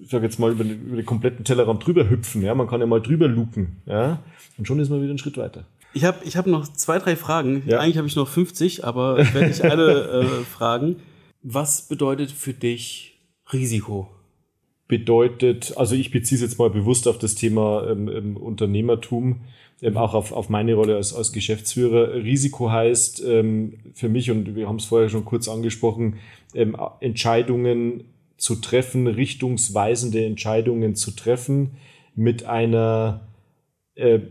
ich 0.01 0.09
sag 0.09 0.23
jetzt 0.23 0.39
mal, 0.39 0.51
über, 0.51 0.63
den- 0.65 0.87
über 0.87 0.95
den 0.97 1.05
kompletten 1.05 1.45
Tellerrand 1.45 1.85
drüber 1.85 2.09
hüpfen. 2.09 2.41
Ja, 2.41 2.53
man 2.55 2.67
kann 2.67 2.81
ja 2.81 2.85
mal 2.87 3.01
drüber 3.01 3.27
luken. 3.29 3.77
Ja, 3.85 4.21
und 4.57 4.67
schon 4.67 4.79
ist 4.79 4.89
man 4.89 4.99
wieder 4.99 5.09
einen 5.11 5.19
Schritt 5.19 5.37
weiter. 5.37 5.63
Ich 5.93 6.03
habe 6.03 6.17
ich 6.25 6.35
hab 6.37 6.45
noch 6.47 6.67
zwei, 6.73 6.99
drei 6.99 7.15
Fragen. 7.15 7.63
Ja. 7.65 7.79
Eigentlich 7.79 7.97
habe 7.97 8.07
ich 8.07 8.15
noch 8.15 8.27
50, 8.27 8.83
aber 8.83 9.17
werde 9.33 9.49
ich 9.49 9.63
alle 9.63 10.21
äh, 10.41 10.43
fragen. 10.43 10.97
Was 11.41 11.87
bedeutet 11.87 12.31
für 12.31 12.53
dich 12.53 13.19
Risiko? 13.51 14.09
bedeutet, 14.89 15.77
also 15.77 15.95
ich 15.95 16.11
beziehe 16.11 16.35
es 16.35 16.41
jetzt 16.41 16.59
mal 16.59 16.69
bewusst 16.71 17.07
auf 17.07 17.17
das 17.19 17.35
Thema 17.35 17.87
ähm, 17.89 18.09
ähm, 18.09 18.35
Unternehmertum, 18.35 19.41
ähm, 19.83 19.97
auch 19.97 20.15
auf, 20.15 20.31
auf 20.33 20.49
meine 20.49 20.73
Rolle 20.73 20.97
als, 20.97 21.13
als 21.13 21.31
Geschäftsführer. 21.31 22.15
Risiko 22.15 22.71
heißt 22.71 23.23
ähm, 23.25 23.75
für 23.93 24.09
mich, 24.09 24.31
und 24.31 24.55
wir 24.55 24.67
haben 24.67 24.77
es 24.77 24.85
vorher 24.85 25.07
schon 25.07 25.25
kurz 25.25 25.47
angesprochen, 25.47 26.15
ähm, 26.55 26.75
Entscheidungen 27.01 28.05
zu 28.37 28.55
treffen, 28.55 29.05
richtungsweisende 29.05 30.25
Entscheidungen 30.25 30.95
zu 30.95 31.11
treffen 31.11 31.73
mit 32.15 32.45
einer 32.45 33.27
äh, 33.93 34.21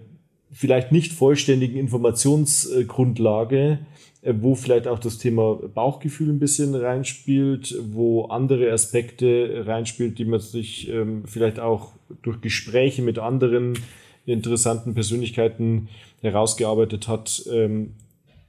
vielleicht 0.51 0.91
nicht 0.91 1.13
vollständigen 1.13 1.79
Informationsgrundlage, 1.79 3.79
wo 4.25 4.55
vielleicht 4.55 4.89
auch 4.89 4.99
das 4.99 5.19
Thema 5.19 5.55
Bauchgefühl 5.75 6.29
ein 6.31 6.39
bisschen 6.39 6.75
reinspielt, 6.75 7.75
wo 7.93 8.25
andere 8.27 8.73
Aspekte 8.73 9.65
reinspielt, 9.67 10.19
die 10.19 10.25
man 10.25 10.41
sich 10.41 10.89
ähm, 10.89 11.23
vielleicht 11.27 11.61
auch 11.61 11.93
durch 12.23 12.41
Gespräche 12.41 13.03
mit 13.03 13.19
anderen 13.19 13.79
interessanten 14.27 14.95
Persönlichkeiten 14.95 15.89
herausgearbeitet 16.21 17.07
hat, 17.09 17.45
ähm, 17.51 17.93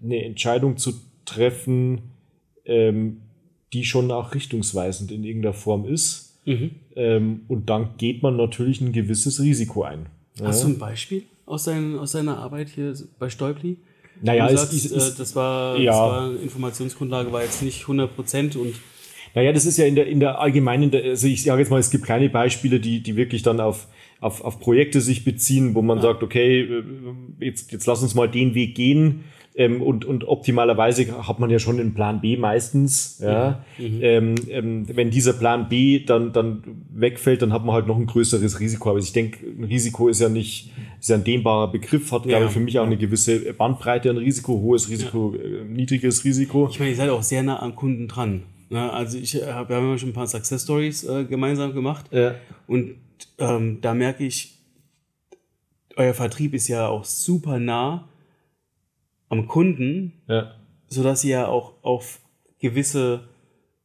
eine 0.03 0.23
Entscheidung 0.25 0.77
zu 0.77 0.93
treffen, 1.25 2.01
ähm, 2.65 3.17
die 3.73 3.85
schon 3.85 4.11
auch 4.11 4.33
richtungsweisend 4.33 5.11
in 5.11 5.23
irgendeiner 5.23 5.53
Form 5.53 5.85
ist. 5.85 6.25
Ähm, 6.95 7.41
und 7.47 7.69
dann 7.69 7.89
geht 7.97 8.23
man 8.23 8.35
natürlich 8.35 8.81
ein 8.81 8.91
gewisses 8.91 9.39
Risiko 9.39 9.83
ein. 9.83 10.07
Hast 10.41 10.61
Ja. 10.63 10.67
du 10.69 10.73
ein 10.73 10.79
Beispiel 10.79 11.23
aus, 11.45 11.65
dein, 11.65 11.95
aus 11.99 12.13
deiner 12.13 12.39
Arbeit 12.39 12.69
hier 12.69 12.93
bei 13.19 13.29
Stäubli? 13.29 13.77
Naja, 14.21 14.47
du 14.47 14.57
sagst, 14.57 14.73
ist- 14.73 14.91
äh, 14.91 14.97
ist- 14.97 15.19
das, 15.19 15.35
war, 15.35 15.77
ja. 15.77 15.91
das 15.91 15.99
war 15.99 16.31
Informationsgrundlage, 16.41 17.31
war 17.31 17.43
jetzt 17.43 17.61
nicht 17.61 17.81
100 17.87 18.15
Prozent 18.15 18.55
und 18.55 18.75
Naja, 19.35 19.53
das 19.53 19.65
ist 19.65 19.77
ja 19.77 19.85
in 19.85 19.95
der, 19.95 20.07
in 20.07 20.19
der 20.19 20.39
allgemeinen, 20.39 20.93
also 20.93 21.27
ich 21.27 21.43
sage 21.43 21.61
jetzt 21.61 21.69
mal, 21.69 21.79
es 21.79 21.89
gibt 21.91 22.03
kleine 22.05 22.29
Beispiele, 22.29 22.79
die, 22.79 23.01
die 23.01 23.15
wirklich 23.15 23.43
dann 23.43 23.59
auf, 23.59 23.87
auf, 24.21 24.41
auf 24.43 24.59
Projekte 24.59 25.01
sich 25.01 25.23
beziehen, 25.23 25.75
wo 25.75 25.81
man 25.81 26.01
sagt, 26.01 26.23
okay, 26.23 26.61
äh, 26.61 26.83
jetzt, 27.39 27.71
jetzt 27.71 27.85
lass 27.85 28.01
uns 28.03 28.15
mal 28.15 28.27
den 28.29 28.53
Weg 28.55 28.75
gehen. 28.75 29.23
Ähm, 29.55 29.81
und, 29.81 30.05
und 30.05 30.25
optimalerweise 30.27 31.27
hat 31.27 31.39
man 31.39 31.49
ja 31.49 31.59
schon 31.59 31.79
einen 31.79 31.93
Plan 31.93 32.21
B 32.21 32.37
meistens. 32.37 33.19
Ja. 33.21 33.63
Ähm, 33.77 34.35
ähm, 34.49 34.85
wenn 34.95 35.09
dieser 35.09 35.33
Plan 35.33 35.67
B 35.67 35.99
dann, 36.05 36.31
dann 36.31 36.63
wegfällt, 36.93 37.41
dann 37.41 37.51
hat 37.51 37.65
man 37.65 37.75
halt 37.75 37.87
noch 37.87 37.97
ein 37.97 38.05
größeres 38.05 38.59
Risiko. 38.59 38.91
Aber 38.91 38.99
ich 38.99 39.11
denke, 39.11 39.45
ein 39.45 39.63
Risiko 39.65 40.07
ist 40.07 40.21
ja 40.21 40.29
nicht, 40.29 40.71
ist 40.99 41.09
ja 41.09 41.15
ein 41.15 41.23
dehnbarer 41.25 41.71
Begriff, 41.71 42.11
hat, 42.11 42.23
glaube 42.23 42.41
Ja. 42.43 42.45
ich, 42.47 42.53
für 42.53 42.59
mich 42.61 42.79
auch 42.79 42.85
eine 42.85 42.95
gewisse 42.97 43.53
Bandbreite 43.53 44.09
an 44.11 44.17
Risiko, 44.17 44.53
hohes 44.53 44.89
Risiko, 44.89 45.33
äh, 45.35 45.65
niedriges 45.65 46.23
Risiko. 46.23 46.69
ich 46.71 46.79
meine, 46.79 46.91
ihr 46.91 46.97
seid 46.97 47.09
auch 47.09 47.23
sehr 47.23 47.43
nah 47.43 47.61
am 47.61 47.75
Kunden 47.75 48.07
dran. 48.07 48.43
Ne? 48.69 48.93
Also 48.93 49.17
ich 49.17 49.35
hab, 49.35 49.67
wir 49.67 49.75
haben 49.77 49.89
ja 49.89 49.97
schon 49.97 50.09
ein 50.09 50.13
paar 50.13 50.27
Success 50.27 50.63
Stories 50.63 51.03
äh, 51.03 51.25
gemeinsam 51.25 51.73
gemacht 51.73 52.05
Ja. 52.11 52.35
und 52.67 52.91
ähm, 53.37 53.81
da 53.81 53.93
merke 53.93 54.25
ich, 54.25 54.57
euer 55.95 56.13
Vertrieb 56.13 56.53
ist 56.53 56.67
ja 56.67 56.87
auch 56.87 57.03
super 57.03 57.59
nah 57.59 58.07
am 59.27 59.47
Kunden, 59.47 60.13
Ja. 60.27 60.55
sodass 60.87 61.23
ihr 61.23 61.31
ja 61.31 61.47
auch 61.47 61.73
auf 61.83 62.19
gewisse 62.59 63.27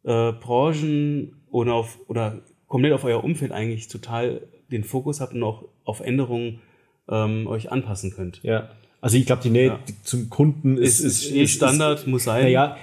äh, 0.05 0.33
Branchen 0.33 1.43
oder 1.51 1.75
auf 1.75 1.99
oder 2.09 2.41
komplett 2.67 2.93
auf 2.93 3.05
euer 3.05 3.23
Umfeld 3.23 3.53
eigentlich 3.53 3.89
total 3.89 4.47
den 4.71 4.85
Fokus 4.85 5.21
habt 5.21 5.35
und 5.35 5.43
auch 5.43 5.65
auf 5.85 6.01
Änderungen 6.01 6.61
ähm, 7.09 7.47
euch 7.47 7.71
anpassen 7.71 8.13
könnt. 8.13 8.43
Ja, 8.43 8.71
Also 9.05 9.19
ich 9.19 9.27
glaube, 9.27 9.43
die 9.43 9.51
Nähe 9.51 9.67
ja. 9.67 9.79
zum 10.03 10.31
Kunden 10.31 10.79
ist, 10.79 11.01
ist, 11.01 11.27
ist, 11.27 11.35
eh 11.35 11.47
Standard, 11.47 11.99
ist, 11.99 12.07
muss 12.07 12.25
sein. 12.25 12.45
Naja, 12.45 12.79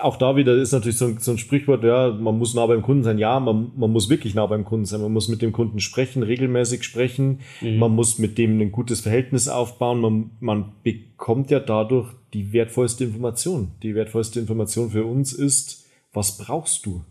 auch 0.00 0.16
da 0.16 0.36
wieder 0.36 0.54
ist 0.54 0.70
natürlich 0.70 0.96
so 0.96 1.06
ein, 1.06 1.18
so 1.18 1.32
ein, 1.32 1.38
Sprichwort, 1.38 1.82
ja, 1.82 2.12
man 2.12 2.38
muss 2.38 2.54
nah 2.54 2.64
beim 2.64 2.80
Kunden 2.80 3.02
sein. 3.02 3.18
Ja, 3.18 3.40
man, 3.40 3.72
man 3.76 3.90
muss 3.90 4.08
wirklich 4.08 4.36
nah 4.36 4.46
beim 4.46 4.64
Kunden 4.64 4.84
sein. 4.84 5.00
Man 5.00 5.12
muss 5.12 5.26
mit 5.26 5.42
dem 5.42 5.50
Kunden 5.50 5.80
sprechen, 5.80 6.22
regelmäßig 6.22 6.84
sprechen. 6.84 7.40
Mhm. 7.60 7.78
Man 7.78 7.90
muss 7.90 8.20
mit 8.20 8.38
dem 8.38 8.60
ein 8.60 8.70
gutes 8.70 9.00
Verhältnis 9.00 9.48
aufbauen. 9.48 10.00
Man, 10.00 10.30
man 10.38 10.72
bekommt 10.84 11.50
ja 11.50 11.58
dadurch 11.58 12.12
die 12.34 12.52
wertvollste 12.52 13.02
Information. 13.02 13.72
Die 13.82 13.96
wertvollste 13.96 14.38
Information 14.38 14.92
für 14.92 15.04
uns 15.04 15.32
ist, 15.32 15.86
was 16.12 16.38
brauchst 16.38 16.86
du? 16.86 17.02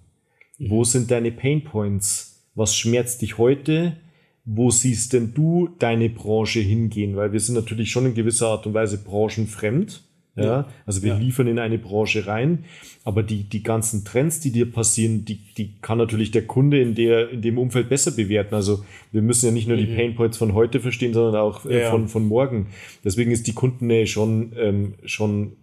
Mhm. 0.57 0.69
Wo 0.69 0.85
sind 0.85 1.11
deine 1.11 1.33
Pain 1.33 1.65
Points? 1.65 2.45
Was 2.55 2.77
schmerzt 2.77 3.23
dich 3.23 3.37
heute? 3.37 3.97
Wo 4.45 4.71
siehst 4.71 5.13
denn 5.13 5.33
du 5.33 5.69
deine 5.79 6.09
Branche 6.09 6.59
hingehen? 6.59 7.15
Weil 7.15 7.31
wir 7.31 7.39
sind 7.39 7.55
natürlich 7.55 7.91
schon 7.91 8.05
in 8.05 8.13
gewisser 8.13 8.47
Art 8.47 8.67
und 8.67 8.73
Weise 8.73 8.97
branchenfremd. 9.03 10.03
Ja, 10.35 10.43
ja. 10.43 10.67
also 10.87 11.03
wir 11.03 11.13
ja. 11.13 11.17
liefern 11.19 11.45
in 11.45 11.59
eine 11.59 11.77
Branche 11.77 12.25
rein, 12.25 12.65
aber 13.03 13.21
die, 13.21 13.43
die 13.43 13.61
ganzen 13.61 14.03
Trends, 14.03 14.39
die 14.39 14.51
dir 14.51 14.71
passieren, 14.71 15.25
die, 15.25 15.39
die 15.53 15.75
kann 15.79 15.99
natürlich 15.99 16.31
der 16.31 16.47
Kunde 16.47 16.81
in, 16.81 16.95
der, 16.95 17.29
in 17.29 17.43
dem 17.43 17.59
Umfeld 17.59 17.87
besser 17.87 18.09
bewerten. 18.11 18.55
Also 18.55 18.83
wir 19.11 19.21
müssen 19.21 19.45
ja 19.45 19.51
nicht 19.51 19.67
nur 19.67 19.77
mhm. 19.77 19.81
die 19.81 19.95
Painpoints 19.95 20.37
von 20.37 20.55
heute 20.55 20.79
verstehen, 20.79 21.13
sondern 21.13 21.35
auch 21.35 21.65
äh, 21.65 21.81
ja, 21.81 21.91
von, 21.91 22.07
von 22.07 22.25
morgen. 22.25 22.67
Deswegen 23.03 23.29
ist 23.29 23.45
die 23.45 23.53
Kundennähe 23.53 24.07
schon, 24.07 24.53
ähm, 24.57 24.95
schon 25.05 25.53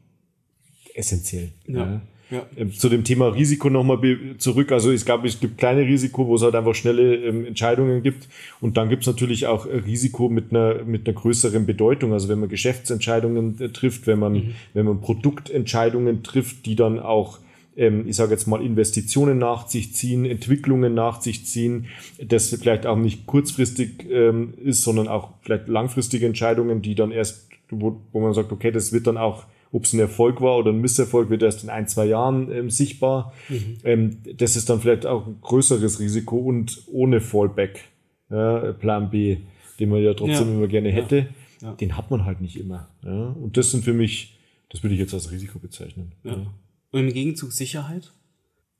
essentiell. 0.95 1.51
Ja. 1.67 2.01
Ja. 2.31 2.47
Ähm, 2.57 2.73
zu 2.73 2.89
dem 2.89 3.05
Thema 3.05 3.29
Risiko 3.29 3.71
nochmal 3.71 3.99
zurück. 4.39 4.71
Also 4.73 4.91
ich 4.93 5.05
glaube, 5.05 5.27
es 5.27 5.41
gibt 5.41 5.59
kleine 5.59 5.83
Risiko, 5.83 6.27
wo 6.27 6.37
es 6.37 6.43
halt 6.43 6.55
einfach 6.55 6.75
schnelle 6.75 7.17
ähm, 7.17 7.45
Entscheidungen 7.45 8.03
gibt. 8.03 8.29
Und 8.61 8.77
dann 8.77 8.89
gibt 8.89 9.03
es 9.03 9.07
natürlich 9.07 9.47
auch 9.47 9.67
äh, 9.67 9.77
Risiko 9.77 10.29
mit 10.29 10.51
einer, 10.51 10.85
mit 10.85 11.07
einer 11.07 11.15
größeren 11.15 11.67
Bedeutung. 11.67 12.13
Also 12.13 12.29
wenn 12.29 12.41
man 12.41 12.49
Geschäftsentscheidungen 12.49 13.61
äh, 13.61 13.69
trifft, 13.71 14.07
wenn 14.07 14.19
man, 14.19 14.33
mhm. 14.35 14.55
wenn 14.75 14.87
man 14.87 15.01
Produktentscheidungen 15.01 16.23
trifft, 16.23 16.67
die 16.67 16.77
dann 16.77 17.01
auch 17.01 17.41
ähm, 17.77 18.05
ich 18.07 18.17
sage 18.17 18.33
jetzt 18.33 18.47
mal, 18.47 18.63
Investitionen 18.63 19.39
nach 19.39 19.69
sich 19.69 19.95
ziehen, 19.95 20.25
Entwicklungen 20.25 20.95
nach 20.95 21.21
sich 21.21 21.47
ziehen, 21.47 21.87
das 22.23 22.49
vielleicht 22.49 22.87
auch 22.87 22.97
nicht 22.97 23.27
kurzfristig 23.27 24.07
ähm, 24.11 24.55
ist, 24.63 24.83
sondern 24.83 25.09
auch 25.09 25.31
vielleicht 25.43 25.69
langfristige 25.69 26.27
Entscheidungen, 26.27 26.83
die 26.83 26.95
dann 26.95 27.11
erst, 27.11 27.49
wo, 27.71 28.01
wo 28.13 28.21
man 28.21 28.35
sagt, 28.35 28.53
okay, 28.53 28.71
das 28.71 28.93
wird 28.93 29.07
dann 29.07 29.17
auch 29.17 29.45
ob 29.73 29.85
es 29.85 29.93
ein 29.93 30.01
Erfolg 30.01 30.41
war 30.41 30.59
oder 30.59 30.73
ein 30.73 30.81
Misserfolg, 30.81 31.31
wird 31.31 31.43
erst 31.43 31.63
in 31.63 31.71
ein, 31.71 31.87
zwei 31.87 32.07
Jahren 32.07 32.51
ähm, 32.51 32.71
sichtbar. 32.71 33.33
Mhm. 33.49 33.77
Ähm, 33.85 34.17
das 34.37 34.57
ist 34.57 34.69
dann 34.69 34.81
vielleicht 34.81 35.07
auch 35.07 35.27
ein 35.27 35.41
größeres 35.41 36.01
Risiko 36.01 36.39
und 36.39 36.83
ohne 36.91 37.21
Fallback, 37.21 37.85
ja, 38.31 38.73
Plan 38.73 39.11
B, 39.11 39.39
den 39.79 39.89
man 39.89 40.03
ja 40.03 40.15
trotzdem 40.15 40.49
ja. 40.49 40.55
immer 40.55 40.69
gerne 40.69 40.91
hätte, 40.91 41.29
ja. 41.63 41.73
den 41.75 41.97
hat 41.97 42.11
man 42.11 42.25
halt 42.25 42.41
nicht 42.41 42.59
immer. 42.59 42.89
Und 43.03 43.57
das 43.57 43.71
sind 43.71 43.85
für 43.85 43.93
mich, 43.93 44.39
das 44.69 44.83
würde 44.83 44.95
ich 44.95 45.01
jetzt 45.01 45.15
als 45.15 45.33
Risiko 45.33 45.59
bezeichnen. 45.59 46.13
Und 46.23 47.01
im 47.01 47.13
Gegenzug 47.13 47.53
Sicherheit? 47.53 48.13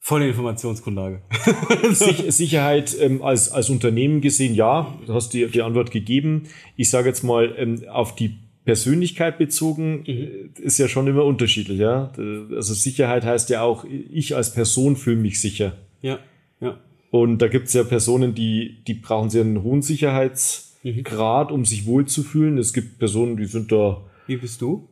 Volle 0.03 0.29
Informationsgrundlage. 0.29 1.21
Sicherheit 1.93 2.97
ähm, 2.99 3.23
als, 3.23 3.51
als 3.51 3.69
Unternehmen 3.69 4.23
gesehen, 4.23 4.55
ja, 4.55 4.99
du 5.07 5.13
hast 5.13 5.35
die, 5.35 5.47
die 5.47 5.61
Antwort 5.61 5.91
gegeben. 5.91 6.45
Ich 6.77 6.89
sage 6.89 7.09
jetzt 7.09 7.23
mal, 7.23 7.55
ähm, 7.59 7.87
auf 7.87 8.15
die 8.15 8.39
Persönlichkeit 8.65 9.39
bezogen 9.39 10.05
mhm. 10.07 10.51
ist 10.63 10.79
ja 10.79 10.89
schon 10.89 11.07
immer 11.07 11.25
unterschiedlich, 11.25 11.79
ja. 11.79 12.13
Also 12.17 12.75
Sicherheit 12.75 13.25
heißt 13.25 13.51
ja 13.51 13.63
auch, 13.63 13.85
ich 13.85 14.37
als 14.37 14.53
Person 14.53 14.97
fühle 14.97 15.17
mich 15.17 15.41
sicher. 15.41 15.77
Ja, 16.03 16.19
ja. 16.61 16.79
Und 17.11 17.39
da 17.39 17.49
gibt 17.49 17.69
es 17.69 17.75
ja 17.75 17.85
Personen, 17.85 18.35
die, 18.35 18.83
die 18.87 18.95
brauchen 18.95 19.31
sehr 19.31 19.43
einen 19.43 19.63
hohen 19.63 19.83
Sicherheitsgrad, 19.83 21.51
mhm. 21.51 21.55
um 21.55 21.65
sich 21.65 21.87
wohlzufühlen. 21.87 22.59
Es 22.59 22.73
gibt 22.73 22.99
Personen, 22.99 23.37
die 23.37 23.47
sind 23.47 23.73
da. 23.73 24.05
Wie 24.27 24.37
bist 24.37 24.61
du? 24.61 24.89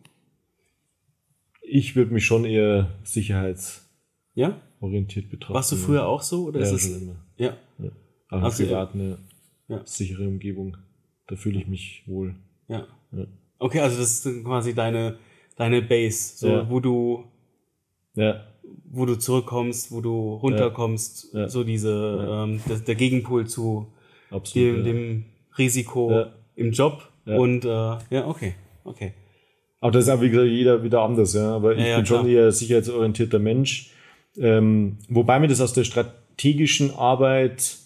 Ich 1.63 1.95
würde 1.95 2.13
mich 2.13 2.25
schon 2.25 2.45
eher 2.45 2.91
sicherheitsorientiert 3.05 5.31
betrachten. 5.31 5.55
Warst 5.55 5.73
du 5.73 5.77
früher 5.77 6.07
auch 6.07 6.23
so? 6.23 6.47
Oder 6.47 6.61
ja, 6.61 6.67
ist 6.67 6.73
es 6.73 7.03
immer. 7.03 7.17
Ja. 7.37 7.57
ja. 7.79 7.91
Aber 8.29 8.45
also, 8.45 8.65
privat 8.65 8.95
eine 8.95 9.19
ja. 9.69 9.83
sichere 9.85 10.27
Umgebung. 10.27 10.79
Da 11.27 11.37
fühle 11.37 11.61
ich 11.61 11.69
mich 11.69 12.03
wohl. 12.07 12.35
Ja. 12.69 12.87
ja. 13.13 13.27
Okay, 13.59 13.81
also 13.81 13.99
das 13.99 14.25
ist 14.25 14.45
quasi 14.45 14.75
deine, 14.75 15.19
deine 15.57 15.83
Base, 15.83 16.37
so, 16.37 16.49
ja. 16.49 16.71
wo 16.71 16.81
du, 16.81 17.25
ja. 18.15 18.45
wo 18.91 19.05
du 19.05 19.17
zurückkommst, 19.17 19.91
wo 19.91 20.01
du 20.01 20.35
runterkommst, 20.35 21.35
ja. 21.35 21.49
so 21.49 21.65
diese, 21.65 22.29
ähm, 22.31 22.61
der, 22.69 22.77
der, 22.79 22.95
Gegenpol 22.95 23.47
zu 23.47 23.93
Absolut, 24.31 24.79
dem, 24.79 24.85
dem 24.85 25.25
Risiko 25.57 26.27
im 26.55 26.73
Job 26.73 27.09
und 27.27 27.65
äh, 27.65 27.69
ja, 27.69 28.27
okay, 28.27 28.55
okay. 28.85 29.13
Aber 29.81 29.93
das 29.93 30.05
ist 30.05 30.11
auch 30.11 30.21
wie 30.21 30.31
gesagt 30.31 30.49
jeder 30.49 30.83
wieder 30.83 31.03
anders, 31.03 31.35
ja. 31.35 31.55
Aber 31.55 31.77
ich 31.77 31.95
bin 31.95 32.07
schon 32.07 32.27
eher 32.27 32.51
sicherheitsorientierter 32.51 33.39
Mensch. 33.39 33.93
Ähm, 34.37 34.99
wobei 35.09 35.39
mir 35.39 35.49
das 35.49 35.61
aus 35.61 35.73
der 35.73 35.85
strategischen 35.85 36.93
Arbeit 36.95 37.77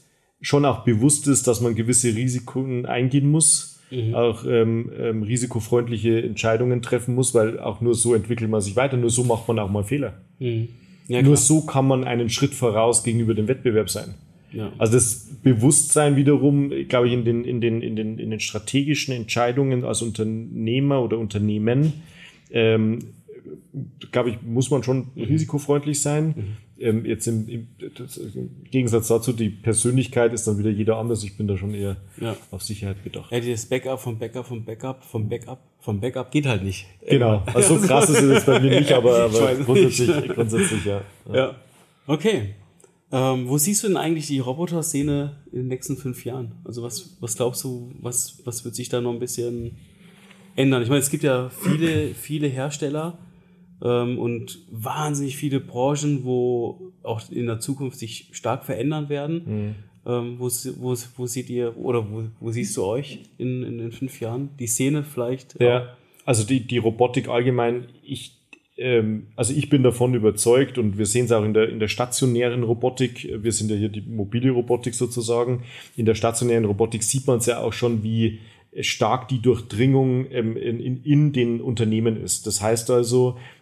schon 0.41 0.65
auch 0.65 0.85
bewusst 0.85 1.29
ist, 1.29 1.47
dass 1.47 1.61
man 1.61 1.75
gewisse 1.75 2.15
Risiken 2.15 2.87
eingehen 2.87 3.31
muss 3.31 3.72
mhm. 3.93 4.15
auch 4.15 4.45
ähm, 4.47 4.91
ähm, 4.99 5.23
risikofreundliche 5.23 6.23
Entscheidungen 6.23 6.83
treffen 6.83 7.15
muss, 7.15 7.35
weil 7.35 7.61
auch 7.61 7.81
nur 7.81 7.95
so 7.95 8.15
entwickelt 8.15 8.51
man 8.51 8.61
sich 8.61 8.77
weiter, 8.77 8.97
nur 8.97 9.11
so 9.11 9.25
macht 9.25 9.47
man 9.49 9.59
auch 9.59 9.71
mal 9.71 9.85
Fehler. 9.85 10.15
Mhm. 10.39 10.69
Ja, 11.09 11.21
nur 11.21 11.37
so 11.37 11.63
kann 11.63 11.87
man 11.87 12.05
einen 12.05 12.31
Schritt 12.31 12.55
voraus 12.55 13.03
gegenüber 13.03 13.35
dem 13.35 13.49
Wettbewerb 13.49 13.91
sein. 13.91 14.15
Ja. 14.53 14.73
Also 14.79 14.95
das 14.95 15.29
Bewusstsein 15.43 16.17
wiederum, 16.17 16.71
glaube 16.89 17.09
ich, 17.09 17.13
in 17.13 17.25
den, 17.25 17.45
in, 17.45 17.61
den, 17.61 17.83
in, 17.83 17.97
den, 17.97 18.19
in 18.19 18.31
den 18.31 18.41
strategischen 18.41 19.15
Entscheidungen 19.15 19.85
als 19.85 20.03
Unternehmer 20.03 21.03
oder 21.03 21.19
Unternehmen, 21.19 21.95
ähm, 22.51 23.01
glaube 24.11 24.31
ich, 24.31 24.43
muss 24.43 24.71
man 24.71 24.83
schon 24.83 25.09
mhm. 25.15 25.25
risikofreundlich 25.25 26.01
sein. 26.01 26.57
Ähm, 26.83 27.05
jetzt 27.05 27.27
im, 27.29 27.49
im, 27.49 27.69
im, 28.35 28.51
Gegensatz 28.71 29.09
dazu, 29.09 29.33
die 29.33 29.51
Persönlichkeit 29.51 30.33
ist 30.33 30.47
dann 30.49 30.59
wieder 30.59 30.71
jeder 30.71 30.97
anders. 30.97 31.23
Ich 31.23 31.37
bin 31.37 31.47
da 31.47 31.57
schon 31.57 31.75
eher 31.75 31.97
ja. 32.21 32.37
auf 32.51 32.63
Sicherheit 32.63 33.03
bedacht. 33.05 33.31
Ja, 33.31 33.39
dieses 33.39 33.67
Backup 33.67 34.01
vom 34.01 34.19
Backup 34.19 34.47
vom 34.47 34.65
Backup 34.65 35.05
vom 35.05 35.29
Backup 35.29 35.59
vom 35.79 36.01
Backup 36.01 36.31
geht 36.31 36.47
halt 36.47 36.63
nicht. 36.63 36.87
Genau. 37.09 37.43
Also 37.55 37.79
so 37.79 37.87
krass 37.87 38.09
ist 38.09 38.23
es 38.23 38.45
bei 38.45 38.61
mir 38.61 38.81
nicht, 38.81 38.93
aber, 38.93 39.25
aber 39.25 39.55
grundsätzlich, 39.57 40.29
grundsätzlich 40.29 40.85
ja. 40.85 41.03
ja. 41.29 41.35
ja. 41.35 41.57
Okay. 42.07 42.55
Ähm, 43.13 43.49
wo 43.49 43.59
siehst 43.59 43.85
du 43.85 43.89
denn 43.89 43.97
eigentlich 43.97 44.27
die 44.27 44.39
Roboter-Szene 44.39 45.37
in 45.53 45.59
den 45.59 45.69
nächsten 45.69 45.97
fünf 45.97 46.25
Jahren? 46.25 46.53
Also 46.65 46.83
was, 46.83 47.17
was 47.21 47.37
glaubst 47.37 47.63
du, 47.63 47.93
was, 48.01 48.41
was 48.45 48.65
wird 48.65 48.75
sich 48.75 48.89
da 48.89 49.01
noch 49.01 49.13
ein 49.13 49.19
bisschen 49.19 49.77
ändern? 50.57 50.83
Ich 50.83 50.89
meine, 50.89 51.01
es 51.01 51.11
gibt 51.11 51.23
ja 51.23 51.51
viele, 51.51 52.15
viele 52.15 52.49
Hersteller, 52.49 53.19
und 53.89 54.61
wahnsinnig 54.71 55.37
viele 55.37 55.59
Branchen, 55.59 56.25
wo 56.25 56.93
auch 57.03 57.23
in 57.31 57.47
der 57.47 57.59
Zukunft 57.59 57.99
sich 57.99 58.29
stark 58.33 58.65
verändern 58.65 59.09
werden. 59.09 59.43
Mhm. 59.45 59.75
Ähm, 60.05 60.37
wo, 60.39 60.47
wo, 60.81 60.97
wo 61.17 61.27
seht 61.27 61.49
ihr 61.49 61.77
oder 61.77 62.11
wo, 62.11 62.25
wo 62.41 62.51
siehst 62.51 62.77
du 62.77 62.85
euch 62.85 63.21
in, 63.39 63.63
in, 63.63 63.79
in 63.79 63.93
fünf 63.93 64.21
Jahren? 64.21 64.51
Die 64.59 64.67
Szene 64.67 65.05
vielleicht? 65.05 65.61
Ja, 65.61 65.97
also 66.25 66.45
die, 66.45 66.61
die 66.67 66.79
Robotik 66.79 67.29
allgemein, 67.29 67.87
ich 68.03 68.37
ähm, 68.79 69.29
also 69.37 69.55
ich 69.55 69.69
bin 69.69 69.83
davon 69.83 70.15
überzeugt 70.15 70.79
und 70.79 70.99
wir 70.99 71.07
sehen 71.07 71.27
es 71.27 71.33
auch 71.33 71.45
in 71.45 71.55
der, 71.55 71.69
in 71.69 71.79
der 71.79 71.89
stationären 71.89 72.63
Robotik. 72.63 73.29
Wir 73.43 73.53
sind 73.53 73.71
ja 73.71 73.77
hier 73.77 73.91
die 73.91 74.01
mobile 74.01 74.51
Robotik 74.51 74.95
sozusagen. 74.95 75.63
In 75.97 76.07
der 76.07 76.15
stationären 76.15 76.65
Robotik 76.65 77.03
sieht 77.03 77.27
man 77.27 77.39
es 77.39 77.47
ja 77.47 77.61
auch 77.61 77.73
schon, 77.73 78.03
wie 78.03 78.41
stark 78.81 79.29
die 79.29 79.41
Durchdringung 79.41 80.27
ähm, 80.31 80.57
in, 80.57 80.81
in, 80.81 81.05
in 81.05 81.33
den 81.33 81.61
Unternehmen 81.61 82.23
ist. 82.23 82.47
Das 82.47 82.63
heißt 82.63 82.91
also, 82.91 83.37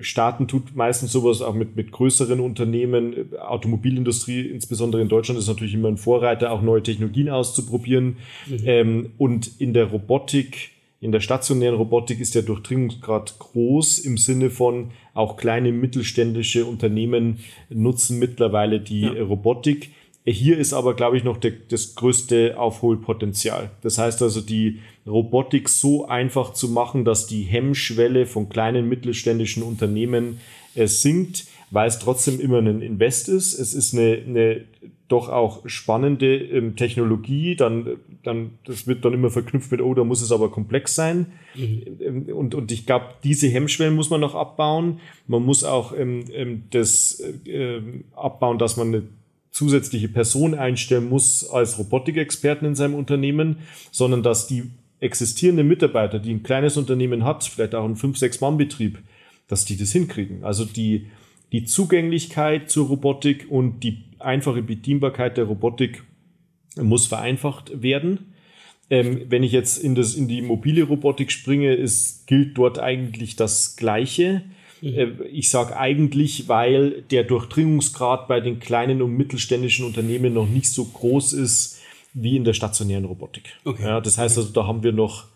Staaten 0.00 0.46
tut 0.48 0.76
meistens 0.76 1.12
sowas 1.12 1.42
auch 1.42 1.54
mit, 1.54 1.76
mit 1.76 1.92
größeren 1.92 2.40
Unternehmen. 2.40 3.34
Automobilindustrie, 3.38 4.42
insbesondere 4.42 5.02
in 5.02 5.08
Deutschland, 5.08 5.38
ist 5.38 5.48
natürlich 5.48 5.74
immer 5.74 5.88
ein 5.88 5.96
Vorreiter, 5.96 6.52
auch 6.52 6.62
neue 6.62 6.82
Technologien 6.82 7.28
auszuprobieren. 7.28 8.16
Mhm. 8.46 8.58
Ähm, 8.64 9.10
und 9.18 9.60
in 9.60 9.74
der 9.74 9.86
Robotik, 9.86 10.70
in 11.00 11.12
der 11.12 11.20
stationären 11.20 11.76
Robotik 11.76 12.20
ist 12.20 12.34
der 12.34 12.42
Durchdringungsgrad 12.42 13.38
groß 13.38 14.00
im 14.00 14.18
Sinne 14.18 14.50
von 14.50 14.90
auch 15.14 15.36
kleine 15.36 15.72
mittelständische 15.72 16.64
Unternehmen 16.66 17.38
nutzen 17.68 18.18
mittlerweile 18.18 18.80
die 18.80 19.02
ja. 19.02 19.22
Robotik. 19.22 19.90
Hier 20.26 20.58
ist 20.58 20.72
aber, 20.72 20.94
glaube 20.94 21.16
ich, 21.16 21.24
noch 21.24 21.38
der, 21.38 21.52
das 21.68 21.94
größte 21.94 22.58
Aufholpotenzial. 22.58 23.70
Das 23.80 23.96
heißt 23.96 24.20
also, 24.22 24.40
die 24.40 24.80
Robotik 25.06 25.68
so 25.68 26.06
einfach 26.06 26.52
zu 26.52 26.68
machen, 26.68 27.04
dass 27.04 27.26
die 27.26 27.42
Hemmschwelle 27.42 28.26
von 28.26 28.48
kleinen 28.48 28.88
mittelständischen 28.88 29.62
Unternehmen 29.62 30.40
äh, 30.74 30.86
sinkt, 30.86 31.46
weil 31.70 31.88
es 31.88 31.98
trotzdem 31.98 32.38
immer 32.38 32.58
ein 32.58 32.82
Invest 32.82 33.28
ist. 33.28 33.58
Es 33.58 33.72
ist 33.72 33.94
eine, 33.94 34.22
eine 34.26 34.64
doch 35.08 35.28
auch 35.28 35.62
spannende 35.66 36.36
ähm, 36.36 36.76
Technologie. 36.76 37.56
Dann, 37.56 37.96
dann, 38.22 38.52
das 38.64 38.86
wird 38.86 39.04
dann 39.04 39.14
immer 39.14 39.30
verknüpft 39.30 39.72
mit, 39.72 39.80
oh, 39.80 39.94
da 39.94 40.04
muss 40.04 40.22
es 40.22 40.32
aber 40.32 40.50
komplex 40.50 40.94
sein. 40.94 41.26
Mhm. 41.54 41.82
Ähm, 42.00 42.26
und, 42.34 42.54
und 42.54 42.70
ich 42.70 42.84
glaube, 42.86 43.06
diese 43.24 43.48
Hemmschwellen 43.48 43.94
muss 43.94 44.10
man 44.10 44.20
noch 44.20 44.34
abbauen. 44.34 45.00
Man 45.26 45.42
muss 45.44 45.64
auch 45.64 45.96
ähm, 45.96 46.24
ähm 46.32 46.64
das 46.70 47.20
äh, 47.46 47.80
abbauen, 48.14 48.58
dass 48.58 48.76
man 48.76 48.88
eine 48.88 49.02
zusätzliche 49.50 50.08
Person 50.08 50.54
einstellen 50.54 51.08
muss 51.08 51.48
als 51.48 51.78
Robotikexperten 51.78 52.68
in 52.68 52.74
seinem 52.74 52.94
Unternehmen, 52.94 53.56
sondern 53.90 54.22
dass 54.22 54.46
die 54.46 54.70
existierende 55.00 55.64
Mitarbeiter, 55.64 56.18
die 56.18 56.32
ein 56.32 56.42
kleines 56.42 56.76
Unternehmen 56.76 57.24
hat, 57.24 57.44
vielleicht 57.44 57.74
auch 57.74 57.84
einen 57.84 57.96
5-6-Mann-Betrieb, 57.96 58.98
dass 59.48 59.64
die 59.64 59.76
das 59.76 59.92
hinkriegen. 59.92 60.44
Also 60.44 60.64
die, 60.64 61.06
die 61.52 61.64
Zugänglichkeit 61.64 62.70
zur 62.70 62.86
Robotik 62.86 63.46
und 63.48 63.80
die 63.80 64.04
einfache 64.18 64.62
Bedienbarkeit 64.62 65.36
der 65.36 65.44
Robotik 65.44 66.04
muss 66.76 67.06
vereinfacht 67.06 67.82
werden. 67.82 68.32
Ähm, 68.90 69.22
wenn 69.28 69.42
ich 69.42 69.52
jetzt 69.52 69.78
in, 69.78 69.94
das, 69.94 70.14
in 70.14 70.28
die 70.28 70.42
mobile 70.42 70.84
Robotik 70.84 71.32
springe, 71.32 71.74
ist, 71.74 72.26
gilt 72.26 72.56
dort 72.58 72.78
eigentlich 72.78 73.36
das 73.36 73.76
Gleiche. 73.76 74.42
Mhm. 74.82 74.94
Äh, 74.94 75.06
ich 75.32 75.50
sage 75.50 75.76
eigentlich, 75.76 76.48
weil 76.48 77.02
der 77.10 77.24
Durchdringungsgrad 77.24 78.28
bei 78.28 78.40
den 78.40 78.60
kleinen 78.60 79.02
und 79.02 79.16
mittelständischen 79.16 79.84
Unternehmen 79.84 80.34
noch 80.34 80.48
nicht 80.48 80.72
so 80.72 80.84
groß 80.84 81.32
ist 81.34 81.80
wie 82.12 82.36
in 82.36 82.44
der 82.44 82.54
stationären 82.54 83.04
Robotik. 83.04 83.56
Okay. 83.64 83.84
Ja, 83.84 84.00
das 84.00 84.18
heißt 84.18 84.36
also, 84.36 84.50
da 84.52 84.66
haben 84.66 84.82
wir 84.82 84.92
noch 84.92 85.26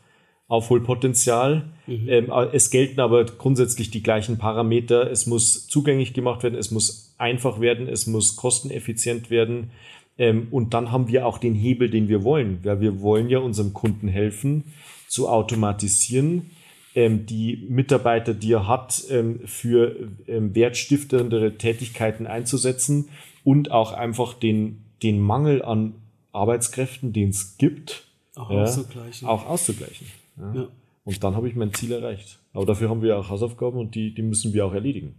Aufholpotenzial. 0.49 1.73
Mhm. 1.87 2.09
Ähm, 2.09 2.33
es 2.53 2.71
gelten 2.71 3.01
aber 3.01 3.25
grundsätzlich 3.25 3.91
die 3.91 4.03
gleichen 4.03 4.39
Parameter. 4.39 5.11
Es 5.11 5.27
muss 5.27 5.69
zugänglich 5.69 6.13
gemacht 6.13 6.43
werden, 6.43 6.59
es 6.59 6.71
muss 6.71 7.15
einfach 7.19 7.61
werden, 7.61 7.89
es 7.89 8.07
muss 8.07 8.37
kosteneffizient 8.37 9.31
werden. 9.31 9.71
Ähm, 10.19 10.49
und 10.51 10.75
dann 10.75 10.93
haben 10.93 11.09
wir 11.09 11.27
auch 11.27 11.39
den 11.39 11.55
Hebel, 11.55 11.91
den 11.91 12.09
wir 12.09 12.25
wollen. 12.25 12.61
Ja, 12.63 12.81
wir 12.81 13.01
wollen 13.01 13.31
ja 13.31 13.39
unserem 13.39 13.73
Kunden 13.73 14.09
helfen, 14.09 14.65
zu 15.09 15.29
automatisieren, 15.29 16.51
die 16.95 17.67
Mitarbeiter, 17.69 18.35
die 18.35 18.53
er 18.53 18.69
hat, 18.69 19.05
ähm, 19.11 19.41
für 19.47 20.13
ähm, 20.27 20.55
wertstiftendere 20.55 21.57
Tätigkeiten 21.57 22.27
einzusetzen 22.27 23.09
und 23.43 23.71
auch 23.71 23.93
einfach 23.93 24.35
den, 24.35 24.85
den 25.03 25.21
Mangel 25.21 25.63
an 25.63 25.95
Arbeitskräften, 26.33 27.13
den 27.13 27.31
es 27.31 27.57
gibt, 27.59 28.07
auch 28.37 28.51
ja, 28.51 28.63
auszugleichen. 28.63 29.29
Auch 29.29 29.47
auszugleichen. 29.47 30.07
Ja. 30.37 30.55
ja. 30.55 30.69
Und 31.05 31.23
dann 31.23 31.37
habe 31.37 31.49
ich 31.49 31.55
mein 31.55 31.73
Ziel 31.75 31.93
erreicht. 31.93 32.39
Aber 32.53 32.67
dafür 32.67 32.89
haben 32.89 33.03
wir 33.03 33.19
auch 33.19 33.29
Hausaufgaben 33.29 33.79
und 33.79 33.95
die, 33.95 34.15
die 34.15 34.23
müssen 34.23 34.55
wir 34.55 34.65
auch 34.65 34.73
erledigen. 34.73 35.15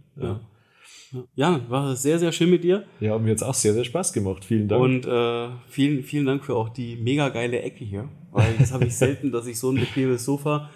Ja. 1.34 1.60
War 1.68 1.94
sehr, 1.94 2.18
sehr 2.18 2.32
schön 2.32 2.50
mit 2.50 2.64
dir. 2.64 2.84
Ja, 3.00 3.16
mir 3.18 3.30
jetzt 3.30 3.42
auch 3.42 3.54
sehr, 3.54 3.72
sehr 3.72 3.84
Spaß 3.84 4.12
gemacht. 4.12 4.44
Vielen 4.44 4.68
Dank. 4.68 4.82
Und 4.82 5.06
äh, 5.06 5.48
vielen, 5.68 6.02
vielen 6.02 6.26
Dank 6.26 6.44
für 6.44 6.56
auch 6.56 6.68
die 6.68 6.96
mega 6.96 7.28
geile 7.28 7.60
Ecke 7.60 7.84
hier. 7.84 8.08
Weil 8.32 8.54
das 8.58 8.72
habe 8.72 8.86
ich 8.86 8.96
selten, 8.98 9.30
dass 9.30 9.46
ich 9.46 9.58
so 9.58 9.70
ein 9.70 9.76
bequemes 9.76 10.24
Sofa, 10.24 10.70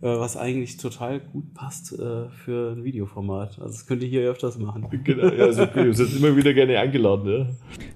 was 0.00 0.36
eigentlich 0.36 0.76
total 0.76 1.20
gut 1.20 1.54
passt 1.54 1.92
äh, 1.92 2.28
für 2.28 2.72
ein 2.72 2.84
Videoformat. 2.84 3.58
Also 3.58 3.72
das 3.72 3.86
könnt 3.86 4.02
ihr 4.02 4.08
hier 4.08 4.30
öfters 4.30 4.58
machen. 4.58 4.86
Genau, 5.04 5.28
ja, 5.28 5.44
also, 5.46 5.64
du 5.66 5.92
sind 5.94 6.16
immer 6.16 6.36
wieder 6.36 6.52
gerne 6.52 6.78
eingeladen. 6.78 7.28
Ja. 7.28 7.46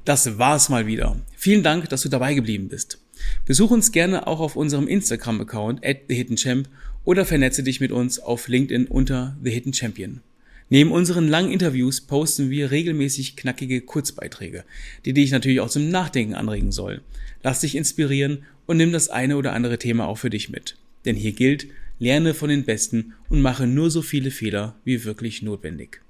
Das 0.05 0.38
war's 0.38 0.68
mal 0.68 0.86
wieder. 0.86 1.16
Vielen 1.36 1.62
Dank, 1.62 1.88
dass 1.88 2.03
du 2.03 2.09
dabei 2.09 2.34
geblieben 2.34 2.68
bist. 2.68 2.98
Besuch 3.44 3.70
uns 3.70 3.92
gerne 3.92 4.26
auch 4.26 4.40
auf 4.40 4.57
unserem 4.57 4.88
Instagram-Account 4.88 5.84
at 5.84 6.09
TheHiddenChamp 6.09 6.68
oder 7.05 7.24
vernetze 7.24 7.62
dich 7.62 7.80
mit 7.80 7.92
uns 7.92 8.18
auf 8.18 8.48
LinkedIn 8.48 8.86
unter 8.86 9.36
The 9.42 9.51
Hidden 9.51 9.74
Champion. 9.74 10.20
Neben 10.68 10.92
unseren 10.92 11.26
langen 11.26 11.51
Interviews 11.51 12.01
posten 12.01 12.48
wir 12.48 12.70
regelmäßig 12.70 13.36
knackige 13.36 13.80
Kurzbeiträge, 13.80 14.64
die 15.05 15.12
dich 15.12 15.32
natürlich 15.32 15.61
auch 15.61 15.68
zum 15.68 15.90
Nachdenken 15.90 16.34
anregen 16.34 16.70
sollen. 16.70 17.01
Lass 17.42 17.61
dich 17.61 17.74
inspirieren 17.74 18.44
und 18.66 18.76
nimm 18.76 18.92
das 18.92 19.09
eine 19.09 19.36
oder 19.36 19.53
andere 19.53 19.78
Thema 19.78 20.07
auch 20.07 20.18
für 20.18 20.30
dich 20.30 20.48
mit. 20.48 20.76
Denn 21.05 21.16
hier 21.16 21.32
gilt, 21.32 21.66
lerne 22.01 22.34
von 22.34 22.48
den 22.48 22.64
Besten 22.64 23.12
und 23.28 23.40
mache 23.40 23.68
nur 23.68 23.90
so 23.92 24.03
viele 24.03 24.32
Fehler 24.32 24.74
wie 24.82 25.05
wirklich 25.05 25.42
notwendig. 25.42 26.01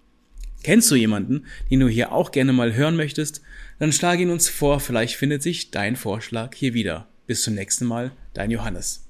Kennst 0.62 0.90
du 0.90 0.94
jemanden, 0.94 1.44
den 1.70 1.80
du 1.80 1.88
hier 1.88 2.12
auch 2.12 2.32
gerne 2.32 2.52
mal 2.52 2.74
hören 2.74 2.96
möchtest? 2.96 3.42
Dann 3.78 3.92
schlage 3.92 4.22
ihn 4.22 4.30
uns 4.30 4.48
vor, 4.48 4.80
vielleicht 4.80 5.16
findet 5.16 5.42
sich 5.42 5.70
dein 5.70 5.96
Vorschlag 5.96 6.54
hier 6.54 6.72
wieder. 6.72 7.08
Bis 7.26 7.42
zum 7.42 7.54
nächsten 7.54 7.86
Mal, 7.86 8.12
dein 8.34 8.50
Johannes. 8.50 9.09